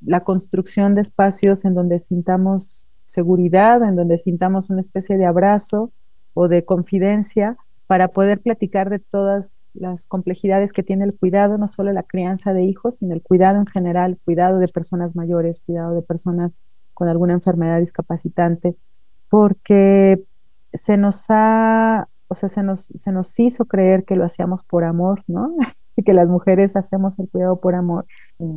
la 0.00 0.20
construcción 0.20 0.94
de 0.94 1.02
espacios 1.02 1.64
en 1.64 1.74
donde 1.74 1.98
sintamos 1.98 2.86
seguridad, 3.06 3.82
en 3.82 3.96
donde 3.96 4.18
sintamos 4.18 4.70
una 4.70 4.80
especie 4.80 5.16
de 5.16 5.26
abrazo 5.26 5.92
o 6.34 6.48
de 6.48 6.64
confidencia 6.64 7.56
para 7.86 8.08
poder 8.08 8.40
platicar 8.40 8.90
de 8.90 8.98
todas 8.98 9.53
las 9.74 10.06
complejidades 10.06 10.72
que 10.72 10.82
tiene 10.82 11.04
el 11.04 11.14
cuidado, 11.14 11.58
no 11.58 11.68
solo 11.68 11.92
la 11.92 12.04
crianza 12.04 12.52
de 12.52 12.64
hijos, 12.64 12.96
sino 12.96 13.14
el 13.14 13.22
cuidado 13.22 13.58
en 13.58 13.66
general, 13.66 14.18
cuidado 14.24 14.58
de 14.58 14.68
personas 14.68 15.14
mayores, 15.14 15.60
cuidado 15.66 15.94
de 15.94 16.02
personas 16.02 16.52
con 16.94 17.08
alguna 17.08 17.32
enfermedad 17.32 17.80
discapacitante, 17.80 18.76
porque 19.28 20.22
se 20.72 20.96
nos 20.96 21.26
ha, 21.28 22.08
o 22.28 22.34
sea, 22.34 22.48
se 22.48 22.62
nos, 22.62 22.86
se 22.86 23.12
nos 23.12 23.38
hizo 23.38 23.64
creer 23.64 24.04
que 24.04 24.16
lo 24.16 24.24
hacíamos 24.24 24.62
por 24.64 24.84
amor, 24.84 25.22
¿no? 25.26 25.54
y 25.96 26.02
que 26.04 26.14
las 26.14 26.28
mujeres 26.28 26.76
hacemos 26.76 27.18
el 27.18 27.28
cuidado 27.28 27.60
por 27.60 27.74
amor. 27.74 28.06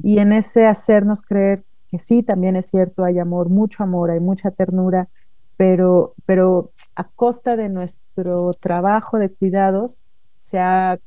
Y 0.04 0.20
en 0.20 0.34
ese 0.34 0.68
hacernos 0.68 1.22
creer 1.22 1.64
que 1.90 2.00
sí, 2.00 2.24
también 2.24 2.56
es 2.56 2.68
cierto, 2.68 3.04
hay 3.04 3.20
amor, 3.20 3.50
mucho 3.50 3.84
amor, 3.84 4.12
hay 4.12 4.20
mucha 4.20 4.52
ternura, 4.52 5.08
pero, 5.56 6.14
pero 6.26 6.72
a 6.96 7.06
costa 7.06 7.56
de 7.56 7.70
nuestro 7.70 8.54
trabajo 8.54 9.18
de 9.18 9.30
cuidados 9.34 9.96
se 10.48 10.60
ha 10.60 11.00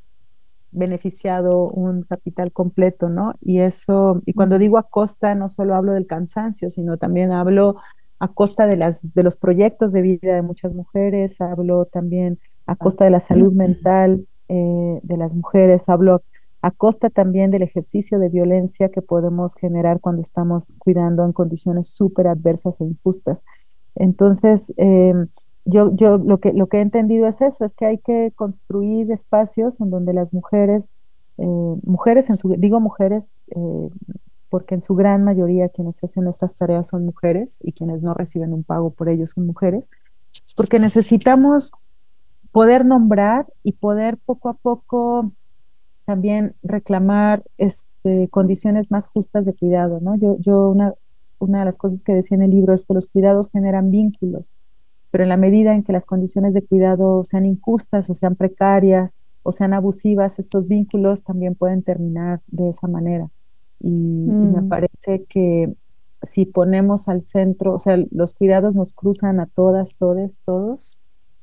beneficiado 0.73 1.69
un 1.69 2.03
capital 2.03 2.53
completo, 2.53 3.09
¿no? 3.09 3.35
Y 3.41 3.61
eso, 3.61 4.23
y 4.27 4.35
cuando 4.35 4.59
digo 4.59 4.79
a 4.79 4.85
costa, 4.85 5.35
no 5.35 5.49
solo 5.49 5.75
hablo 5.75 5.93
del 5.93 6.07
cansancio, 6.07 6.71
sino 6.71 6.97
también 6.97 7.33
hablo 7.33 7.77
a 8.19 8.29
costa 8.29 8.67
de, 8.67 8.77
las, 8.77 9.01
de 9.15 9.23
los 9.23 9.37
proyectos 9.37 9.93
de 9.93 10.03
vida 10.03 10.35
de 10.35 10.43
muchas 10.43 10.75
mujeres, 10.75 11.41
hablo 11.41 11.87
también 11.87 12.39
a 12.67 12.77
costa 12.77 13.05
de 13.05 13.11
la 13.11 13.21
salud 13.21 13.53
mental 13.53 14.27
eh, 14.49 15.01
de 15.03 15.17
las 15.17 15.33
mujeres, 15.35 15.89
hablo 15.89 16.23
a 16.63 16.71
costa 16.71 17.09
también 17.09 17.51
del 17.51 17.63
ejercicio 17.63 18.19
de 18.19 18.29
violencia 18.29 18.91
que 18.91 19.01
podemos 19.01 19.55
generar 19.55 20.01
cuando 20.01 20.21
estamos 20.21 20.75
cuidando 20.79 21.25
en 21.25 21.33
condiciones 21.33 21.89
súper 21.89 22.29
adversas 22.29 22.81
e 22.81 22.85
injustas. 22.85 23.43
Entonces, 23.95 24.73
em, 24.77 25.29
yo, 25.71 25.95
yo 25.95 26.19
lo, 26.19 26.41
que, 26.41 26.53
lo 26.53 26.69
que 26.69 26.79
he 26.79 26.81
entendido 26.81 27.27
es 27.27 27.41
eso, 27.41 27.65
es 27.65 27.75
que 27.75 27.87
hay 27.87 27.99
que 27.99 28.33
construir 28.35 29.11
espacios 29.11 29.81
en 29.81 29.91
donde 29.91 30.13
las 30.13 30.33
mujeres, 30.33 30.89
eh, 31.39 31.45
mujeres, 31.83 32.29
en 32.29 32.37
su, 32.37 32.55
digo 32.59 32.81
mujeres, 32.81 33.37
eh, 33.49 33.89
porque 34.49 34.75
en 34.75 34.81
su 34.81 34.95
gran 34.95 35.25
mayoría 35.25 35.69
quienes 35.69 36.03
hacen 36.03 36.27
estas 36.27 36.57
tareas 36.57 36.89
son 36.89 37.05
mujeres 37.05 37.59
y 37.63 37.73
quienes 37.73 38.03
no 38.03 38.15
reciben 38.15 38.53
un 38.53 38.65
pago 38.65 38.91
por 38.91 39.09
ello 39.09 39.27
son 39.29 39.47
mujeres, 39.47 39.85
porque 40.57 40.79
necesitamos 40.79 41.73
poder 42.53 42.85
nombrar 42.85 43.47
y 43.63 43.73
poder 43.73 44.19
poco 44.19 44.49
a 44.49 44.55
poco 44.55 45.33
también 46.05 46.57
reclamar 46.63 47.45
este, 47.57 48.29
condiciones 48.29 48.91
más 48.91 49.07
justas 49.07 49.47
de 49.47 49.55
cuidado, 49.55 50.01
¿no? 50.01 50.17
Yo, 50.17 50.37
yo 50.41 50.69
una, 50.69 50.95
una 51.39 51.61
de 51.61 51.65
las 51.67 51.79
cosas 51.79 52.03
que 52.03 52.15
decía 52.15 52.37
en 52.37 52.43
el 52.43 52.51
libro 52.51 52.75
es 52.75 52.85
que 52.85 52.95
los 52.95 53.07
cuidados 53.07 53.51
generan 53.51 53.91
vínculos, 53.91 54.53
pero 55.11 55.25
en 55.25 55.29
la 55.29 55.37
medida 55.37 55.75
en 55.75 55.83
que 55.83 55.93
las 55.93 56.07
condiciones 56.07 56.55
de 56.55 56.65
cuidado 56.65 57.25
sean 57.25 57.47
injustas 57.47 58.09
o 58.09 58.15
sean 58.15 58.37
precarias 58.37 59.17
o 59.43 59.53
sean 59.53 59.73
abusivas, 59.73 60.39
estos 60.39 60.69
vínculos 60.69 61.25
también 61.25 61.55
pueden 61.55 61.83
terminar 61.83 62.41
de 62.47 62.69
esa 62.69 62.87
manera. 62.87 63.29
Y, 63.81 63.91
me 63.91 64.61
mm. 64.61 64.69
parece 64.69 65.25
que 65.29 65.73
si 66.23 66.45
ponemos 66.45 67.09
al 67.09 67.23
centro, 67.23 67.75
o 67.75 67.79
sea, 67.79 67.99
los 68.11 68.35
cuidados 68.35 68.75
nos 68.75 68.93
cruzan 68.93 69.41
a 69.41 69.47
todas, 69.47 69.97
todes, 69.97 70.43
todos, 70.45 70.99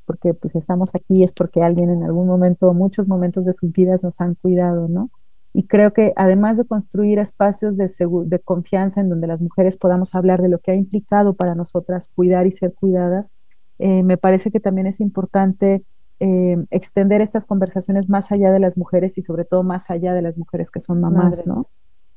porque 0.06 0.34
pues 0.34 0.56
estamos 0.56 0.94
aquí 0.96 1.24
es 1.24 1.32
porque 1.32 1.64
alguien 1.64 1.90
en 1.90 2.04
algún 2.04 2.28
momento, 2.28 2.74
muchos 2.74 3.08
momentos 3.08 3.44
de 3.46 3.54
sus 3.54 3.74
vidas 3.74 4.04
nos 4.04 4.22
han 4.22 4.36
cuidado, 4.36 4.88
¿no? 4.88 5.10
Y 5.54 5.66
creo 5.66 5.92
que 5.92 6.14
además 6.16 6.58
de 6.58 6.66
construir 6.66 7.18
espacios 7.18 7.78
de, 7.78 7.92
de 8.26 8.40
confianza 8.40 9.02
en 9.02 9.10
donde 9.10 9.26
las 9.26 9.42
mujeres 9.42 9.76
podamos 9.76 10.14
hablar 10.14 10.42
de 10.42 10.50
lo 10.50 10.60
que 10.60 10.72
ha 10.72 10.76
implicado 10.76 11.34
para 11.34 11.56
nosotras 11.56 12.08
cuidar 12.14 12.46
y 12.46 12.52
ser 12.52 12.76
cuidadas, 12.76 13.32
eh, 13.80 14.04
me 14.04 14.18
parece 14.18 14.52
que 14.52 14.60
también 14.60 14.88
es 14.88 15.00
importante 15.00 15.84
eh, 16.20 16.58
extender 16.72 17.22
estas 17.22 17.46
conversaciones 17.46 18.10
más 18.10 18.32
allá 18.32 18.52
de 18.52 18.60
las 18.60 18.78
mujeres 18.78 19.18
y 19.18 19.22
sobre 19.22 19.46
todo 19.46 19.64
más 19.64 19.90
allá 19.90 20.14
de 20.14 20.22
las 20.22 20.38
mujeres 20.38 20.72
que 20.72 20.80
son 20.80 21.00
mamás, 21.00 21.46
¿no? 21.46 21.68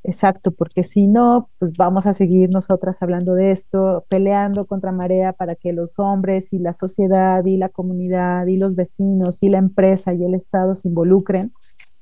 Exacto, 0.02 0.52
porque 0.52 0.82
si 0.82 1.06
no, 1.06 1.50
pues 1.58 1.76
vamos 1.76 2.06
a 2.06 2.14
seguir 2.14 2.48
nosotras 2.48 3.02
hablando 3.02 3.34
de 3.34 3.50
esto, 3.50 4.06
peleando 4.08 4.64
contra 4.64 4.92
marea 4.92 5.34
para 5.34 5.56
que 5.56 5.74
los 5.74 5.98
hombres 5.98 6.54
y 6.54 6.58
la 6.58 6.72
sociedad 6.72 7.44
y 7.44 7.58
la 7.58 7.68
comunidad 7.68 8.46
y 8.46 8.56
los 8.56 8.74
vecinos 8.74 9.42
y 9.42 9.50
la 9.50 9.58
empresa 9.58 10.14
y 10.14 10.24
el 10.24 10.34
Estado 10.34 10.74
se 10.74 10.88
involucren 10.88 11.52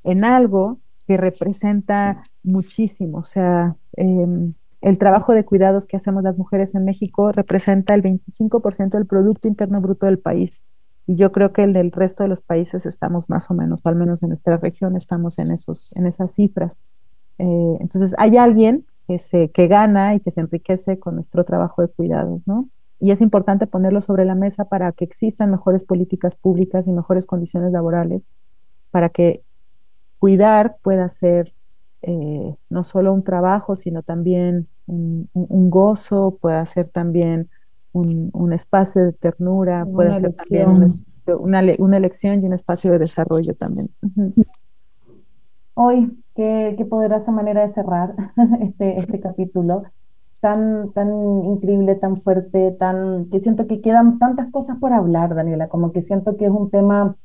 en 0.04 0.24
algo 0.24 0.78
que 1.08 1.16
representa 1.16 2.22
muchísimo. 2.44 3.18
O 3.18 3.24
sea, 3.24 3.74
em, 3.96 4.52
el 4.80 4.98
trabajo 4.98 5.32
de 5.32 5.44
cuidados 5.44 5.86
que 5.86 5.96
hacemos 5.96 6.22
las 6.22 6.38
mujeres 6.38 6.74
en 6.74 6.84
México 6.84 7.32
representa 7.32 7.94
el 7.94 8.02
25% 8.02 8.90
del 8.90 9.06
Producto 9.06 9.48
Interno 9.48 9.80
Bruto 9.80 10.06
del 10.06 10.18
país. 10.18 10.60
Y 11.06 11.16
yo 11.16 11.32
creo 11.32 11.52
que 11.52 11.64
el 11.64 11.72
del 11.72 11.90
resto 11.90 12.22
de 12.22 12.28
los 12.28 12.42
países 12.42 12.86
estamos 12.86 13.28
más 13.28 13.50
o 13.50 13.54
menos, 13.54 13.80
o 13.82 13.88
al 13.88 13.96
menos 13.96 14.22
en 14.22 14.28
nuestra 14.28 14.56
región 14.58 14.96
estamos 14.96 15.38
en, 15.38 15.50
esos, 15.50 15.90
en 15.94 16.06
esas 16.06 16.34
cifras. 16.34 16.72
Eh, 17.38 17.76
entonces, 17.80 18.14
hay 18.18 18.36
alguien 18.36 18.86
que, 19.08 19.18
se, 19.18 19.50
que 19.50 19.68
gana 19.68 20.14
y 20.14 20.20
que 20.20 20.30
se 20.30 20.40
enriquece 20.40 20.98
con 20.98 21.14
nuestro 21.14 21.44
trabajo 21.44 21.82
de 21.82 21.88
cuidados, 21.88 22.42
¿no? 22.46 22.68
Y 23.00 23.10
es 23.10 23.20
importante 23.20 23.66
ponerlo 23.66 24.00
sobre 24.00 24.24
la 24.24 24.34
mesa 24.34 24.66
para 24.66 24.92
que 24.92 25.04
existan 25.04 25.50
mejores 25.50 25.82
políticas 25.82 26.36
públicas 26.36 26.86
y 26.86 26.92
mejores 26.92 27.26
condiciones 27.26 27.72
laborales, 27.72 28.28
para 28.90 29.08
que 29.08 29.42
cuidar 30.18 30.76
pueda 30.82 31.08
ser 31.08 31.54
eh, 32.02 32.54
no 32.70 32.84
solo 32.84 33.12
un 33.12 33.24
trabajo, 33.24 33.76
sino 33.76 34.02
también 34.02 34.68
un, 34.86 35.28
gozo, 35.70 36.38
pueda 36.40 36.64
ser 36.66 36.88
también 36.88 37.48
un, 37.92 38.52
espacio 38.52 39.04
de 39.04 39.12
ternura, 39.12 39.84
puede 39.84 40.20
ser 40.20 40.32
también 40.34 40.68
una, 41.26 41.62
una, 41.78 41.96
elección 41.96 42.42
y 42.42 42.46
un 42.46 42.52
espacio 42.52 42.92
de 42.92 42.98
desarrollo 42.98 43.54
también. 43.54 43.90
Hoy, 45.74 46.22
qué, 46.34 46.74
qué 46.78 46.84
poderosa 46.84 47.30
manera 47.32 47.66
de 47.66 47.74
cerrar 47.74 48.14
este, 48.60 49.00
este 49.00 49.20
capítulo 49.20 49.82
tan, 50.40 50.92
tan 50.92 51.44
increíble, 51.44 51.96
tan 51.96 52.22
fuerte, 52.22 52.72
tan, 52.78 53.28
que 53.30 53.40
siento 53.40 53.66
que 53.66 53.80
quedan 53.80 54.18
tantas 54.18 54.50
cosas 54.52 54.78
por 54.78 54.92
hablar, 54.92 55.34
Daniela, 55.34 55.68
como 55.68 55.92
que 55.92 56.02
siento 56.02 56.36
que 56.36 56.46
es 56.46 56.50
un 56.50 56.70
tema 56.70 57.16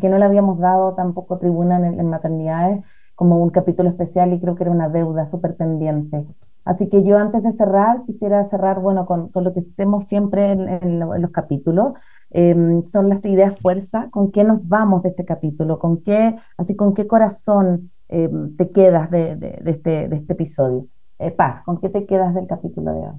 que 0.00 0.08
no 0.08 0.18
le 0.18 0.24
habíamos 0.24 0.58
dado 0.58 0.94
tampoco 0.94 1.38
tribuna 1.38 1.76
en, 1.76 2.00
en 2.00 2.08
maternidades 2.08 2.82
como 3.16 3.38
un 3.38 3.50
capítulo 3.50 3.88
especial 3.88 4.32
y 4.32 4.38
creo 4.38 4.54
que 4.54 4.62
era 4.62 4.70
una 4.70 4.90
deuda 4.90 5.26
súper 5.26 5.56
pendiente. 5.56 6.24
Así 6.64 6.88
que 6.88 7.02
yo 7.02 7.18
antes 7.18 7.42
de 7.42 7.52
cerrar, 7.52 8.04
quisiera 8.06 8.48
cerrar, 8.50 8.80
bueno, 8.80 9.06
con, 9.06 9.28
con 9.30 9.42
lo 9.42 9.54
que 9.54 9.60
hacemos 9.60 10.04
siempre 10.04 10.52
en, 10.52 10.68
en, 10.68 11.00
los 11.00 11.30
capítulos, 11.30 11.94
em, 12.30 12.84
son 12.86 13.08
las 13.08 13.24
ideas 13.24 13.58
fuerza, 13.58 14.08
con 14.10 14.30
qué 14.30 14.44
nos 14.44 14.68
vamos 14.68 15.02
de 15.02 15.08
este 15.08 15.24
capítulo, 15.24 15.78
con 15.78 16.02
qué, 16.02 16.36
así 16.58 16.76
con 16.76 16.92
qué 16.92 17.06
corazón 17.06 17.90
em, 18.08 18.54
te 18.56 18.70
quedas 18.70 19.10
de, 19.10 19.34
de, 19.36 19.60
de, 19.62 19.70
este, 19.70 20.08
de 20.08 20.16
este 20.16 20.34
episodio. 20.34 20.86
Eh, 21.18 21.30
Paz, 21.30 21.64
¿con 21.64 21.80
qué 21.80 21.88
te 21.88 22.04
quedas 22.04 22.34
del 22.34 22.46
capítulo 22.46 22.92
de 22.92 23.00
hoy? 23.00 23.16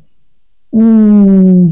Mm, 0.71 1.69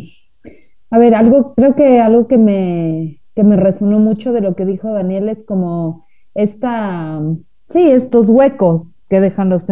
a 0.90 0.98
ver, 0.98 1.14
algo, 1.14 1.54
creo 1.54 1.76
que 1.76 2.02
algo 2.02 2.28
que 2.28 2.40
me, 2.40 3.22
que 3.36 3.44
me 3.44 3.56
resonó 3.56 4.00
mucho 4.00 4.34
de 4.34 4.42
lo 4.42 4.56
que 4.56 4.66
dijo 4.66 4.92
Daniel 4.92 5.30
es 5.30 5.44
como 5.44 6.06
esta, 6.34 7.22
sí, 7.70 7.90
estos 7.92 8.28
huecos 8.30 8.98
que 9.10 9.20
dejan 9.20 9.50
los 9.50 9.66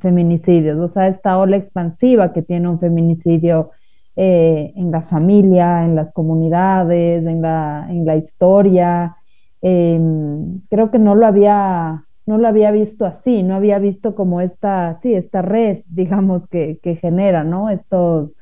feminicidios, 0.00 0.78
o 0.78 0.88
sea, 0.88 1.08
esta 1.08 1.38
ola 1.38 1.56
expansiva 1.56 2.32
que 2.32 2.42
tiene 2.42 2.68
un 2.68 2.80
feminicidio 2.80 3.70
eh, 4.16 4.72
en 4.76 4.90
la 4.90 5.02
familia, 5.02 5.84
en 5.84 5.94
las 5.94 6.12
comunidades, 6.12 7.26
en 7.26 7.40
la, 7.42 7.86
en 7.88 8.04
la 8.04 8.16
historia. 8.16 9.16
Em, 9.62 10.60
creo 10.68 10.90
que 10.90 10.98
no 10.98 11.14
lo 11.14 11.26
había 11.26 12.04
no 12.30 12.38
lo 12.38 12.46
había 12.46 12.70
visto 12.70 13.06
así, 13.06 13.42
no 13.42 13.56
había 13.56 13.78
visto 13.80 14.14
como 14.14 14.40
esta, 14.40 14.98
sí, 15.02 15.14
esta 15.14 15.42
red, 15.42 15.82
digamos, 15.88 16.46
que, 16.46 16.78
que 16.82 16.96
genera, 16.96 17.44
¿no? 17.44 17.70
Estos, 17.70 18.32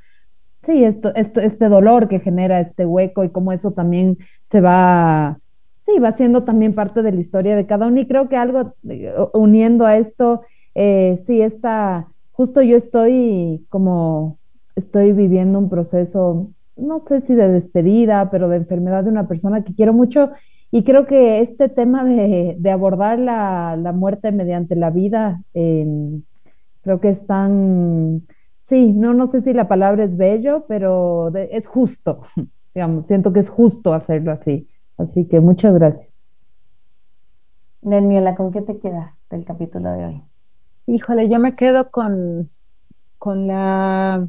sí, 0.65 0.85
esto, 0.85 1.15
esto, 1.15 1.41
este 1.41 1.69
dolor 1.69 2.09
que 2.09 2.21
genera 2.21 2.61
este 2.61 2.85
hueco 2.87 3.25
y 3.25 3.31
cómo 3.31 3.53
eso 3.53 3.73
también 3.73 4.19
se 4.51 4.61
va, 4.61 5.39
sí, 5.89 5.99
va 5.99 6.13
siendo 6.13 6.45
también 6.45 6.75
parte 6.75 7.03
de 7.03 7.13
la 7.13 7.21
historia 7.21 7.57
de 7.57 7.67
cada 7.67 7.87
uno. 7.87 8.01
Y 8.01 8.07
creo 8.07 8.29
que 8.29 8.37
algo 8.37 8.75
eh, 8.89 9.15
uniendo 9.33 9.87
a 9.87 9.97
esto, 9.97 10.43
eh, 10.75 11.23
sí, 11.27 11.41
esta, 11.41 12.09
justo 12.33 12.63
yo 12.63 12.77
estoy 12.77 13.67
como, 13.71 14.39
estoy 14.77 15.13
viviendo 15.13 15.59
un 15.59 15.71
proceso, 15.71 16.51
no 16.77 16.99
sé 17.01 17.23
si 17.23 17.35
de 17.35 17.49
despedida, 17.49 18.31
pero 18.31 18.49
de 18.49 18.59
enfermedad 18.59 19.05
de 19.05 19.11
una 19.11 19.27
persona 19.29 19.65
que 19.65 19.75
quiero 19.75 19.93
mucho 19.93 20.31
y 20.71 20.85
creo 20.85 21.07
que 21.07 21.41
este 21.41 21.71
tema 21.71 22.05
de, 22.05 22.71
abordar 22.71 23.19
la, 23.19 23.93
muerte 23.95 24.33
mediante 24.33 24.77
la 24.77 24.91
vida, 24.91 25.43
eh, 25.55 26.21
creo 26.83 27.01
que 27.01 27.11
es 27.11 27.27
tan, 27.27 28.27
sí, 28.69 28.93
no, 28.93 29.15
no 29.15 29.29
sé 29.29 29.41
si 29.41 29.55
la 29.55 29.67
palabra 29.67 30.05
es 30.05 30.17
bello, 30.19 30.67
pero 30.69 31.31
de, 31.33 31.49
es 31.53 31.67
justo, 31.67 32.21
digamos, 32.75 33.07
siento 33.07 33.33
que 33.33 33.41
es 33.41 33.49
justo 33.49 33.95
hacerlo 33.95 34.33
así. 34.33 34.67
Así 34.99 35.27
que 35.27 35.41
muchas 35.41 35.73
gracias. 35.75 36.09
Daniela, 37.81 38.35
¿con 38.35 38.53
qué 38.53 38.61
te 38.61 38.79
quedas 38.79 39.15
del 39.31 39.45
capítulo 39.45 39.93
de 39.93 40.05
hoy? 40.05 40.23
Híjole, 40.87 41.29
yo 41.29 41.39
me 41.39 41.55
quedo 41.55 41.91
con, 41.91 42.51
con 43.19 43.47
la, 43.47 44.29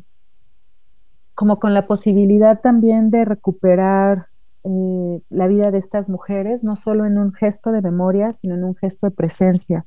como 1.34 1.60
con 1.60 1.74
la 1.74 1.88
posibilidad 1.88 2.62
también 2.62 3.10
de 3.10 3.26
recuperar 3.26 4.28
eh, 4.64 5.22
la 5.30 5.48
vida 5.48 5.72
de 5.72 5.80
estas 5.80 6.08
mujeres, 6.08 6.64
no 6.64 6.76
solo 6.76 7.06
en 7.06 7.18
un 7.18 7.34
gesto 7.34 7.72
de 7.72 7.82
memoria, 7.82 8.34
sino 8.34 8.56
en 8.56 8.64
un 8.64 8.76
gesto 8.76 9.08
de 9.08 9.12
presencia. 9.12 9.86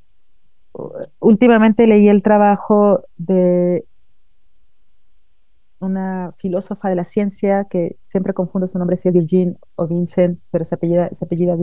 Últimamente 1.19 1.85
leí 1.87 2.09
el 2.09 2.23
trabajo 2.23 3.03
de 3.17 3.85
una 5.83 6.33
filósofa 6.37 6.89
de 6.89 6.95
la 6.95 7.05
ciencia 7.05 7.65
que 7.65 7.97
siempre 8.05 8.33
confundo 8.33 8.67
su 8.67 8.79
nombre 8.79 8.97
si 8.97 9.09
es 9.09 9.13
Virgin 9.13 9.57
o 9.75 9.87
Vincent, 9.87 10.39
pero 10.51 10.65
se 10.65 10.75
apellida, 10.75 11.09
se 11.09 11.25
apellida 11.25 11.55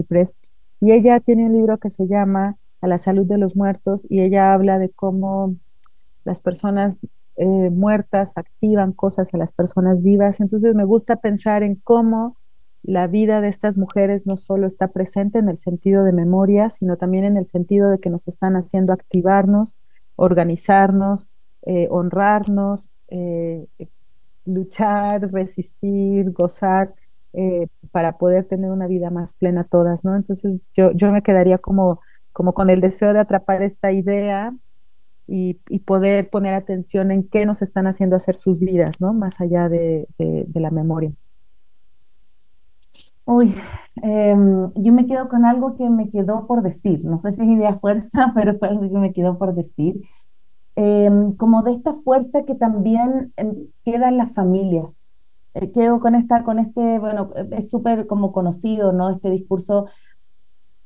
y 0.81 0.93
ella 0.93 1.21
tiene 1.21 1.47
un 1.47 1.53
libro 1.53 1.79
que 1.79 1.91
se 1.91 2.07
llama 2.07 2.57
A 2.81 2.89
la 2.89 2.99
salud 2.99 3.27
de 3.27 3.39
los 3.39 3.55
muertos 3.55 4.07
y 4.09 4.21
ella 4.21 4.55
habla 4.55 4.79
de 4.79 4.89
cómo 4.89 5.57
las 6.25 6.41
personas 6.41 6.97
eh, 7.37 7.71
muertas 7.71 8.33
activan 8.37 8.93
cosas 8.93 9.33
a 9.35 9.39
las 9.39 9.53
personas 9.53 10.03
vivas. 10.03 10.41
Entonces 10.41 10.75
me 10.75 10.85
gusta 10.85 11.17
pensar 11.17 11.63
en 11.63 11.75
cómo 11.77 12.37
la 12.83 13.07
vida 13.07 13.43
de 13.43 13.49
estas 13.49 13.77
mujeres 13.77 14.27
no 14.27 14.39
solo 14.39 14.67
está 14.67 14.89
presente 14.89 15.39
en 15.39 15.51
el 15.51 15.59
sentido 15.59 16.03
de 16.03 16.13
memoria, 16.13 16.71
sino 16.71 16.97
también 16.97 17.25
en 17.25 17.37
el 17.37 17.45
sentido 17.45 17.91
de 17.91 17.99
que 17.99 18.09
nos 18.09 18.27
están 18.27 18.57
haciendo 18.57 18.95
activarnos, 18.95 19.77
organizarnos, 20.17 21.31
eh, 21.63 21.89
honrarnos, 21.91 22.95
eh, 23.09 23.67
luchar, 24.51 25.31
resistir, 25.33 26.31
gozar, 26.33 26.95
eh, 27.33 27.69
para 27.93 28.19
poder 28.19 28.45
tener 28.47 28.71
una 28.71 28.87
vida 28.87 29.11
más 29.11 29.33
plena 29.35 29.65
todas, 29.65 30.05
¿no? 30.05 30.17
Entonces 30.17 30.61
yo, 30.77 30.93
yo 30.93 31.13
me 31.13 31.23
quedaría 31.23 31.59
como, 31.59 32.01
como 32.33 32.55
con 32.55 32.71
el 32.71 32.81
deseo 32.81 33.13
de 33.13 33.21
atrapar 33.21 33.63
esta 33.63 33.93
idea 33.93 34.55
y, 35.27 35.55
poder 35.87 36.29
poner 36.31 36.55
atención 36.55 37.11
en 37.11 37.29
qué 37.29 37.47
nos 37.47 37.63
están 37.63 37.87
haciendo 37.87 38.17
hacer 38.17 38.37
sus 38.37 38.61
vidas, 38.61 39.01
¿no? 39.01 39.13
Más 39.15 39.41
allá 39.41 39.69
de 39.69 40.07
la 40.55 40.71
memoria. 40.71 41.13
Uy, 43.33 43.55
em, 44.03 44.73
yo 44.75 44.93
me 44.93 45.07
quedo 45.07 45.29
con 45.29 45.45
algo 45.45 45.77
que 45.77 45.89
me 45.89 46.11
quedó 46.11 46.49
por 46.49 46.63
decir. 46.63 47.05
No 47.05 47.21
sé 47.21 47.33
si 47.33 47.43
es 47.43 47.49
idea 47.49 47.79
fuerza, 47.79 48.33
pero 48.35 48.59
fue 48.59 48.69
algo 48.69 48.83
que 48.83 48.99
me 48.99 49.13
quedó 49.13 49.39
por 49.39 49.55
decir. 49.55 50.01
Em, 50.83 51.37
como 51.37 51.63
de 51.63 51.73
esta 51.73 51.93
fuerza 51.93 52.45
que 52.47 52.55
también 52.55 53.35
em, 53.37 53.69
queda 53.85 54.09
en 54.09 54.17
las 54.17 54.33
familias. 54.33 55.11
Eh, 55.53 55.73
quedo 55.73 56.01
con 56.01 56.15
esta, 56.15 56.43
con 56.43 56.59
este, 56.59 56.99
bueno, 56.99 57.29
es 57.53 57.69
súper 57.69 58.07
como 58.07 58.33
conocido, 58.33 58.91
¿no? 58.91 59.11
Este 59.11 59.31
discurso 59.31 59.89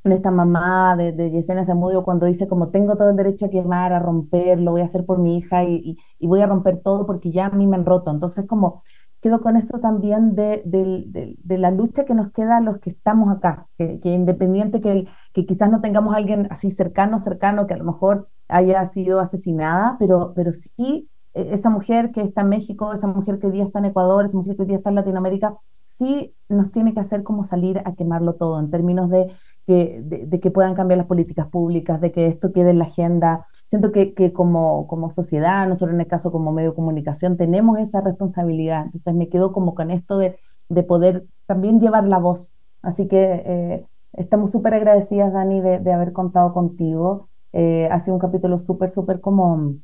de 0.03 0.17
esta 0.17 0.33
mamá 0.33 0.97
de, 0.97 1.13
de 1.13 1.31
Yesenia 1.31 1.65
Zamudio 1.65 2.03
cuando 2.03 2.27
dice 2.27 2.49
como 2.49 2.71
tengo 2.71 2.97
todo 2.97 3.11
el 3.11 3.17
derecho 3.17 3.47
a 3.47 3.51
quemar, 3.51 3.93
a 3.93 4.01
romper, 4.01 4.61
lo 4.61 4.73
voy 4.73 4.81
a 4.81 4.87
hacer 4.87 5.07
por 5.07 5.19
mi 5.19 5.37
hija 5.39 5.63
y, 5.63 5.97
y 6.19 6.27
voy 6.27 6.41
a 6.41 6.47
romper 6.47 6.83
todo 6.83 7.07
porque 7.07 7.31
ya 7.31 7.47
a 7.47 7.51
mí 7.51 7.67
me 7.69 7.77
han 7.77 7.87
roto. 7.87 8.11
Entonces 8.11 8.47
como 8.49 8.83
quedo 9.21 9.43
con 9.43 9.57
esto 9.57 9.79
también 9.79 10.35
de, 10.35 10.63
de, 10.67 11.59
la 11.59 11.71
lucha 11.71 12.05
que 12.05 12.15
nos 12.15 12.33
queda 12.33 12.57
a 12.57 12.61
los 12.61 12.79
que 12.81 12.91
estamos 12.91 13.31
acá, 13.31 13.69
que, 13.79 14.01
independiente 14.05 14.81
que, 14.81 15.07
que 15.33 15.47
quizás 15.47 15.71
no 15.71 15.81
tengamos 15.81 16.17
alguien 16.17 16.49
así 16.51 16.73
cercano, 16.73 17.21
cercano, 17.21 17.69
que 17.69 17.75
a 17.75 17.77
lo 17.77 17.85
mejor 17.85 18.29
haya 18.49 18.85
sido 18.87 19.21
asesinada, 19.21 19.97
pero, 19.99 20.33
pero 20.35 20.53
sí 20.53 21.09
e, 21.35 21.55
esa 21.55 21.71
mujer 21.71 22.13
que 22.13 22.23
está 22.23 22.43
en 22.43 22.49
México, 22.49 22.93
esa 22.93 23.07
mujer 23.07 23.39
que 23.39 23.47
hoy 23.47 23.53
día 23.53 23.65
está 23.65 23.79
en 23.79 23.87
Ecuador, 23.87 24.25
esa 24.25 24.37
mujer 24.37 24.57
que 24.57 24.63
hoy 24.63 24.69
día 24.69 24.77
está 24.79 24.91
en 24.91 24.97
Latinoamérica, 24.97 25.57
sí 25.85 26.35
nos 26.49 26.71
tiene 26.73 26.95
que 26.95 27.01
hacer 27.01 27.23
como 27.23 27.45
salir 27.45 27.81
a 27.85 27.95
quemarlo 27.95 28.35
todo 28.35 28.59
en 28.61 28.71
términos 28.71 29.11
de 29.11 29.33
que, 29.67 30.01
de, 30.05 30.41
que 30.41 30.51
puedan 30.51 30.75
cambiar 30.75 30.99
las 30.99 31.07
políticas 31.07 31.49
públicas, 31.49 32.01
de 32.01 32.13
que 32.13 32.27
esto 32.27 32.53
quede 32.53 32.71
en 32.71 32.79
la 32.79 32.85
agenda. 32.85 33.47
Siento 33.65 33.93
que, 33.93 34.13
que 34.15 34.33
como, 34.33 34.87
como 34.89 35.11
sociedad, 35.11 35.67
nosotros 35.67 35.95
en 35.95 36.01
el 36.03 36.07
caso 36.07 36.31
como 36.31 36.53
medio 36.53 36.71
de 36.71 36.77
comunicación, 36.77 37.37
tenemos 37.37 37.79
esa 37.79 38.01
responsabilidad. 38.03 38.85
Entonces 38.85 39.15
me 39.15 39.29
quedo 39.29 39.53
como 39.53 39.75
con 39.75 39.91
esto 39.91 40.19
de, 40.19 40.37
de 40.69 40.83
poder 40.83 41.25
también 41.47 41.81
llevar 41.81 42.05
la 42.07 42.19
voz. 42.19 42.53
Así 42.83 43.09
que 43.09 43.43
eh, 43.47 43.87
estamos 44.13 44.51
súper 44.51 44.75
agradecidas, 44.75 45.33
Dani, 45.33 45.61
de, 45.63 45.79
de, 45.79 45.93
haber 45.93 46.13
contado 46.13 46.53
contigo. 46.53 47.31
Eh, 47.57 47.89
ha 47.91 48.01
sido 48.01 48.15
un 48.15 48.21
capítulo 48.21 48.59
súper, 48.67 48.93
súper 48.93 49.21
como 49.21 49.77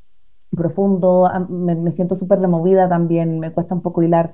profundo. 0.50 1.26
Ah, 1.26 1.46
me, 1.48 1.90
siento 1.92 2.16
súper 2.16 2.40
removida 2.40 2.88
también. 2.88 3.38
Me 3.38 3.52
cuesta 3.52 3.74
un 3.74 3.82
poco 3.82 4.02
hilar 4.02 4.32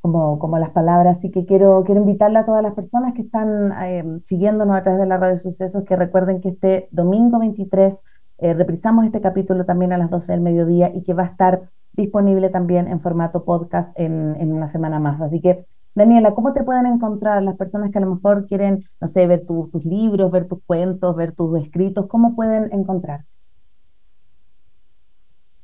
como, 0.00 0.38
como 0.38 0.58
las 0.58 0.70
palabras. 0.70 1.18
Así 1.18 1.30
que 1.30 1.44
quiero, 1.46 1.82
quiero 1.84 2.00
invitarle 2.00 2.38
a 2.38 2.46
todas 2.46 2.62
las 2.62 2.74
personas 2.74 3.14
que 3.14 3.22
están 3.22 3.72
eh, 3.82 4.04
siguiéndonos 4.24 4.76
a 4.76 4.82
través 4.82 5.00
de 5.00 5.06
la 5.06 5.18
radio 5.18 5.38
sucesos 5.38 5.84
que 5.84 5.96
recuerden 5.96 6.40
que 6.40 6.50
este 6.50 6.88
domingo 6.92 7.40
23 7.40 8.02
eh, 8.38 8.54
reprisamos 8.54 9.04
este 9.04 9.20
capítulo 9.20 9.64
también 9.66 9.92
a 9.92 9.98
las 9.98 10.08
12 10.08 10.32
del 10.32 10.40
mediodía 10.40 10.92
y 10.94 11.02
que 11.02 11.12
va 11.12 11.24
a 11.24 11.26
estar 11.26 11.70
disponible 11.92 12.50
también 12.50 12.86
en 12.86 13.00
formato 13.00 13.44
podcast 13.44 13.92
en, 13.98 14.36
en 14.38 14.52
una 14.52 14.68
semana 14.68 15.00
más. 15.00 15.20
Así 15.20 15.40
que, 15.40 15.66
Daniela, 15.94 16.34
¿cómo 16.34 16.52
te 16.52 16.62
pueden 16.62 16.86
encontrar 16.86 17.42
las 17.42 17.56
personas 17.56 17.90
que 17.90 17.98
a 17.98 18.00
lo 18.00 18.14
mejor 18.14 18.46
quieren, 18.46 18.84
no 19.00 19.08
sé, 19.08 19.26
ver 19.26 19.44
tus 19.44 19.84
libros, 19.84 20.30
ver 20.30 20.46
tus 20.46 20.62
cuentos, 20.64 21.16
ver 21.16 21.34
tus 21.34 21.60
escritos? 21.60 22.06
¿Cómo 22.06 22.36
pueden 22.36 22.72
encontrar? 22.72 23.24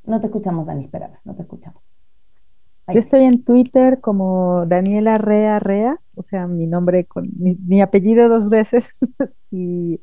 No 0.05 0.21
te 0.21 0.27
escuchamos, 0.27 0.67
Dani, 0.67 0.85
espera, 0.85 1.21
no 1.25 1.35
te 1.35 1.43
escuchamos. 1.43 1.83
Yo 2.89 3.01
estoy 3.01 3.25
en 3.25 3.43
Twitter 3.43 4.01
como 4.01 4.65
Daniela 4.67 5.19
Rea 5.19 5.59
Rea, 5.59 6.01
o 6.15 6.23
sea, 6.23 6.47
mi 6.47 6.69
nombre 6.69 7.05
con 7.05 7.29
mi, 7.37 7.81
apellido 7.81 8.29
dos 8.29 8.49
veces. 8.49 8.89
y, 9.51 10.01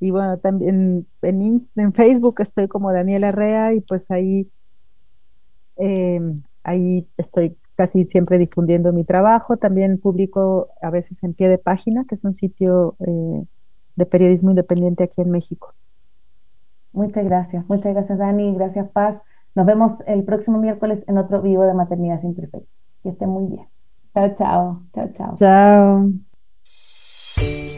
bueno, 0.00 0.38
también 0.38 1.06
en, 1.22 1.62
en, 1.76 1.92
Facebook 1.94 2.40
estoy 2.40 2.68
como 2.68 2.92
Daniela 2.92 3.32
Rea 3.32 3.72
y 3.72 3.80
pues 3.80 4.10
ahí, 4.10 4.50
em, 5.76 6.42
ahí 6.62 7.08
estoy 7.16 7.56
casi 7.78 8.04
siempre 8.06 8.38
difundiendo 8.38 8.92
mi 8.92 9.04
trabajo. 9.04 9.56
También 9.56 9.98
publico 9.98 10.68
a 10.82 10.90
veces 10.90 11.22
en 11.22 11.32
pie 11.32 11.48
de 11.48 11.58
página, 11.58 12.04
que 12.08 12.16
es 12.16 12.24
un 12.24 12.34
sitio 12.34 12.96
eh, 13.06 13.44
de 13.94 14.06
periodismo 14.06 14.50
independiente 14.50 15.04
aquí 15.04 15.20
en 15.20 15.30
México. 15.30 15.72
Muchas 16.92 17.24
gracias, 17.24 17.64
muchas 17.68 17.94
gracias 17.94 18.18
Dani, 18.18 18.52
gracias 18.54 18.88
Paz. 18.90 19.22
Nos 19.54 19.64
vemos 19.64 19.92
el 20.08 20.24
próximo 20.24 20.58
miércoles 20.58 21.04
en 21.06 21.18
otro 21.18 21.40
vivo 21.40 21.62
de 21.62 21.74
Maternidad 21.74 22.20
Sin 22.20 22.34
Perfecto. 22.34 22.68
Que 23.04 23.10
esté 23.10 23.28
muy 23.28 23.46
bien. 23.46 23.68
Chao, 24.12 24.34
chao. 24.36 24.82
Chao, 24.92 25.08
chao. 25.16 25.36
Chao. 27.36 27.77